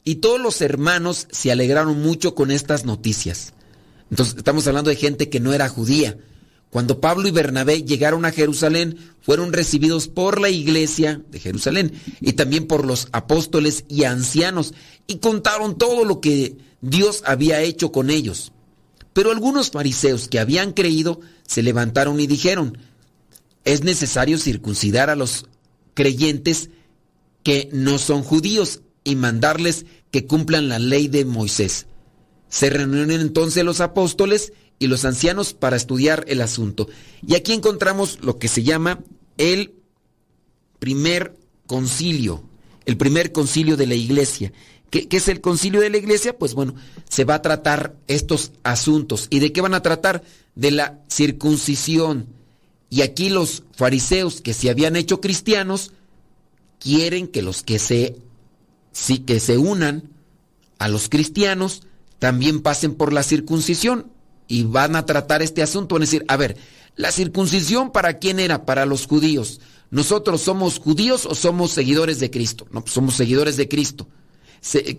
Y 0.04 0.18
todos 0.18 0.40
los 0.40 0.62
hermanos 0.62 1.26
se 1.32 1.52
alegraron 1.52 2.00
mucho 2.00 2.36
con 2.36 2.52
estas 2.52 2.86
noticias. 2.86 3.54
Entonces, 4.12 4.36
estamos 4.38 4.68
hablando 4.68 4.92
de 4.92 4.98
gente 4.98 5.30
que 5.30 5.40
no 5.40 5.52
era 5.52 5.68
judía 5.68 6.20
cuando 6.72 7.02
Pablo 7.02 7.28
y 7.28 7.32
Bernabé 7.32 7.84
llegaron 7.84 8.24
a 8.24 8.32
Jerusalén, 8.32 8.98
fueron 9.22 9.52
recibidos 9.52 10.08
por 10.08 10.40
la 10.40 10.50
iglesia 10.50 11.22
de 11.30 11.40
Jerusalén 11.40 11.92
y 12.22 12.34
también 12.34 12.66
por 12.66 12.86
los 12.86 13.10
apóstoles 13.12 13.84
y 13.90 14.06
ancianos 14.06 14.74
y 15.06 15.18
contaron 15.18 15.78
todo 15.78 16.06
lo 16.06 16.22
que 16.22 16.56
Dios 16.80 17.24
había 17.26 17.62
hecho 17.62 17.92
con 17.92 18.10
ellos. 18.10 18.54
Pero 19.12 19.32
algunos 19.32 19.70
fariseos 19.70 20.30
que 20.30 20.40
habían 20.40 20.72
creído 20.72 21.20
se 21.46 21.62
levantaron 21.62 22.22
y 22.22 22.26
dijeron, 22.26 22.78
es 23.66 23.84
necesario 23.84 24.38
circuncidar 24.38 25.10
a 25.10 25.18
los 25.18 25.48
creyentes 25.94 26.70
que 27.44 27.70
no 27.74 27.98
son 27.98 28.24
judíos 28.24 28.82
y 29.04 29.18
mandarles 29.18 29.86
que 30.10 30.26
cumplan 30.26 30.70
la 30.70 30.80
ley 30.80 31.10
de 31.10 31.26
Moisés. 31.26 31.88
Se 32.48 32.70
reunieron 32.70 33.12
entonces 33.12 33.66
los 33.66 33.82
apóstoles 33.82 34.54
y 34.82 34.88
los 34.88 35.06
ancianos 35.06 35.54
para 35.54 35.78
estudiar 35.78 36.26
el 36.28 36.42
asunto. 36.42 36.90
Y 37.26 37.36
aquí 37.36 37.54
encontramos 37.54 38.18
lo 38.24 38.40
que 38.40 38.48
se 38.48 38.64
llama 38.64 39.00
el 39.38 39.76
primer 40.80 41.38
concilio, 41.68 42.44
el 42.86 42.98
primer 42.98 43.32
concilio 43.32 43.78
de 43.78 43.86
la 43.86 43.94
iglesia. 43.94 44.52
¿Qué, 44.90 45.08
es 45.12 45.28
el 45.28 45.40
concilio 45.40 45.82
de 45.82 45.92
la 45.92 45.98
iglesia? 45.98 46.36
Pues 46.36 46.56
bueno, 46.56 46.74
se 47.08 47.26
va 47.26 47.36
a 47.36 47.42
tratar 47.44 47.96
estos 48.08 48.54
asuntos. 48.64 49.28
¿Y 49.30 49.38
de 49.38 49.54
qué 49.54 49.62
van 49.62 49.76
a 49.76 49.84
tratar? 49.84 50.24
De 50.56 50.72
la 50.72 51.00
circuncisión. 51.08 52.26
Y 52.90 53.04
aquí 53.04 53.30
los 53.30 53.62
fariseos 53.74 54.42
que 54.42 54.56
se 54.56 54.72
habían 54.72 54.96
hecho 54.96 55.22
cristianos 55.22 55.92
quieren 56.80 57.28
que 57.28 57.44
los 57.44 57.62
que 57.62 57.78
se, 57.78 58.18
sí, 58.92 59.20
que 59.20 59.40
se 59.40 59.60
unan 59.60 60.10
a 60.80 60.88
los 60.88 61.08
cristianos 61.08 61.84
también 62.18 62.62
pasen 62.62 62.96
por 62.96 63.14
la 63.14 63.22
circuncisión 63.22 64.12
y 64.52 64.64
van 64.64 64.96
a 64.96 65.06
tratar 65.06 65.42
este 65.42 65.62
asunto, 65.62 65.96
van 65.96 66.04
a 66.04 66.06
decir, 66.06 66.26
a 66.28 66.38
ver, 66.38 66.58
la 66.96 67.12
circuncisión 67.12 67.92
para 67.92 68.20
quién 68.20 68.40
era? 68.40 68.66
Para 68.66 68.86
los 68.86 69.08
judíos. 69.08 69.60
¿nosotros 69.92 70.42
somos 70.42 70.80
judíos 70.80 71.26
o 71.26 71.36
somos 71.36 71.72
seguidores 71.72 72.20
de 72.20 72.32
Cristo? 72.32 72.66
No, 72.72 72.82
pues 72.82 72.94
somos 72.94 73.14
seguidores 73.14 73.58
de 73.58 73.68
Cristo. 73.68 74.08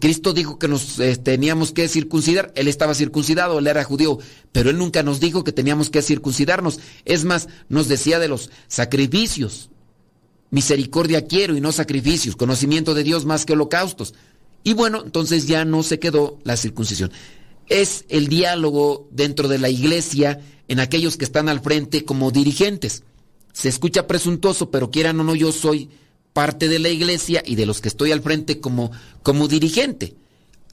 Cristo 0.00 0.32
dijo 0.32 0.58
que 0.58 0.66
nos 0.66 0.98
eh, 0.98 1.16
teníamos 1.16 1.70
que 1.70 1.88
circuncidar, 1.88 2.52
él 2.56 2.66
estaba 2.66 2.94
circuncidado, 2.94 3.60
él 3.60 3.66
era 3.68 3.84
judío, 3.84 4.18
pero 4.50 4.70
él 4.70 4.78
nunca 4.78 5.04
nos 5.04 5.20
dijo 5.20 5.44
que 5.44 5.52
teníamos 5.52 5.88
que 5.88 6.02
circuncidarnos. 6.02 6.80
Es 7.04 7.24
más, 7.24 7.48
nos 7.68 7.88
decía 7.88 8.18
de 8.18 8.28
los 8.28 8.50
sacrificios. 8.68 9.70
Misericordia 10.50 11.26
quiero 11.26 11.56
y 11.56 11.60
no 11.60 11.72
sacrificios, 11.72 12.36
conocimiento 12.36 12.92
de 12.92 13.04
Dios 13.04 13.24
más 13.24 13.46
que 13.46 13.54
holocaustos. 13.54 14.14
Y 14.64 14.74
bueno, 14.74 15.02
entonces 15.04 15.46
ya 15.46 15.64
no 15.64 15.82
se 15.82 15.98
quedó 15.98 16.38
la 16.44 16.56
circuncisión. 16.56 17.10
Es 17.68 18.04
el 18.08 18.28
diálogo 18.28 19.08
dentro 19.10 19.48
de 19.48 19.58
la 19.58 19.68
iglesia 19.68 20.40
en 20.68 20.80
aquellos 20.80 21.16
que 21.16 21.24
están 21.24 21.48
al 21.48 21.60
frente 21.60 22.04
como 22.04 22.30
dirigentes. 22.30 23.04
Se 23.52 23.68
escucha 23.68 24.06
presuntuoso, 24.06 24.70
pero 24.70 24.90
quieran 24.90 25.20
o 25.20 25.24
no, 25.24 25.34
yo 25.34 25.52
soy 25.52 25.90
parte 26.32 26.68
de 26.68 26.78
la 26.78 26.88
iglesia 26.88 27.42
y 27.44 27.56
de 27.56 27.66
los 27.66 27.80
que 27.80 27.88
estoy 27.88 28.12
al 28.12 28.22
frente 28.22 28.60
como, 28.60 28.90
como 29.22 29.48
dirigente. 29.48 30.14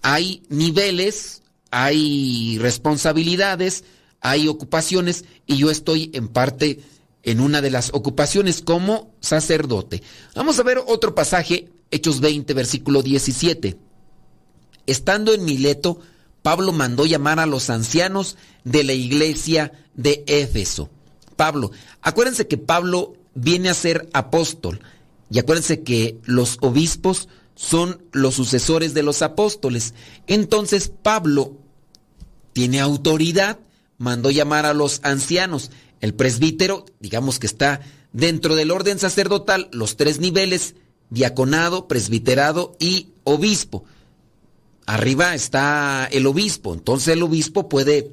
Hay 0.01 0.43
niveles, 0.49 1.41
hay 1.71 2.57
responsabilidades, 2.59 3.83
hay 4.21 4.47
ocupaciones 4.47 5.25
y 5.45 5.57
yo 5.57 5.69
estoy 5.69 6.11
en 6.13 6.29
parte 6.29 6.79
en 7.23 7.41
una 7.41 7.61
de 7.61 7.71
las 7.71 7.89
ocupaciones 7.93 8.61
como 8.61 9.13
sacerdote. 9.19 10.01
Vamos 10.35 10.59
a 10.59 10.63
ver 10.63 10.81
otro 10.85 11.13
pasaje, 11.13 11.69
Hechos 11.91 12.21
20, 12.21 12.53
versículo 12.53 13.01
17. 13.01 13.77
Estando 14.85 15.33
en 15.33 15.43
Mileto, 15.43 15.99
Pablo 16.49 16.71
mandó 16.71 17.05
llamar 17.05 17.39
a 17.39 17.45
los 17.45 17.69
ancianos 17.69 18.35
de 18.63 18.83
la 18.83 18.93
iglesia 18.93 19.71
de 19.93 20.23
Éfeso. 20.25 20.89
Pablo, 21.35 21.69
acuérdense 22.01 22.47
que 22.47 22.57
Pablo 22.57 23.13
viene 23.35 23.69
a 23.69 23.75
ser 23.75 24.09
apóstol 24.13 24.79
y 25.29 25.37
acuérdense 25.37 25.83
que 25.83 26.17
los 26.23 26.57
obispos 26.61 27.29
son 27.53 28.01
los 28.13 28.33
sucesores 28.33 28.95
de 28.95 29.03
los 29.03 29.21
apóstoles. 29.21 29.93
Entonces 30.25 30.91
Pablo 31.03 31.55
tiene 32.51 32.79
autoridad, 32.79 33.59
mandó 33.99 34.31
llamar 34.31 34.65
a 34.65 34.73
los 34.73 35.01
ancianos. 35.03 35.69
El 36.01 36.15
presbítero, 36.15 36.87
digamos 36.99 37.37
que 37.37 37.45
está 37.45 37.81
dentro 38.11 38.55
del 38.55 38.71
orden 38.71 38.97
sacerdotal, 38.97 39.69
los 39.71 39.97
tres 39.97 40.19
niveles, 40.19 40.73
diaconado, 41.11 41.87
presbiterado 41.87 42.75
y 42.79 43.09
obispo. 43.23 43.85
Arriba 44.89 45.35
está 45.35 46.07
el 46.11 46.25
obispo, 46.25 46.73
entonces 46.73 47.09
el 47.09 47.21
obispo 47.21 47.69
puede 47.69 48.11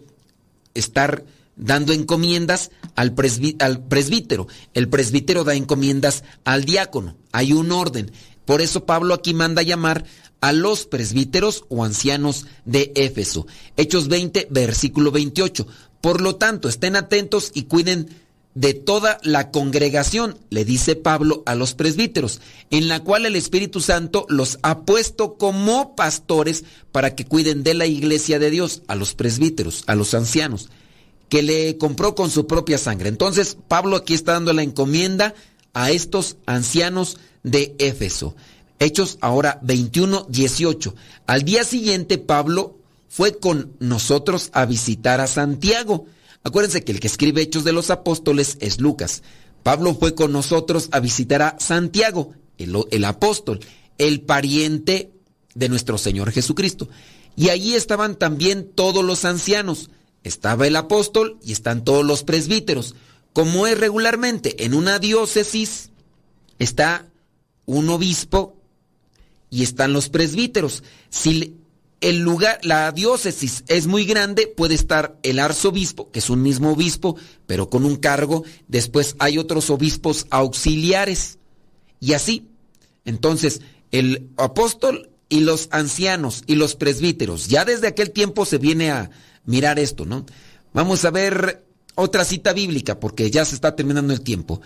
estar 0.75 1.25
dando 1.57 1.95
encomiendas 1.95 2.71
al, 2.97 3.15
presbí- 3.15 3.57
al 3.61 3.83
presbítero. 3.83 4.47
El 4.75 4.91
presbítero 4.91 5.43
da 5.43 5.55
encomiendas 5.55 6.23
al 6.45 6.67
diácono. 6.67 7.17
Hay 7.33 7.55
un 7.55 7.73
orden. 7.73 8.13
Por 8.45 8.61
eso 8.61 8.85
Pablo 8.85 9.15
aquí 9.15 9.33
manda 9.33 9.63
llamar 9.63 10.05
a 10.43 10.53
los 10.53 10.85
presbíteros 10.85 11.65
o 11.71 11.83
ancianos 11.83 12.45
de 12.67 12.93
Éfeso. 12.95 13.47
Hechos 13.79 14.09
20, 14.09 14.49
versículo 14.51 15.11
28. 15.11 15.67
Por 16.03 16.21
lo 16.21 16.37
tanto, 16.37 16.69
estén 16.69 16.95
atentos 16.95 17.53
y 17.55 17.63
cuiden 17.63 18.11
de 18.57 18.73
toda 18.73 19.19
la 19.23 19.51
congregación, 19.51 20.39
le 20.49 20.65
dice 20.65 20.97
Pablo 20.97 21.43
a 21.45 21.55
los 21.55 21.75
presbíteros, 21.75 22.41
en 22.71 22.89
la 22.89 23.01
cual 23.01 23.27
el 23.27 23.37
Espíritu 23.37 23.83
Santo 23.83 24.25
los 24.31 24.59
ha 24.63 24.81
puesto 24.81 25.35
como 25.35 25.95
pastores 25.95 26.65
para 26.91 27.15
que 27.15 27.27
cuiden 27.27 27.63
de 27.63 27.75
la 27.75 27.85
iglesia 27.85 28.39
de 28.39 28.51
Dios, 28.51 28.83
a 28.89 28.95
los 28.95 29.15
presbíteros, 29.15 29.85
a 29.87 29.95
los 29.95 30.15
ancianos, 30.15 30.71
que 31.29 31.43
le 31.43 31.77
compró 31.77 32.15
con 32.15 32.31
su 32.31 32.47
propia 32.47 32.79
sangre. 32.79 33.11
Entonces, 33.11 33.59
Pablo 33.69 33.95
aquí 33.95 34.15
está 34.15 34.33
dando 34.33 34.55
la 34.55 34.63
encomienda 34.63 35.35
a 35.75 35.91
estos 35.91 36.39
ancianos 36.47 37.19
de 37.43 37.77
Éfeso. 37.79 38.37
Hechos 38.79 39.19
ahora 39.21 39.61
21, 39.65 40.29
18. 40.31 40.95
Al 41.27 41.43
día 41.43 41.63
siguiente, 41.63 42.17
Pablo 42.17 42.79
fue 43.11 43.37
con 43.37 43.73
nosotros 43.81 44.49
a 44.55 44.65
visitar 44.65 45.21
a 45.21 45.27
Santiago. 45.27 46.07
Acuérdense 46.47 46.85
que 46.85 46.93
el 46.93 47.01
que 47.01 47.09
escribe 47.09 47.43
Hechos 47.43 47.65
de 47.65 47.73
los 47.73 47.91
Apóstoles 47.91 48.57
es 48.61 48.81
Lucas. 48.81 49.25
Pablo 49.65 49.97
fue 49.97 50.15
con 50.15 50.31
nosotros 50.31 50.89
a 50.93 51.01
visitar 51.01 51.43
a 51.43 51.57
Santiago, 51.59 52.35
el, 52.57 53.05
apóstol, 53.05 53.59
el 53.99 54.21
pariente 54.21 55.11
de 55.57 55.69
nuestro 55.69 55.99
Señor 55.99 56.31
Jesucristo. 56.31 56.89
Y 57.35 57.49
allí 57.49 57.75
estaban 57.75 58.15
también 58.15 58.71
todos 58.73 59.05
los 59.05 59.25
ancianos. 59.25 59.91
Estaba 60.23 60.69
el 60.69 60.77
apóstol 60.77 61.37
y 61.43 61.51
están 61.51 61.83
todos 61.83 62.07
los 62.07 62.23
presbíteros. 62.23 62.95
Como 63.33 63.67
es 63.67 63.77
regularmente 63.77 64.65
en 64.65 64.75
una 64.75 65.01
diócesis, 65.01 65.91
está 66.61 67.07
un 67.65 67.89
obispo 67.89 68.55
y 69.51 69.65
están 69.65 69.93
los 69.93 70.11
presbíteros. 70.11 70.85
El 72.01 72.19
lugar, 72.19 72.59
la 72.63 72.93
diócesis 72.93 73.65
es 73.69 73.87
muy 73.87 74.05
grande, 74.05 74.47
puede 74.47 74.75
estar 74.75 75.19
el 75.23 75.39
arzobispo, 75.39 76.11
que 76.11 76.19
es 76.19 76.29
un 76.29 76.43
mismo 76.43 76.73
obispo, 76.73 77.17
pero 77.47 77.71
con 77.71 77.85
un 77.85 77.97
cargo. 77.97 78.45
Después 78.69 79.17
hay 79.19 79.39
otros 79.39 79.71
obispos 79.71 80.27
auxiliares. 80.31 81.39
Y 82.01 82.13
así. 82.13 82.49
Entonces, 83.05 83.63
el 83.93 84.29
apóstol 84.37 85.11
y 85.29 85.41
los 85.41 85.69
ancianos 85.71 86.43
y 86.47 86.57
los 86.57 86.77
presbíteros, 86.77 87.49
ya 87.49 87.65
desde 87.65 87.89
aquel 87.89 88.11
tiempo 88.11 88.45
se 88.45 88.59
viene 88.59 88.91
a 88.91 89.11
mirar 89.45 89.79
esto, 89.79 90.05
¿no? 90.05 90.27
Vamos 90.73 91.05
a 91.05 91.11
ver 91.11 91.65
otra 91.95 92.25
cita 92.25 92.53
bíblica, 92.53 93.01
porque 93.01 93.31
ya 93.31 93.45
se 93.45 93.55
está 93.55 93.75
terminando 93.75 94.13
el 94.13 94.21
tiempo. 94.21 94.61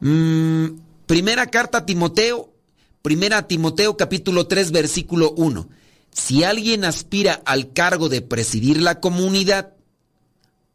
Mm, 0.00 0.66
primera 1.06 1.46
carta 1.46 1.78
a 1.78 1.86
Timoteo, 1.86 2.52
primera 3.00 3.38
a 3.38 3.48
Timoteo 3.48 3.96
capítulo 3.96 4.46
3 4.46 4.70
versículo 4.70 5.32
1. 5.32 5.68
Si 6.14 6.44
alguien 6.44 6.84
aspira 6.84 7.42
al 7.44 7.74
cargo 7.74 8.08
de 8.08 8.22
presidir 8.22 8.80
la 8.80 9.00
comunidad, 9.00 9.74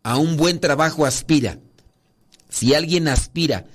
a 0.04 0.18
un 0.18 0.38
buen 0.38 0.60
trabajo 0.60 1.06
aspira. 1.06 1.60
Si 2.50 2.76
alguien 2.76 3.08
aspira, 3.08 3.66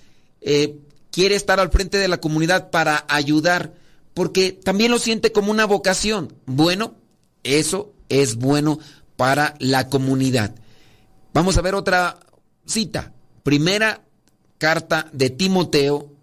eh, 0.41 0.79
quiere 1.11 1.35
estar 1.35 1.59
al 1.59 1.71
frente 1.71 1.99
de 1.99 2.07
la 2.07 2.21
comunidad 2.21 2.71
para 2.71 3.05
ayudar, 3.09 3.75
porque 4.15 4.53
también 4.53 4.93
lo 4.93 4.99
siente 4.99 5.33
como 5.33 5.51
una 5.51 5.65
vocación. 5.65 6.33
Bueno, 6.47 6.95
eso 7.43 7.93
es 8.09 8.37
bueno 8.37 8.79
para 9.17 9.57
la 9.59 9.89
comunidad. 9.89 10.55
Vamos 11.33 11.59
a 11.59 11.63
ver 11.63 11.75
otra 11.75 12.21
cita. 12.67 13.13
Primera 13.43 14.05
carta 14.59 15.09
de 15.13 15.31
Timoteo 15.31 16.15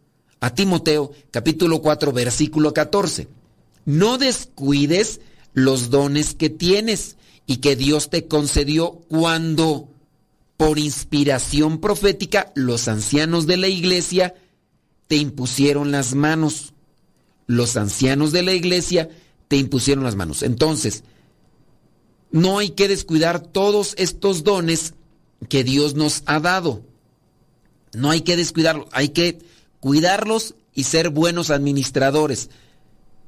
a 0.42 0.56
Timoteo, 0.56 1.12
capítulo 1.30 1.82
4, 1.82 2.12
versículo 2.12 2.74
14. 2.74 3.28
No 3.86 4.18
descuides 4.18 5.22
los 5.54 5.89
dones 5.89 6.34
que 6.34 6.49
tienes 6.49 7.18
y 7.45 7.58
que 7.58 7.76
Dios 7.76 8.10
te 8.10 8.28
concedió 8.28 8.91
cuando, 9.10 9.89
por 10.58 10.80
inspiración 10.80 11.80
profética, 11.80 12.52
los 12.56 12.88
ancianos 12.88 13.47
de 13.47 13.58
la 13.58 13.68
iglesia 13.68 14.36
te 15.08 15.18
impusieron 15.18 15.91
las 15.91 16.16
manos. 16.16 16.74
Los 17.47 17.76
ancianos 17.76 18.32
de 18.32 18.43
la 18.43 18.54
iglesia 18.54 19.10
te 19.47 19.58
impusieron 19.58 20.04
las 20.04 20.16
manos. 20.16 20.43
Entonces, 20.43 21.04
no 22.32 22.60
hay 22.60 22.70
que 22.70 22.88
descuidar 22.88 23.41
todos 23.41 23.93
estos 23.97 24.43
dones 24.43 24.93
que 25.49 25.64
Dios 25.64 25.95
nos 25.95 26.24
ha 26.26 26.39
dado. 26.39 26.82
No 27.93 28.10
hay 28.10 28.22
que 28.22 28.38
descuidarlos, 28.38 28.88
hay 28.93 29.10
que 29.10 29.39
cuidarlos 29.82 30.56
y 30.74 30.84
ser 30.84 31.10
buenos 31.10 31.49
administradores. 31.49 32.49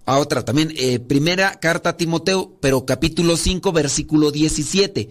A 0.05 0.19
otra 0.19 0.43
también, 0.43 0.73
eh, 0.75 0.99
primera 0.99 1.59
carta 1.59 1.91
a 1.91 1.97
Timoteo, 1.97 2.57
pero 2.59 2.85
capítulo 2.85 3.37
5, 3.37 3.71
versículo 3.71 4.31
17. 4.31 5.09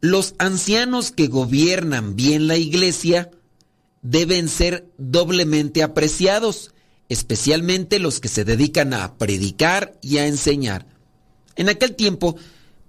Los 0.00 0.34
ancianos 0.38 1.10
que 1.10 1.26
gobiernan 1.26 2.14
bien 2.14 2.46
la 2.46 2.56
iglesia 2.56 3.30
deben 4.02 4.48
ser 4.48 4.88
doblemente 4.96 5.82
apreciados, 5.82 6.72
especialmente 7.08 7.98
los 7.98 8.20
que 8.20 8.28
se 8.28 8.44
dedican 8.44 8.94
a 8.94 9.16
predicar 9.16 9.98
y 10.02 10.18
a 10.18 10.26
enseñar. 10.26 10.86
En 11.56 11.68
aquel 11.68 11.96
tiempo, 11.96 12.36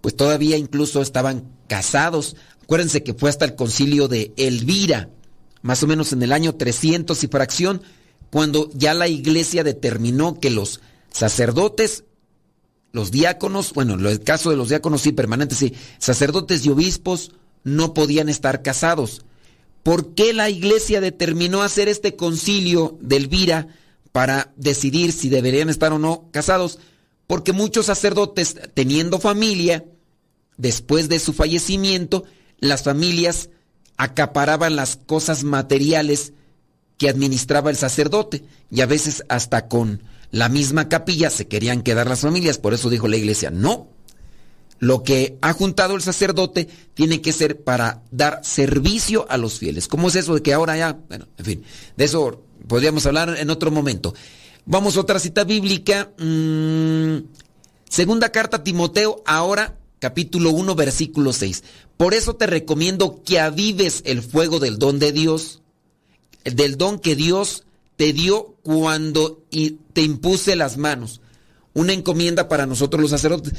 pues 0.02 0.16
todavía 0.16 0.58
incluso 0.58 1.02
estaban 1.02 1.52
casados. 1.68 2.36
Acuérdense 2.62 3.04
que 3.04 3.16
fue 3.16 3.32
hasta 3.32 3.46
el 3.46 3.56
concilio 3.56 4.08
de 4.08 4.34
Elvira, 4.38 5.10
más 5.64 5.82
o 5.82 5.88
menos 5.88 6.14
en 6.14 6.22
el 6.22 6.32
año 6.32 6.56
300 6.56 7.24
y 7.24 7.28
fracción, 7.28 7.82
cuando 8.30 8.70
ya 8.74 8.94
la 8.94 9.08
iglesia 9.08 9.64
determinó 9.64 10.40
que 10.40 10.50
los 10.52 10.82
sacerdotes, 11.14 12.04
los 12.92 13.12
diáconos, 13.12 13.74
bueno, 13.74 13.94
en 13.94 14.06
el 14.06 14.22
caso 14.22 14.50
de 14.50 14.58
los 14.58 14.70
diáconos 14.70 15.02
sí, 15.02 15.14
permanentes 15.14 15.58
sí, 15.58 15.74
sacerdotes 16.00 16.66
y 16.66 16.70
obispos 16.70 17.32
no 17.64 17.94
podían 17.94 18.28
estar 18.28 18.62
casados. 18.62 19.24
¿Por 19.84 20.14
qué 20.14 20.34
la 20.34 20.50
iglesia 20.50 21.02
determinó 21.02 21.62
hacer 21.62 21.88
este 21.88 22.16
concilio 22.16 22.98
de 23.00 23.18
Elvira 23.18 23.68
para 24.12 24.52
decidir 24.56 25.12
si 25.12 25.30
deberían 25.30 25.70
estar 25.70 25.94
o 25.94 26.00
no 26.00 26.30
casados? 26.32 26.80
Porque 27.28 27.54
muchos 27.54 27.86
sacerdotes, 27.86 28.56
teniendo 28.74 29.20
familia, 29.20 29.86
después 30.58 31.10
de 31.10 31.20
su 31.20 31.34
fallecimiento, 31.34 32.26
las 32.60 32.84
familias 32.84 33.50
acaparaban 33.98 34.76
las 34.76 34.98
cosas 34.98 35.44
materiales 35.44 36.34
que 36.98 37.10
administraba 37.10 37.70
el 37.70 37.76
sacerdote 37.76 38.44
y 38.72 38.82
a 38.82 38.86
veces 38.86 39.24
hasta 39.30 39.68
con 39.68 40.02
la 40.34 40.50
misma 40.50 40.90
capilla 40.90 41.30
se 41.30 41.48
querían 41.48 41.84
quedar 41.84 42.08
las 42.08 42.22
familias, 42.22 42.58
por 42.58 42.74
eso 42.74 42.90
dijo 42.90 43.08
la 43.08 43.18
iglesia, 43.18 43.52
no, 43.52 43.88
lo 44.80 45.04
que 45.04 45.38
ha 45.42 45.54
juntado 45.54 45.96
el 45.96 46.02
sacerdote 46.02 46.68
tiene 46.96 47.22
que 47.22 47.32
ser 47.32 47.62
para 47.62 48.02
dar 48.10 48.42
servicio 48.44 49.28
a 49.30 49.38
los 49.38 49.60
fieles. 49.60 49.88
¿Cómo 49.88 50.08
es 50.08 50.16
eso 50.16 50.34
de 50.34 50.42
que 50.42 50.52
ahora 50.52 50.76
ya, 50.76 50.98
bueno, 51.08 51.28
en 51.38 51.46
fin, 51.46 51.64
de 51.96 52.06
eso 52.06 52.42
podríamos 52.68 53.06
hablar 53.06 53.38
en 53.38 53.52
otro 53.52 53.70
momento. 53.70 54.16
Vamos 54.66 54.98
a 54.98 55.02
otra 55.02 55.20
cita 55.20 55.44
bíblica, 55.44 56.12
mm, 56.18 57.18
segunda 57.88 58.30
carta 58.30 58.58
a 58.58 58.64
Timoteo, 58.64 59.22
ahora 59.28 59.78
capítulo 60.00 60.50
1, 60.50 60.74
versículo 60.74 61.32
6. 61.32 61.64
Por 61.96 62.16
eso 62.16 62.36
te 62.38 62.48
recomiendo 62.48 63.22
que 63.24 63.40
avives 63.40 64.02
el 64.04 64.24
fuego 64.24 64.60
del 64.60 64.80
don 64.80 64.98
de 64.98 65.12
Dios, 65.12 65.62
del 66.44 66.76
don 66.76 66.98
que 66.98 67.16
Dios 67.16 67.66
te 68.04 68.12
dio 68.12 68.58
cuando 68.64 69.46
te 69.94 70.02
impuse 70.02 70.58
las 70.58 70.76
manos. 70.76 71.22
Una 71.74 71.94
encomienda 71.94 72.50
para 72.50 72.66
nosotros 72.66 73.02
los 73.02 73.12
sacerdotes. 73.12 73.54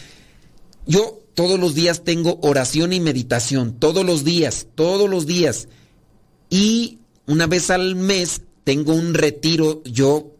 Yo 0.86 1.22
todos 1.32 1.58
los 1.58 1.74
días 1.74 2.04
tengo 2.04 2.38
oración 2.42 2.92
y 2.92 3.00
meditación, 3.00 3.80
todos 3.80 4.04
los 4.04 4.22
días, 4.22 4.66
todos 4.74 5.08
los 5.08 5.24
días. 5.24 5.68
Y 6.50 6.98
una 7.26 7.46
vez 7.46 7.70
al 7.70 7.96
mes 7.96 8.42
tengo 8.64 8.92
un 8.92 9.14
retiro 9.14 9.82
yo 9.84 10.34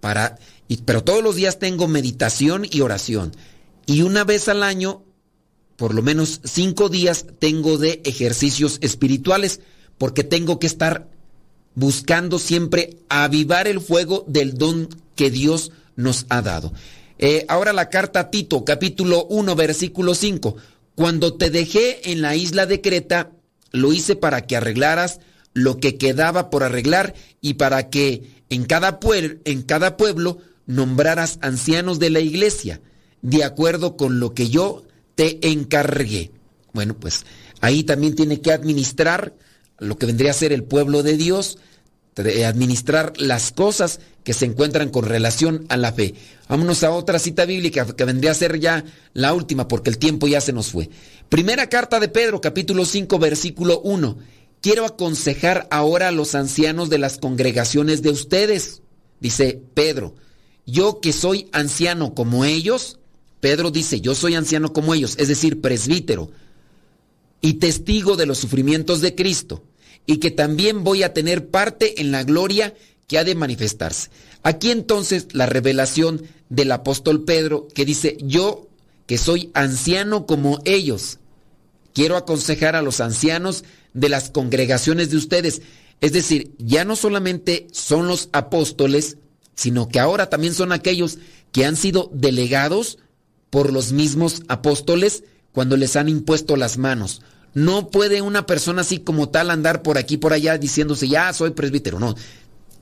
para, 0.00 0.38
pero 0.84 1.02
todos 1.02 1.22
los 1.24 1.34
días 1.34 1.58
tengo 1.58 1.88
meditación 1.88 2.66
y 2.70 2.82
oración. 2.82 3.34
Y 3.86 4.02
una 4.02 4.24
vez 4.24 4.48
al 4.50 4.62
año, 4.62 5.02
por 5.76 5.94
lo 5.94 6.02
menos 6.02 6.42
cinco 6.44 6.90
días, 6.90 7.24
tengo 7.38 7.78
de 7.78 8.02
ejercicios 8.04 8.76
espirituales, 8.82 9.60
porque 9.96 10.24
tengo 10.24 10.58
que 10.58 10.66
estar 10.66 11.08
buscando 11.74 12.38
siempre 12.38 12.96
avivar 13.08 13.68
el 13.68 13.80
fuego 13.80 14.24
del 14.26 14.54
don 14.54 14.88
que 15.14 15.30
Dios 15.30 15.72
nos 15.96 16.26
ha 16.28 16.42
dado. 16.42 16.72
Eh, 17.18 17.44
ahora 17.48 17.72
la 17.72 17.90
carta 17.90 18.20
a 18.20 18.30
Tito, 18.30 18.64
capítulo 18.64 19.26
1, 19.26 19.54
versículo 19.54 20.14
5. 20.14 20.56
Cuando 20.94 21.34
te 21.34 21.50
dejé 21.50 22.10
en 22.12 22.22
la 22.22 22.34
isla 22.34 22.66
de 22.66 22.80
Creta, 22.80 23.30
lo 23.72 23.92
hice 23.92 24.16
para 24.16 24.46
que 24.46 24.56
arreglaras 24.56 25.20
lo 25.52 25.78
que 25.78 25.96
quedaba 25.96 26.50
por 26.50 26.62
arreglar 26.62 27.14
y 27.40 27.54
para 27.54 27.90
que 27.90 28.42
en 28.50 28.64
cada, 28.64 28.98
en 29.44 29.62
cada 29.62 29.96
pueblo 29.96 30.38
nombraras 30.66 31.38
ancianos 31.42 31.98
de 31.98 32.10
la 32.10 32.20
iglesia, 32.20 32.80
de 33.22 33.44
acuerdo 33.44 33.96
con 33.96 34.20
lo 34.20 34.34
que 34.34 34.48
yo 34.48 34.84
te 35.14 35.46
encargué. 35.48 36.30
Bueno, 36.72 36.94
pues 36.94 37.24
ahí 37.60 37.84
también 37.84 38.14
tiene 38.14 38.40
que 38.40 38.52
administrar 38.52 39.34
lo 39.80 39.98
que 39.98 40.06
vendría 40.06 40.30
a 40.30 40.34
ser 40.34 40.52
el 40.52 40.62
pueblo 40.62 41.02
de 41.02 41.16
Dios, 41.16 41.58
administrar 42.46 43.14
las 43.16 43.52
cosas 43.52 44.00
que 44.24 44.34
se 44.34 44.44
encuentran 44.44 44.90
con 44.90 45.04
relación 45.04 45.64
a 45.68 45.76
la 45.76 45.92
fe. 45.92 46.14
Vámonos 46.48 46.82
a 46.82 46.90
otra 46.90 47.18
cita 47.18 47.44
bíblica 47.44 47.86
que 47.86 48.04
vendría 48.04 48.32
a 48.32 48.34
ser 48.34 48.58
ya 48.60 48.84
la 49.14 49.32
última 49.32 49.68
porque 49.68 49.90
el 49.90 49.98
tiempo 49.98 50.28
ya 50.28 50.40
se 50.40 50.52
nos 50.52 50.70
fue. 50.70 50.90
Primera 51.28 51.68
carta 51.68 52.00
de 52.00 52.08
Pedro, 52.08 52.40
capítulo 52.40 52.84
5, 52.84 53.18
versículo 53.18 53.80
1. 53.80 54.18
Quiero 54.60 54.84
aconsejar 54.84 55.66
ahora 55.70 56.08
a 56.08 56.12
los 56.12 56.34
ancianos 56.34 56.90
de 56.90 56.98
las 56.98 57.18
congregaciones 57.18 58.02
de 58.02 58.10
ustedes, 58.10 58.82
dice 59.20 59.62
Pedro. 59.74 60.14
Yo 60.66 61.00
que 61.00 61.12
soy 61.12 61.48
anciano 61.52 62.14
como 62.14 62.44
ellos, 62.44 62.98
Pedro 63.40 63.70
dice, 63.70 64.02
yo 64.02 64.14
soy 64.14 64.34
anciano 64.34 64.74
como 64.74 64.94
ellos, 64.94 65.14
es 65.18 65.28
decir, 65.28 65.62
presbítero 65.62 66.30
y 67.40 67.54
testigo 67.54 68.16
de 68.16 68.26
los 68.26 68.36
sufrimientos 68.36 69.00
de 69.00 69.14
Cristo 69.14 69.64
y 70.06 70.18
que 70.18 70.30
también 70.30 70.84
voy 70.84 71.02
a 71.02 71.12
tener 71.12 71.48
parte 71.48 72.00
en 72.00 72.10
la 72.10 72.24
gloria 72.24 72.74
que 73.06 73.18
ha 73.18 73.24
de 73.24 73.34
manifestarse. 73.34 74.10
Aquí 74.42 74.70
entonces 74.70 75.28
la 75.32 75.46
revelación 75.46 76.22
del 76.48 76.72
apóstol 76.72 77.24
Pedro 77.24 77.68
que 77.74 77.84
dice, 77.84 78.16
yo 78.20 78.68
que 79.06 79.18
soy 79.18 79.50
anciano 79.54 80.26
como 80.26 80.60
ellos, 80.64 81.18
quiero 81.92 82.16
aconsejar 82.16 82.76
a 82.76 82.82
los 82.82 83.00
ancianos 83.00 83.64
de 83.92 84.08
las 84.08 84.30
congregaciones 84.30 85.10
de 85.10 85.16
ustedes. 85.16 85.62
Es 86.00 86.12
decir, 86.12 86.52
ya 86.58 86.84
no 86.84 86.96
solamente 86.96 87.66
son 87.72 88.06
los 88.06 88.28
apóstoles, 88.32 89.18
sino 89.54 89.88
que 89.88 90.00
ahora 90.00 90.30
también 90.30 90.54
son 90.54 90.72
aquellos 90.72 91.18
que 91.52 91.64
han 91.64 91.76
sido 91.76 92.10
delegados 92.14 92.98
por 93.50 93.72
los 93.72 93.92
mismos 93.92 94.42
apóstoles 94.48 95.24
cuando 95.52 95.76
les 95.76 95.96
han 95.96 96.08
impuesto 96.08 96.56
las 96.56 96.78
manos. 96.78 97.22
No 97.54 97.90
puede 97.90 98.22
una 98.22 98.46
persona 98.46 98.82
así 98.82 98.98
como 98.98 99.28
tal 99.28 99.50
andar 99.50 99.82
por 99.82 99.98
aquí, 99.98 100.16
por 100.16 100.32
allá, 100.32 100.58
diciéndose, 100.58 101.08
ya 101.08 101.32
soy 101.32 101.50
presbítero. 101.50 101.98
No, 101.98 102.14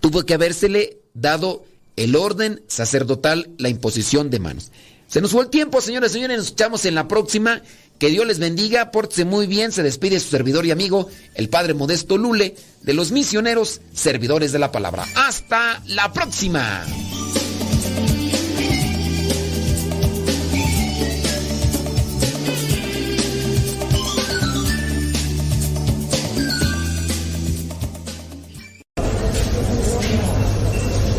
tuvo 0.01 0.25
que 0.25 0.35
habérsele 0.35 0.99
dado 1.15 1.65
el 1.97 2.15
orden 2.17 2.63
sacerdotal, 2.69 3.51
la 3.59 3.69
imposición 3.69 4.31
de 4.31 4.39
manos. 4.39 4.71
Se 5.09 5.21
nos 5.23 5.33
fue 5.33 5.43
el 5.45 5.51
tiempo, 5.51 5.81
señores 5.81 6.11
y 6.11 6.15
señores, 6.15 6.37
nos 6.37 6.47
escuchamos 6.47 6.85
en 6.85 6.95
la 6.95 7.09
próxima. 7.09 7.63
Que 7.99 8.11
Dios 8.11 8.27
les 8.27 8.39
bendiga, 8.39 8.93
pórtese 8.93 9.25
muy 9.25 9.49
bien, 9.49 9.73
se 9.73 9.83
despide 9.83 10.21
su 10.21 10.29
servidor 10.29 10.65
y 10.67 10.71
amigo, 10.71 11.09
el 11.35 11.49
Padre 11.49 11.75
Modesto 11.75 12.17
Lule, 12.17 12.55
de 12.83 12.95
los 12.95 13.11
misioneros 13.11 13.81
servidores 13.93 14.53
de 14.53 14.61
la 14.61 14.71
palabra. 14.71 15.05
Hasta 15.17 15.83
la 15.87 16.13
próxima. 16.13 16.85